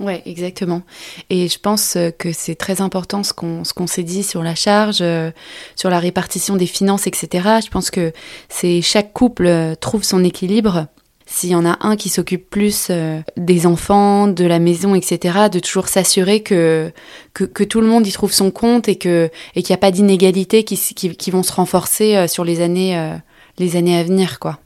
Ouais, 0.00 0.22
exactement. 0.26 0.82
Et 1.28 1.48
je 1.48 1.58
pense 1.58 1.96
euh, 1.96 2.10
que 2.10 2.32
c'est 2.32 2.54
très 2.54 2.80
important 2.80 3.24
ce 3.24 3.32
qu'on 3.32 3.64
ce 3.64 3.86
s'est 3.86 4.04
dit 4.04 4.22
sur 4.22 4.44
la 4.44 4.54
charge, 4.54 4.98
euh, 5.00 5.32
sur 5.74 5.90
la 5.90 5.98
répartition 5.98 6.54
des 6.54 6.66
finances, 6.66 7.08
etc. 7.08 7.58
Je 7.64 7.68
pense 7.68 7.90
que 7.90 8.12
c'est 8.48 8.80
chaque 8.80 9.12
couple 9.12 9.46
euh, 9.46 9.74
trouve 9.74 10.04
son 10.04 10.22
équilibre. 10.22 10.86
S'il 11.26 11.50
y 11.50 11.54
en 11.56 11.66
a 11.66 11.78
un 11.80 11.96
qui 11.96 12.08
s'occupe 12.08 12.48
plus 12.48 12.90
des 13.36 13.66
enfants, 13.66 14.28
de 14.28 14.46
la 14.46 14.58
maison, 14.58 14.94
etc., 14.94 15.50
de 15.52 15.58
toujours 15.58 15.88
s'assurer 15.88 16.42
que, 16.42 16.90
que, 17.34 17.64
tout 17.64 17.82
le 17.82 17.86
monde 17.86 18.06
y 18.06 18.12
trouve 18.12 18.32
son 18.32 18.50
compte 18.50 18.88
et 18.88 18.96
que 18.96 19.28
et 19.54 19.62
qu'il 19.62 19.74
n'y 19.74 19.78
a 19.78 19.80
pas 19.80 19.90
d'inégalités 19.90 20.64
qui, 20.64 20.78
qui, 20.78 21.14
qui, 21.14 21.30
vont 21.30 21.42
se 21.42 21.52
renforcer 21.52 22.26
sur 22.28 22.44
les 22.44 22.62
années 22.62 23.18
les 23.58 23.76
années 23.76 23.98
à 23.98 24.04
venir, 24.04 24.38
quoi. 24.38 24.58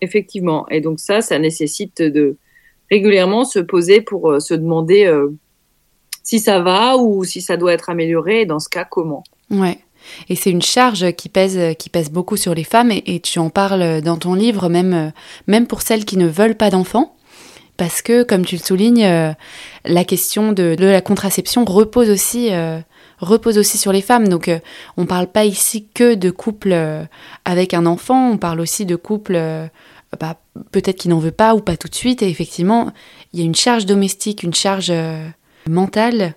Effectivement. 0.00 0.66
Et 0.70 0.80
donc 0.80 0.98
ça, 0.98 1.20
ça 1.20 1.38
nécessite 1.38 2.00
de 2.00 2.38
régulièrement 2.90 3.44
se 3.44 3.58
poser 3.58 4.00
pour 4.00 4.30
euh, 4.30 4.40
se 4.40 4.54
demander 4.54 5.04
euh, 5.04 5.28
si 6.22 6.38
ça 6.38 6.60
va 6.60 6.96
ou 6.96 7.24
si 7.24 7.40
ça 7.40 7.56
doit 7.56 7.72
être 7.72 7.90
amélioré 7.90 8.42
et 8.42 8.46
dans 8.46 8.58
ce 8.58 8.68
cas 8.68 8.84
comment. 8.84 9.24
Ouais. 9.50 9.78
Et 10.28 10.36
c'est 10.36 10.50
une 10.50 10.62
charge 10.62 11.12
qui 11.12 11.28
pèse, 11.28 11.58
qui 11.78 11.90
pèse 11.90 12.10
beaucoup 12.10 12.36
sur 12.36 12.54
les 12.54 12.62
femmes 12.62 12.92
et, 12.92 13.20
tu 13.20 13.40
en 13.40 13.50
parles 13.50 14.02
dans 14.02 14.16
ton 14.16 14.34
livre, 14.34 14.68
même, 14.68 15.12
même 15.48 15.66
pour 15.66 15.82
celles 15.82 16.04
qui 16.04 16.16
ne 16.16 16.28
veulent 16.28 16.54
pas 16.54 16.70
d'enfants. 16.70 17.16
Parce 17.76 18.02
que, 18.02 18.22
comme 18.22 18.44
tu 18.44 18.54
le 18.54 18.62
soulignes, 18.62 19.04
euh, 19.04 19.32
la 19.84 20.04
question 20.04 20.52
de, 20.52 20.76
de 20.76 20.86
la 20.86 21.00
contraception 21.00 21.64
repose 21.64 22.08
aussi, 22.08 22.50
repose 23.18 23.58
aussi 23.58 23.78
sur 23.78 23.92
les 23.92 24.00
femmes. 24.00 24.28
Donc, 24.28 24.48
on 24.96 25.02
ne 25.02 25.06
parle 25.06 25.26
pas 25.26 25.44
ici 25.44 25.88
que 25.92 26.14
de 26.14 26.30
couples 26.30 26.76
avec 27.44 27.74
un 27.74 27.84
enfant, 27.84 28.30
on 28.30 28.38
parle 28.38 28.60
aussi 28.60 28.86
de 28.86 28.94
couples 28.94 29.68
bah, 30.18 30.38
peut-être 30.72 30.96
qu'il 30.96 31.10
n'en 31.10 31.18
veut 31.18 31.32
pas 31.32 31.54
ou 31.54 31.60
pas 31.60 31.76
tout 31.76 31.88
de 31.88 31.94
suite. 31.94 32.22
Et 32.22 32.28
effectivement, 32.28 32.92
il 33.32 33.40
y 33.40 33.42
a 33.42 33.44
une 33.44 33.54
charge 33.54 33.86
domestique, 33.86 34.42
une 34.42 34.54
charge 34.54 34.90
euh, 34.90 35.26
mentale 35.68 36.34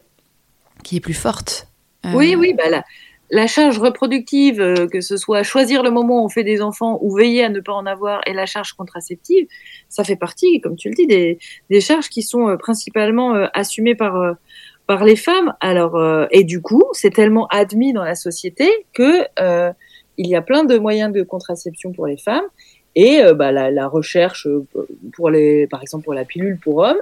qui 0.84 0.98
est 0.98 1.02
plus 1.02 1.14
forte. 1.14 1.68
Euh, 2.06 2.12
oui, 2.14 2.36
oui, 2.36 2.54
bah 2.54 2.84
la, 3.32 3.48
charge 3.48 3.78
reproductive, 3.78 4.62
euh, 4.62 4.88
que 4.88 5.02
ce 5.02 5.18
soit 5.18 5.44
choisir 5.44 5.84
le 5.84 5.92
moment 5.92 6.22
où 6.22 6.26
on 6.26 6.30
fait 6.30 6.44
des 6.44 6.62
enfants 6.62 6.98
ou 7.02 7.16
veiller 7.16 7.44
à 7.44 7.50
ne 7.50 7.60
pas 7.60 7.74
en 7.74 7.86
avoir, 7.86 8.22
et 8.26 8.34
la 8.34 8.46
charge 8.46 8.74
contraceptive, 8.74 9.48
ça 9.90 10.04
fait 10.04 10.16
partie, 10.16 10.62
comme 10.62 10.76
tu 10.76 10.90
le 10.90 10.96
dis, 10.96 11.06
des, 11.06 11.38
des 11.70 11.82
charges 11.82 12.10
qui 12.10 12.24
sont 12.24 12.58
principalement 12.58 13.34
assumées 13.54 13.96
par 13.96 14.36
par 14.88 15.04
les 15.04 15.16
femmes. 15.16 15.54
Alors, 15.60 16.02
et 16.32 16.44
du 16.44 16.62
coup, 16.62 16.84
c'est 16.94 17.14
tellement 17.14 17.46
admis 17.48 17.94
dans 17.94 18.04
la 18.04 18.16
société 18.16 18.68
que 18.94 19.28
il 20.18 20.28
y 20.28 20.36
a 20.36 20.42
plein 20.42 20.64
de 20.64 20.78
moyens 20.78 21.14
de 21.14 21.22
contraception 21.24 21.92
pour 21.92 22.08
les 22.08 22.18
femmes 22.18 22.46
et 23.00 23.24
euh, 23.24 23.34
bah, 23.34 23.54
la, 23.54 23.72
la, 23.72 23.88
recherche 23.88 24.46
euh, 24.46 24.66
pour 25.14 25.30
les, 25.30 25.68
par 25.68 25.82
exemple 25.82 26.04
pour 26.04 26.14
la 26.14 26.26
pilule 26.26 26.60
pour 26.62 26.78
hommes, 26.80 27.02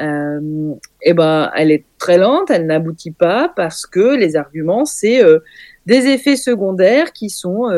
euh, 0.00 0.72
et 1.02 1.12
ben 1.12 1.50
elle 1.54 1.70
est 1.70 1.84
très 1.98 2.16
lente, 2.16 2.50
elle 2.50 2.64
n'aboutit 2.64 3.10
pas 3.10 3.52
parce 3.54 3.84
que 3.86 4.16
les 4.16 4.36
arguments 4.36 4.86
c'est 4.86 5.22
euh, 5.22 5.40
des 5.84 6.06
effets 6.06 6.36
secondaires 6.36 7.12
qui 7.12 7.28
sont 7.28 7.70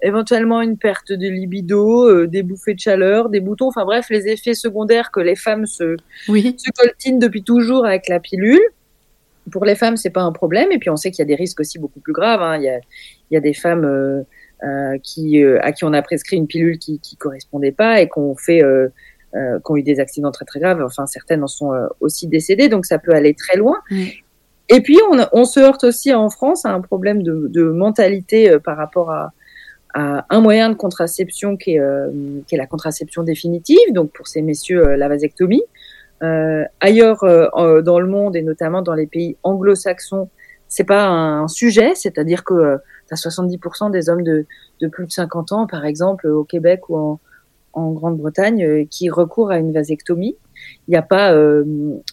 éventuellement 0.00 0.62
une 0.62 0.78
perte 0.78 1.10
de 1.10 1.28
libido, 1.28 2.26
des 2.26 2.44
bouffées 2.44 2.74
de 2.74 2.78
chaleur, 2.78 3.30
des 3.30 3.40
boutons, 3.40 3.66
enfin 3.66 3.84
bref 3.84 4.06
les 4.10 4.28
effets 4.28 4.54
secondaires 4.54 5.10
que 5.10 5.18
les 5.18 5.34
femmes 5.34 5.66
se, 5.66 5.96
oui. 6.28 6.54
se 6.56 6.70
coltinent 6.70 7.18
depuis 7.18 7.42
toujours 7.42 7.84
avec 7.84 8.08
la 8.08 8.20
pilule. 8.20 8.62
Pour 9.50 9.64
les 9.64 9.74
femmes, 9.74 9.96
c'est 9.96 10.10
pas 10.10 10.20
un 10.20 10.30
problème. 10.30 10.70
Et 10.72 10.78
puis 10.78 10.90
on 10.90 10.96
sait 10.96 11.10
qu'il 11.10 11.20
y 11.20 11.22
a 11.22 11.30
des 11.34 11.34
risques 11.34 11.58
aussi 11.58 11.78
beaucoup 11.78 12.00
plus 12.00 12.12
graves. 12.12 12.42
Hein. 12.42 12.58
Il, 12.58 12.64
y 12.64 12.68
a, 12.68 12.78
il 13.30 13.34
y 13.34 13.36
a 13.36 13.40
des 13.40 13.54
femmes 13.54 14.24
euh, 14.64 14.98
qui, 15.02 15.42
euh, 15.42 15.58
à 15.62 15.70
qui 15.70 15.84
on 15.84 15.92
a 15.92 16.02
prescrit 16.02 16.36
une 16.36 16.48
pilule 16.48 16.78
qui 16.78 16.98
qui 16.98 17.16
correspondait 17.16 17.70
pas 17.70 18.00
et 18.00 18.08
qu'on 18.08 18.34
fait 18.34 18.62
euh, 18.62 18.88
euh, 19.36 19.58
qui 19.58 19.70
ont 19.70 19.76
eu 19.76 19.84
des 19.84 20.00
accidents 20.00 20.32
très 20.32 20.44
très 20.44 20.58
graves. 20.58 20.82
Enfin, 20.82 21.06
certaines 21.06 21.44
en 21.44 21.46
sont 21.46 21.72
aussi 22.00 22.26
décédées, 22.26 22.68
donc 22.68 22.84
ça 22.84 22.98
peut 22.98 23.12
aller 23.12 23.34
très 23.34 23.56
loin. 23.56 23.76
Et 24.70 24.80
puis, 24.80 24.98
on, 25.10 25.18
on, 25.32 25.44
se 25.44 25.60
heurte 25.60 25.84
aussi 25.84 26.12
en 26.12 26.28
France 26.28 26.66
à 26.66 26.70
un 26.70 26.80
problème 26.80 27.22
de, 27.22 27.46
de 27.48 27.62
mentalité 27.62 28.58
par 28.62 28.76
rapport 28.76 29.10
à, 29.10 29.32
à, 29.94 30.26
un 30.28 30.40
moyen 30.40 30.68
de 30.68 30.74
contraception 30.74 31.56
qui 31.56 31.76
est, 31.76 31.82
qui 32.46 32.54
est 32.54 32.58
la 32.58 32.66
contraception 32.66 33.22
définitive, 33.22 33.92
donc 33.92 34.10
pour 34.10 34.26
ces 34.26 34.42
messieurs, 34.42 34.96
la 34.96 35.08
vasectomie. 35.08 35.62
ailleurs 36.20 37.20
dans 37.82 38.00
le 38.00 38.06
monde 38.06 38.34
et 38.34 38.42
notamment 38.42 38.82
dans 38.82 38.94
les 38.94 39.06
pays 39.06 39.36
anglo-saxons, 39.42 40.28
c'est 40.68 40.84
pas 40.84 41.06
un 41.06 41.48
sujet, 41.48 41.94
c'est-à-dire 41.94 42.44
que 42.44 42.78
tu 43.08 43.14
70% 43.14 43.90
des 43.90 44.08
hommes 44.08 44.22
de, 44.22 44.46
de, 44.80 44.88
plus 44.88 45.06
de 45.06 45.12
50 45.12 45.52
ans, 45.52 45.66
par 45.66 45.84
exemple, 45.84 46.26
au 46.28 46.44
Québec 46.44 46.88
ou 46.88 46.96
en, 46.96 47.20
en 47.72 47.92
Grande-Bretagne, 47.92 48.64
euh, 48.64 48.84
qui 48.90 49.10
recourent 49.10 49.50
à 49.50 49.58
une 49.58 49.72
vasectomie. 49.72 50.36
Il 50.86 50.92
n'y 50.92 50.96
a 50.96 51.02
pas 51.02 51.32
euh, 51.32 51.64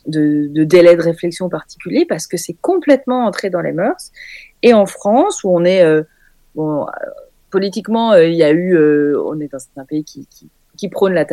de, 0.08 0.48
de, 0.48 0.64
délai 0.64 0.96
de 0.96 1.02
réflexion 1.02 1.50
particulier 1.50 2.06
parce 2.06 2.28
que 2.28 2.38
c'est 2.38 2.56
complètement 2.62 3.26
entré 3.26 3.50
dans 3.50 3.62
les 3.62 3.72
mœurs. 3.72 4.12
Et 4.62 4.74
en 4.74 4.86
France, 4.86 5.44
où 5.44 5.50
on 5.50 5.64
est, 5.64 5.84
euh, 5.84 6.04
bon, 6.56 6.84
euh, 6.84 6.90
politiquement, 7.52 8.16
il 8.16 8.34
y 8.34 8.44
a 8.44 8.52
eu, 8.52 8.78
on 9.18 9.40
est 9.40 9.52
dans 9.52 9.60
un 9.78 9.86
pays 9.86 10.04
qui, 10.04 10.28
qui, 10.28 10.50
qui 10.78 10.90
prône 10.90 11.14
la, 11.14 11.26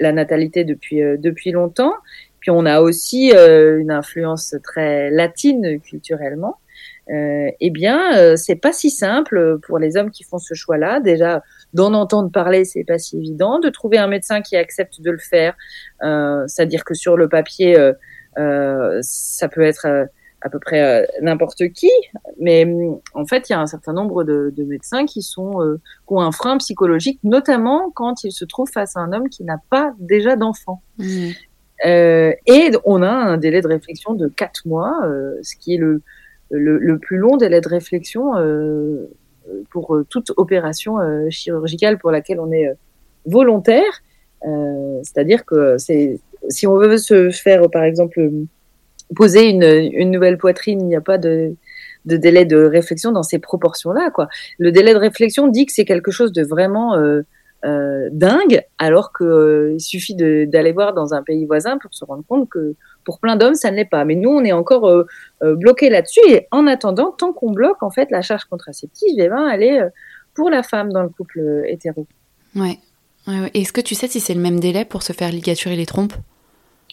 la, 0.00 0.12
natalité 0.12 0.64
depuis, 0.64 1.00
depuis 1.18 1.50
longtemps. 1.50 1.94
Puis 2.40 2.50
on 2.50 2.66
a 2.66 2.80
aussi 2.80 3.32
une 3.32 3.90
influence 3.90 4.54
très 4.62 5.10
latine 5.10 5.80
culturellement 5.80 6.58
euh, 7.10 7.50
eh 7.60 7.70
bien, 7.70 8.16
euh, 8.16 8.36
c'est 8.36 8.56
pas 8.56 8.72
si 8.72 8.90
simple 8.90 9.58
pour 9.66 9.78
les 9.78 9.96
hommes 9.96 10.10
qui 10.10 10.24
font 10.24 10.38
ce 10.38 10.54
choix-là. 10.54 11.00
Déjà, 11.00 11.42
d'en 11.74 11.92
entendre 11.92 12.30
parler, 12.30 12.64
c'est 12.64 12.84
pas 12.84 12.98
si 12.98 13.18
évident. 13.18 13.58
De 13.58 13.68
trouver 13.68 13.98
un 13.98 14.06
médecin 14.06 14.40
qui 14.40 14.56
accepte 14.56 15.00
de 15.00 15.10
le 15.10 15.18
faire, 15.18 15.54
euh, 16.02 16.44
c'est-à-dire 16.46 16.84
que 16.84 16.94
sur 16.94 17.16
le 17.16 17.28
papier, 17.28 17.78
euh, 17.78 17.92
euh 18.38 18.98
ça 19.02 19.48
peut 19.48 19.62
être 19.62 19.86
euh, 19.86 20.06
à 20.40 20.50
peu 20.50 20.58
près 20.58 21.06
n'importe 21.22 21.68
qui, 21.68 21.90
mais 22.38 22.64
mm, 22.64 22.98
en 23.14 23.26
fait, 23.26 23.48
il 23.48 23.52
y 23.52 23.56
a 23.56 23.60
un 23.60 23.66
certain 23.66 23.92
nombre 23.92 24.24
de, 24.24 24.52
de 24.54 24.64
médecins 24.64 25.06
qui 25.06 25.22
sont 25.22 25.78
qui 26.06 26.14
ont 26.14 26.20
un 26.20 26.32
frein 26.32 26.56
psychologique, 26.58 27.18
notamment 27.22 27.90
quand 27.94 28.24
ils 28.24 28.32
se 28.32 28.44
trouvent 28.44 28.70
face 28.70 28.96
à 28.96 29.00
un 29.00 29.12
homme 29.12 29.28
qui 29.28 29.44
n'a 29.44 29.58
pas 29.70 29.92
déjà 29.98 30.36
d'enfant. 30.36 30.82
Mmh. 30.98 31.30
et 31.84 32.70
on 32.84 33.02
a 33.02 33.10
un 33.10 33.36
délai 33.36 33.60
de 33.60 33.68
réflexion 33.68 34.14
de 34.14 34.28
quatre 34.28 34.66
mois, 34.66 35.00
ce 35.42 35.56
qui 35.56 35.74
est 35.74 35.78
le 35.78 36.02
le, 36.50 36.98
plus 36.98 37.16
long 37.16 37.36
délai 37.36 37.60
de 37.60 37.68
réflexion 37.68 38.36
euh, 38.36 39.10
pour 39.70 39.94
euh, 39.94 40.06
toute 40.08 40.32
opération 40.36 41.00
euh, 41.00 41.28
chirurgicale 41.30 41.98
pour 41.98 42.10
laquelle 42.10 42.40
on 42.40 42.52
est 42.52 42.72
volontaire. 43.26 44.02
C'est-à-dire 45.02 45.46
que 45.46 45.78
c'est 45.78 46.20
si 46.50 46.66
on 46.66 46.76
veut 46.76 46.98
se 46.98 47.30
faire, 47.30 47.70
par 47.70 47.82
exemple, 47.82 48.30
poser 49.16 49.48
une, 49.48 50.10
nouvelle 50.10 50.36
poitrine, 50.36 50.82
il 50.82 50.86
n'y 50.86 50.96
a 50.96 51.00
pas 51.00 51.16
de, 51.16 51.54
délai 52.04 52.44
de 52.44 52.62
réflexion 52.62 53.10
dans 53.10 53.22
ces 53.22 53.38
proportions-là. 53.38 54.12
Le 54.58 54.70
délai 54.70 54.92
de 54.92 54.98
réflexion 54.98 55.48
dit 55.48 55.64
que 55.64 55.72
c'est 55.72 55.86
quelque 55.86 56.10
chose 56.10 56.30
de 56.32 56.42
vraiment 56.42 56.94
euh, 57.64 58.10
dingue, 58.12 58.62
alors 58.76 59.10
qu'il 59.16 59.26
euh, 59.26 59.78
suffit 59.78 60.14
d'aller 60.14 60.72
voir 60.72 60.92
dans 60.92 61.14
un 61.14 61.22
pays 61.22 61.46
voisin 61.46 61.78
pour 61.78 61.94
se 61.94 62.04
rendre 62.04 62.22
compte 62.28 62.50
que 62.50 62.74
pour 63.04 63.20
plein 63.20 63.36
d'hommes, 63.36 63.54
ça 63.54 63.70
ne 63.70 63.76
l'est 63.76 63.84
pas. 63.84 64.04
Mais 64.04 64.14
nous, 64.14 64.30
on 64.30 64.44
est 64.44 64.52
encore 64.52 64.88
euh, 64.88 65.06
euh, 65.42 65.54
bloqué 65.54 65.90
là-dessus. 65.90 66.20
Et 66.28 66.46
en 66.50 66.66
attendant, 66.66 67.12
tant 67.12 67.32
qu'on 67.32 67.52
bloque 67.52 67.82
en 67.82 67.90
fait 67.90 68.10
la 68.10 68.22
charge 68.22 68.44
contraceptive, 68.44 69.14
eh 69.18 69.28
ben, 69.28 69.48
elle 69.48 69.62
est 69.62 69.80
euh, 69.80 69.88
pour 70.34 70.50
la 70.50 70.62
femme 70.62 70.92
dans 70.92 71.02
le 71.02 71.08
couple 71.08 71.64
hétéro. 71.66 72.06
Ouais. 72.56 72.78
Est-ce 73.54 73.72
que 73.72 73.80
tu 73.80 73.94
sais 73.94 74.08
si 74.08 74.20
c'est 74.20 74.34
le 74.34 74.40
même 74.40 74.60
délai 74.60 74.84
pour 74.84 75.02
se 75.02 75.12
faire 75.12 75.30
ligaturer 75.30 75.76
les 75.76 75.86
trompes? 75.86 76.12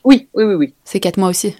Oui, 0.03 0.30
oui, 0.34 0.43
oui, 0.45 0.55
oui. 0.55 0.74
C'est 0.84 0.99
quatre 0.99 1.18
mois 1.18 1.30
aussi. 1.30 1.55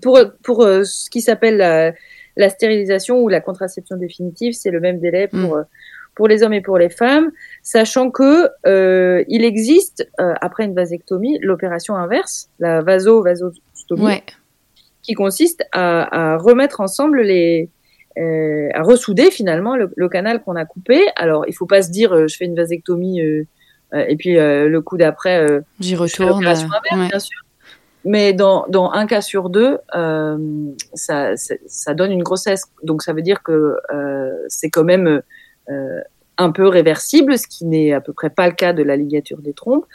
Pour, 0.00 0.18
pour 0.42 0.62
ce 0.62 1.10
qui 1.10 1.20
s'appelle 1.20 1.58
la, 1.58 1.92
la, 2.36 2.48
stérilisation 2.48 3.20
ou 3.20 3.28
la 3.28 3.40
contraception 3.40 3.96
définitive, 3.96 4.54
c'est 4.54 4.70
le 4.70 4.80
même 4.80 4.98
délai 4.98 5.28
pour. 5.28 5.56
Mm. 5.56 5.66
Pour 6.14 6.28
les 6.28 6.42
hommes 6.42 6.52
et 6.52 6.60
pour 6.60 6.78
les 6.78 6.90
femmes, 6.90 7.30
sachant 7.62 8.10
que 8.10 8.48
euh, 8.66 9.24
il 9.28 9.44
existe 9.44 10.08
euh, 10.20 10.34
après 10.40 10.64
une 10.64 10.74
vasectomie 10.74 11.38
l'opération 11.40 11.96
inverse, 11.96 12.48
la 12.58 12.82
vaso 12.82 13.22
vasostomie, 13.22 14.04
ouais. 14.04 14.22
qui 15.02 15.14
consiste 15.14 15.64
à, 15.72 16.34
à, 16.34 16.36
remettre 16.36 16.80
ensemble 16.80 17.22
les 17.22 17.70
à 18.14 18.82
ressouder 18.82 19.30
finalement 19.30 19.74
le, 19.74 20.08
canal 20.10 20.42
qu'on 20.42 20.54
a 20.54 20.66
coupé. 20.66 21.00
Alors, 21.16 21.46
il 21.48 21.54
faut 21.54 21.64
pas 21.64 21.80
se 21.80 21.90
dire, 21.90 22.28
je 22.28 22.36
fais 22.36 22.44
une 22.44 22.54
vasectomie 22.54 23.20
et 23.20 24.16
puis 24.18 24.34
le 24.34 24.78
coup 24.80 24.98
d'après, 24.98 25.62
j'y 25.80 25.96
retourne. 25.96 26.42
bien 26.44 27.18
sûr. 27.18 27.42
Mais 28.04 28.32
dans, 28.32 28.66
dans 28.68 28.90
un 28.90 29.06
cas 29.06 29.20
sur 29.20 29.48
deux, 29.48 29.78
euh, 29.94 30.38
ça, 30.94 31.34
ça 31.66 31.94
donne 31.94 32.10
une 32.10 32.22
grossesse. 32.22 32.64
Donc 32.82 33.02
ça 33.02 33.12
veut 33.12 33.22
dire 33.22 33.42
que 33.42 33.76
euh, 33.94 34.32
c'est 34.48 34.70
quand 34.70 34.84
même 34.84 35.06
euh, 35.06 35.20
un 36.38 36.50
peu 36.50 36.66
réversible, 36.66 37.38
ce 37.38 37.46
qui 37.46 37.64
n'est 37.64 37.92
à 37.92 38.00
peu 38.00 38.12
près 38.12 38.30
pas 38.30 38.46
le 38.46 38.54
cas 38.54 38.72
de 38.72 38.82
la 38.82 38.96
ligature 38.96 39.38
des 39.38 39.52
trompes. 39.52 39.86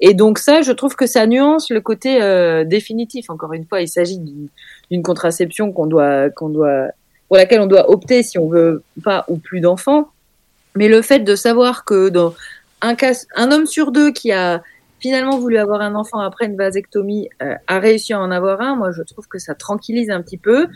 Et 0.00 0.14
donc 0.14 0.38
ça, 0.38 0.62
je 0.62 0.72
trouve 0.72 0.96
que 0.96 1.06
ça 1.06 1.26
nuance 1.26 1.70
le 1.70 1.80
côté 1.80 2.22
euh, 2.22 2.64
définitif. 2.64 3.28
Encore 3.28 3.52
une 3.52 3.66
fois, 3.66 3.82
il 3.82 3.88
s'agit 3.88 4.18
d'une 4.18 5.02
contraception 5.02 5.72
qu'on 5.72 5.86
doit, 5.86 6.30
qu'on 6.30 6.48
doit, 6.48 6.88
pour 7.28 7.36
laquelle 7.36 7.60
on 7.60 7.66
doit 7.66 7.90
opter 7.90 8.22
si 8.22 8.38
on 8.38 8.48
veut 8.48 8.82
pas 9.04 9.24
ou 9.28 9.36
plus 9.36 9.60
d'enfants. 9.60 10.08
Mais 10.74 10.88
le 10.88 11.02
fait 11.02 11.20
de 11.20 11.34
savoir 11.34 11.84
que 11.84 12.08
dans 12.08 12.34
un 12.80 12.94
cas, 12.94 13.12
un 13.36 13.52
homme 13.52 13.66
sur 13.66 13.92
deux 13.92 14.10
qui 14.10 14.32
a 14.32 14.62
finalement 15.00 15.38
voulu 15.38 15.58
avoir 15.58 15.80
un 15.82 15.94
enfant 15.94 16.20
après 16.20 16.46
une 16.46 16.56
vasectomie 16.56 17.28
euh, 17.42 17.54
a 17.66 17.78
réussi 17.78 18.12
à 18.12 18.20
en 18.20 18.30
avoir 18.30 18.60
un, 18.60 18.76
moi 18.76 18.92
je 18.92 19.02
trouve 19.02 19.26
que 19.28 19.38
ça 19.38 19.54
tranquillise 19.54 20.10
un 20.10 20.22
petit 20.22 20.38
peu. 20.38 20.68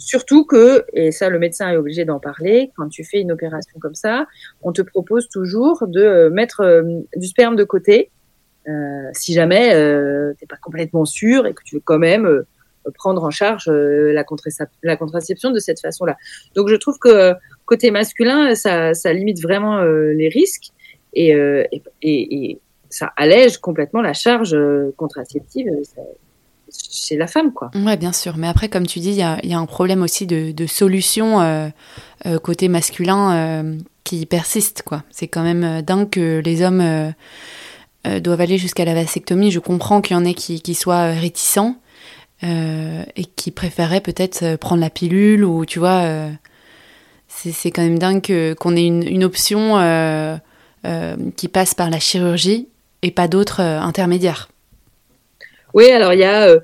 Surtout 0.00 0.44
que, 0.44 0.84
et 0.94 1.12
ça 1.12 1.28
le 1.28 1.38
médecin 1.38 1.70
est 1.70 1.76
obligé 1.76 2.04
d'en 2.04 2.18
parler, 2.18 2.72
quand 2.76 2.88
tu 2.88 3.04
fais 3.04 3.20
une 3.20 3.32
opération 3.32 3.78
comme 3.78 3.94
ça, 3.94 4.26
on 4.62 4.72
te 4.72 4.82
propose 4.82 5.28
toujours 5.28 5.86
de 5.86 6.00
euh, 6.00 6.30
mettre 6.30 6.60
euh, 6.60 6.82
du 7.16 7.26
sperme 7.26 7.54
de 7.54 7.64
côté, 7.64 8.10
si 9.12 9.32
jamais 9.32 9.74
euh, 9.74 10.32
t'es 10.38 10.46
pas 10.46 10.58
complètement 10.62 11.04
sûr 11.04 11.44
et 11.46 11.54
que 11.54 11.62
tu 11.64 11.76
veux 11.76 11.82
quand 11.84 11.98
même 11.98 12.44
prendre 12.94 13.24
en 13.24 13.30
charge 13.30 13.68
la, 13.68 14.22
contraception 14.22 15.50
de 15.50 15.58
cette 15.58 15.80
façon-là. 15.80 16.16
Donc 16.54 16.68
je 16.68 16.76
trouve 16.76 16.96
que 16.98 17.34
côté 17.64 17.90
masculin, 17.90 18.54
ça, 18.54 18.94
ça 18.94 19.12
limite 19.12 19.42
vraiment 19.42 19.82
les 19.82 20.28
risques 20.28 20.70
et, 21.14 21.34
ça 22.90 23.12
allège 23.16 23.58
complètement 23.58 24.02
la 24.02 24.12
charge 24.12 24.52
euh, 24.52 24.92
contraceptive 24.96 25.68
euh, 25.68 26.02
chez 26.72 27.16
la 27.16 27.26
femme, 27.26 27.52
quoi. 27.52 27.70
Ouais, 27.74 27.96
bien 27.96 28.12
sûr. 28.12 28.36
Mais 28.36 28.48
après, 28.48 28.68
comme 28.68 28.86
tu 28.86 28.98
dis, 29.00 29.10
il 29.10 29.16
y 29.16 29.22
a, 29.22 29.58
un 29.58 29.66
problème 29.66 30.02
aussi 30.02 30.26
de, 30.26 30.52
de 30.52 30.66
solution 30.66 31.40
euh, 31.40 31.68
côté 32.42 32.68
masculin 32.68 33.78
qui 34.04 34.26
persiste, 34.26 34.82
quoi. 34.82 35.02
C'est 35.10 35.28
quand 35.28 35.42
même 35.42 35.82
dingue 35.82 36.10
que 36.10 36.40
les 36.44 36.62
hommes 36.62 37.12
doivent 38.04 38.40
aller 38.40 38.58
jusqu'à 38.58 38.84
la 38.84 38.94
vasectomie. 38.94 39.50
Je 39.50 39.58
comprends 39.58 40.00
qu'il 40.00 40.16
y 40.16 40.20
en 40.20 40.24
ait 40.24 40.34
qui, 40.34 40.74
soient 40.74 41.06
réticents 41.12 41.76
et 42.42 43.24
qui 43.36 43.50
préféraient 43.50 44.00
peut-être 44.00 44.56
prendre 44.56 44.80
la 44.80 44.90
pilule 44.90 45.44
ou, 45.44 45.66
tu 45.66 45.78
vois, 45.78 46.28
c'est 47.28 47.70
quand 47.70 47.82
même 47.82 47.98
dingue 47.98 48.54
qu'on 48.58 48.76
ait 48.76 48.86
une, 48.86 49.24
option 49.24 49.76
qui 51.36 51.48
passe 51.48 51.74
par 51.74 51.90
la 51.90 51.98
chirurgie 51.98 52.68
et 53.02 53.10
pas 53.10 53.28
d'autres 53.28 53.60
euh, 53.60 53.80
intermédiaires. 53.80 54.48
Oui, 55.74 55.90
alors 55.90 56.12
il 56.12 56.20
y 56.20 56.24
a, 56.24 56.48
euh, 56.48 56.60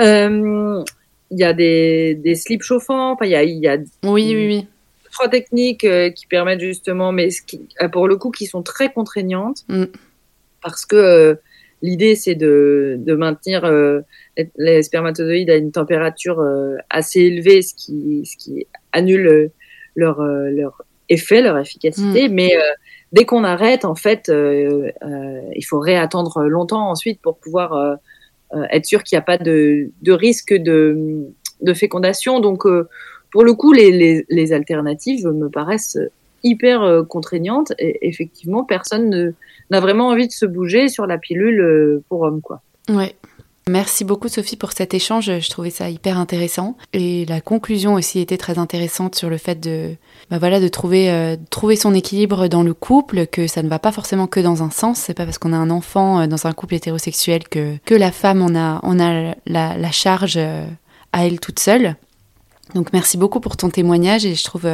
euh, 0.00 0.84
il 1.30 1.38
y 1.38 1.44
a 1.44 1.52
des, 1.52 2.14
des 2.14 2.34
slips 2.34 2.62
chauffants, 2.62 3.16
il 3.22 3.30
y 3.30 3.34
a, 3.34 3.42
il 3.42 3.58
y 3.58 3.68
a 3.68 3.76
oui, 4.04 4.32
oui, 4.34 4.46
oui. 4.46 4.66
trois 5.12 5.28
techniques 5.28 5.86
qui 6.14 6.26
permettent 6.26 6.60
justement, 6.60 7.12
mais 7.12 7.28
qui, 7.46 7.68
pour 7.92 8.08
le 8.08 8.16
coup, 8.16 8.30
qui 8.30 8.46
sont 8.46 8.62
très 8.62 8.92
contraignantes, 8.92 9.64
mm. 9.68 9.84
parce 10.62 10.86
que 10.86 11.38
l'idée 11.82 12.14
c'est 12.14 12.34
de, 12.34 12.96
de 12.98 13.14
maintenir 13.14 13.70
les 14.56 14.82
spermatozoïdes 14.82 15.50
à 15.50 15.56
une 15.56 15.72
température 15.72 16.44
assez 16.90 17.20
élevée, 17.20 17.62
ce 17.62 17.74
qui, 17.74 18.24
ce 18.24 18.36
qui 18.36 18.66
annule 18.92 19.50
leur, 19.94 20.20
leur 20.22 20.82
effet, 21.08 21.42
leur 21.42 21.58
efficacité, 21.58 22.28
mm. 22.28 22.32
mais 22.32 22.52
dès 23.12 23.24
qu'on 23.24 23.44
arrête, 23.44 23.84
en 23.84 23.94
fait, 23.94 24.28
euh, 24.28 24.90
euh, 25.02 25.40
il 25.54 25.62
faut 25.62 25.78
réattendre 25.78 26.44
longtemps 26.44 26.90
ensuite 26.90 27.20
pour 27.20 27.38
pouvoir 27.38 27.72
euh, 27.72 27.96
être 28.70 28.86
sûr 28.86 29.02
qu'il 29.02 29.16
n'y 29.16 29.20
a 29.20 29.24
pas 29.24 29.38
de, 29.38 29.90
risque 30.06 30.54
de, 30.54 31.26
fécondation. 31.74 32.40
Donc, 32.40 32.64
pour 33.30 33.44
le 33.44 33.54
coup, 33.54 33.72
les, 33.72 34.52
alternatives 34.52 35.26
me 35.26 35.48
paraissent 35.48 35.98
hyper 36.42 37.04
contraignantes. 37.08 37.72
Et 37.78 38.08
effectivement, 38.08 38.64
personne 38.64 39.34
n'a 39.70 39.80
vraiment 39.80 40.08
envie 40.08 40.28
de 40.28 40.32
se 40.32 40.46
bouger 40.46 40.88
sur 40.88 41.06
la 41.06 41.18
pilule 41.18 42.02
pour 42.08 42.22
homme, 42.22 42.40
quoi. 42.40 42.62
Ouais. 42.88 43.14
Merci 43.68 44.04
beaucoup 44.04 44.28
Sophie 44.28 44.54
pour 44.54 44.70
cet 44.70 44.94
échange, 44.94 45.40
je 45.40 45.50
trouvais 45.50 45.70
ça 45.70 45.90
hyper 45.90 46.18
intéressant 46.18 46.76
et 46.92 47.26
la 47.26 47.40
conclusion 47.40 47.94
aussi 47.94 48.20
était 48.20 48.36
très 48.36 48.60
intéressante 48.60 49.16
sur 49.16 49.28
le 49.28 49.38
fait 49.38 49.58
de 49.58 49.96
bah 50.30 50.38
voilà 50.38 50.60
de 50.60 50.68
trouver 50.68 51.10
euh, 51.10 51.36
trouver 51.50 51.76
son 51.76 51.94
équilibre 51.94 52.48
dans 52.48 52.62
le 52.62 52.74
couple, 52.74 53.26
que 53.26 53.46
ça 53.46 53.62
ne 53.62 53.68
va 53.68 53.78
pas 53.78 53.92
forcément 53.92 54.26
que 54.26 54.40
dans 54.40 54.62
un 54.62 54.70
sens, 54.70 54.98
c'est 54.98 55.14
pas 55.14 55.24
parce 55.24 55.38
qu'on 55.38 55.52
a 55.52 55.56
un 55.56 55.70
enfant 55.70 56.20
euh, 56.20 56.26
dans 56.26 56.46
un 56.46 56.52
couple 56.52 56.74
hétérosexuel 56.74 57.48
que 57.48 57.76
que 57.84 57.94
la 57.94 58.10
femme 58.10 58.42
on 58.42 58.56
a 58.56 58.80
on 58.82 58.98
a 58.98 59.34
la, 59.46 59.76
la 59.76 59.90
charge 59.92 60.34
euh, 60.36 60.66
à 61.12 61.26
elle 61.26 61.38
toute 61.38 61.60
seule. 61.60 61.96
Donc 62.74 62.92
merci 62.92 63.16
beaucoup 63.16 63.38
pour 63.38 63.56
ton 63.56 63.70
témoignage 63.70 64.26
et 64.26 64.34
je 64.34 64.42
trouve 64.42 64.68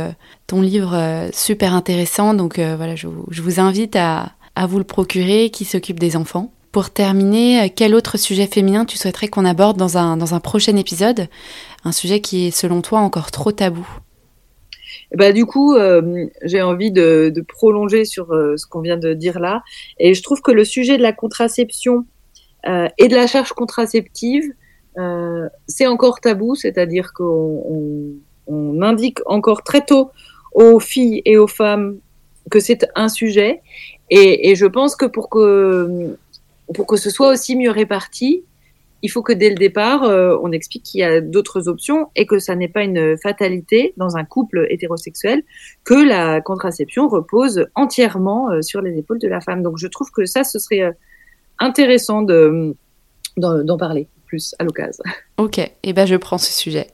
ton 0.46 0.62
livre 0.62 1.28
super 1.34 1.74
intéressant. 1.74 2.32
Donc 2.32 2.58
voilà, 2.58 2.96
je, 2.96 3.06
je 3.30 3.42
vous 3.42 3.60
invite 3.60 3.96
à, 3.96 4.32
à 4.54 4.66
vous 4.66 4.78
le 4.78 4.84
procurer 4.84 5.50
qui 5.50 5.66
s'occupe 5.66 6.00
des 6.00 6.16
enfants. 6.16 6.52
Pour 6.72 6.88
terminer, 6.88 7.68
quel 7.68 7.94
autre 7.94 8.16
sujet 8.16 8.46
féminin 8.46 8.86
tu 8.86 8.96
souhaiterais 8.96 9.28
qu'on 9.28 9.44
aborde 9.44 9.76
dans 9.76 9.98
un, 9.98 10.16
dans 10.16 10.34
un 10.34 10.40
prochain 10.40 10.74
épisode? 10.76 11.28
Un 11.84 11.92
sujet 11.92 12.22
qui 12.22 12.46
est 12.46 12.50
selon 12.50 12.80
toi 12.80 13.00
encore 13.00 13.30
trop 13.30 13.52
tabou 13.52 13.86
bah, 15.14 15.32
du 15.32 15.44
coup, 15.44 15.74
euh, 15.74 16.26
j'ai 16.42 16.62
envie 16.62 16.90
de, 16.90 17.32
prolonger 17.46 18.04
sur 18.04 18.32
euh, 18.32 18.56
ce 18.56 18.66
qu'on 18.66 18.80
vient 18.80 18.96
de 18.96 19.12
dire 19.14 19.40
là. 19.40 19.62
Et 19.98 20.14
je 20.14 20.22
trouve 20.22 20.40
que 20.40 20.52
le 20.52 20.64
sujet 20.64 20.96
de 20.96 21.02
la 21.02 21.12
contraception 21.12 22.06
euh, 22.66 22.88
et 22.98 23.08
de 23.08 23.14
la 23.14 23.26
charge 23.26 23.52
contraceptive, 23.52 24.52
c'est 25.68 25.86
encore 25.86 26.20
tabou, 26.20 26.54
c'est-à-dire 26.54 27.14
qu'on 27.14 27.64
on, 27.66 28.12
on 28.46 28.82
indique 28.82 29.20
encore 29.24 29.62
très 29.62 29.84
tôt 29.84 30.10
aux 30.52 30.80
filles 30.80 31.22
et 31.24 31.38
aux 31.38 31.46
femmes 31.46 31.96
que 32.50 32.60
c'est 32.60 32.86
un 32.94 33.08
sujet. 33.08 33.62
Et, 34.10 34.50
et, 34.50 34.54
je 34.54 34.66
pense 34.66 34.94
que 34.94 35.06
pour 35.06 35.30
que 35.30 36.14
pour 36.74 36.86
que 36.86 36.96
ce 36.96 37.08
soit 37.08 37.30
aussi 37.30 37.56
mieux 37.56 37.70
réparti, 37.70 38.44
il 39.02 39.10
faut 39.10 39.22
que 39.22 39.32
dès 39.32 39.48
le 39.50 39.56
départ, 39.56 40.04
euh, 40.04 40.36
on 40.42 40.52
explique 40.52 40.84
qu'il 40.84 41.00
y 41.00 41.04
a 41.04 41.20
d'autres 41.20 41.68
options 41.68 42.08
et 42.14 42.24
que 42.24 42.38
ça 42.38 42.54
n'est 42.54 42.68
pas 42.68 42.82
une 42.82 43.16
fatalité 43.18 43.92
dans 43.96 44.16
un 44.16 44.24
couple 44.24 44.66
hétérosexuel 44.70 45.42
que 45.84 45.94
la 45.94 46.40
contraception 46.40 47.08
repose 47.08 47.66
entièrement 47.74 48.50
euh, 48.50 48.62
sur 48.62 48.80
les 48.80 48.96
épaules 48.96 49.18
de 49.18 49.28
la 49.28 49.40
femme. 49.40 49.62
Donc 49.62 49.76
je 49.76 49.88
trouve 49.88 50.10
que 50.12 50.24
ça, 50.24 50.44
ce 50.44 50.58
serait 50.58 50.82
euh, 50.82 50.92
intéressant 51.58 52.22
de 52.22 52.76
d'en 53.38 53.78
parler 53.78 54.08
plus 54.26 54.54
à 54.58 54.64
l'occasion. 54.64 55.02
Ok, 55.38 55.58
eh 55.82 55.92
ben 55.94 56.04
je 56.04 56.16
prends 56.16 56.36
ce 56.36 56.52
sujet. 56.52 56.88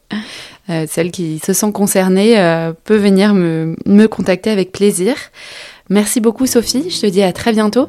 celle 0.87 1.11
qui 1.11 1.41
se 1.41 1.53
sent 1.53 1.73
concernée 1.73 2.37
peut 2.85 2.97
venir 2.97 3.35
me, 3.35 3.75
me 3.87 4.07
contacter 4.07 4.51
avec 4.51 4.71
plaisir. 4.71 5.17
Merci 5.91 6.21
beaucoup 6.21 6.47
Sophie, 6.47 6.91
je 6.91 7.01
te 7.01 7.07
dis 7.07 7.23
à 7.23 7.33
très 7.33 7.51
bientôt. 7.53 7.89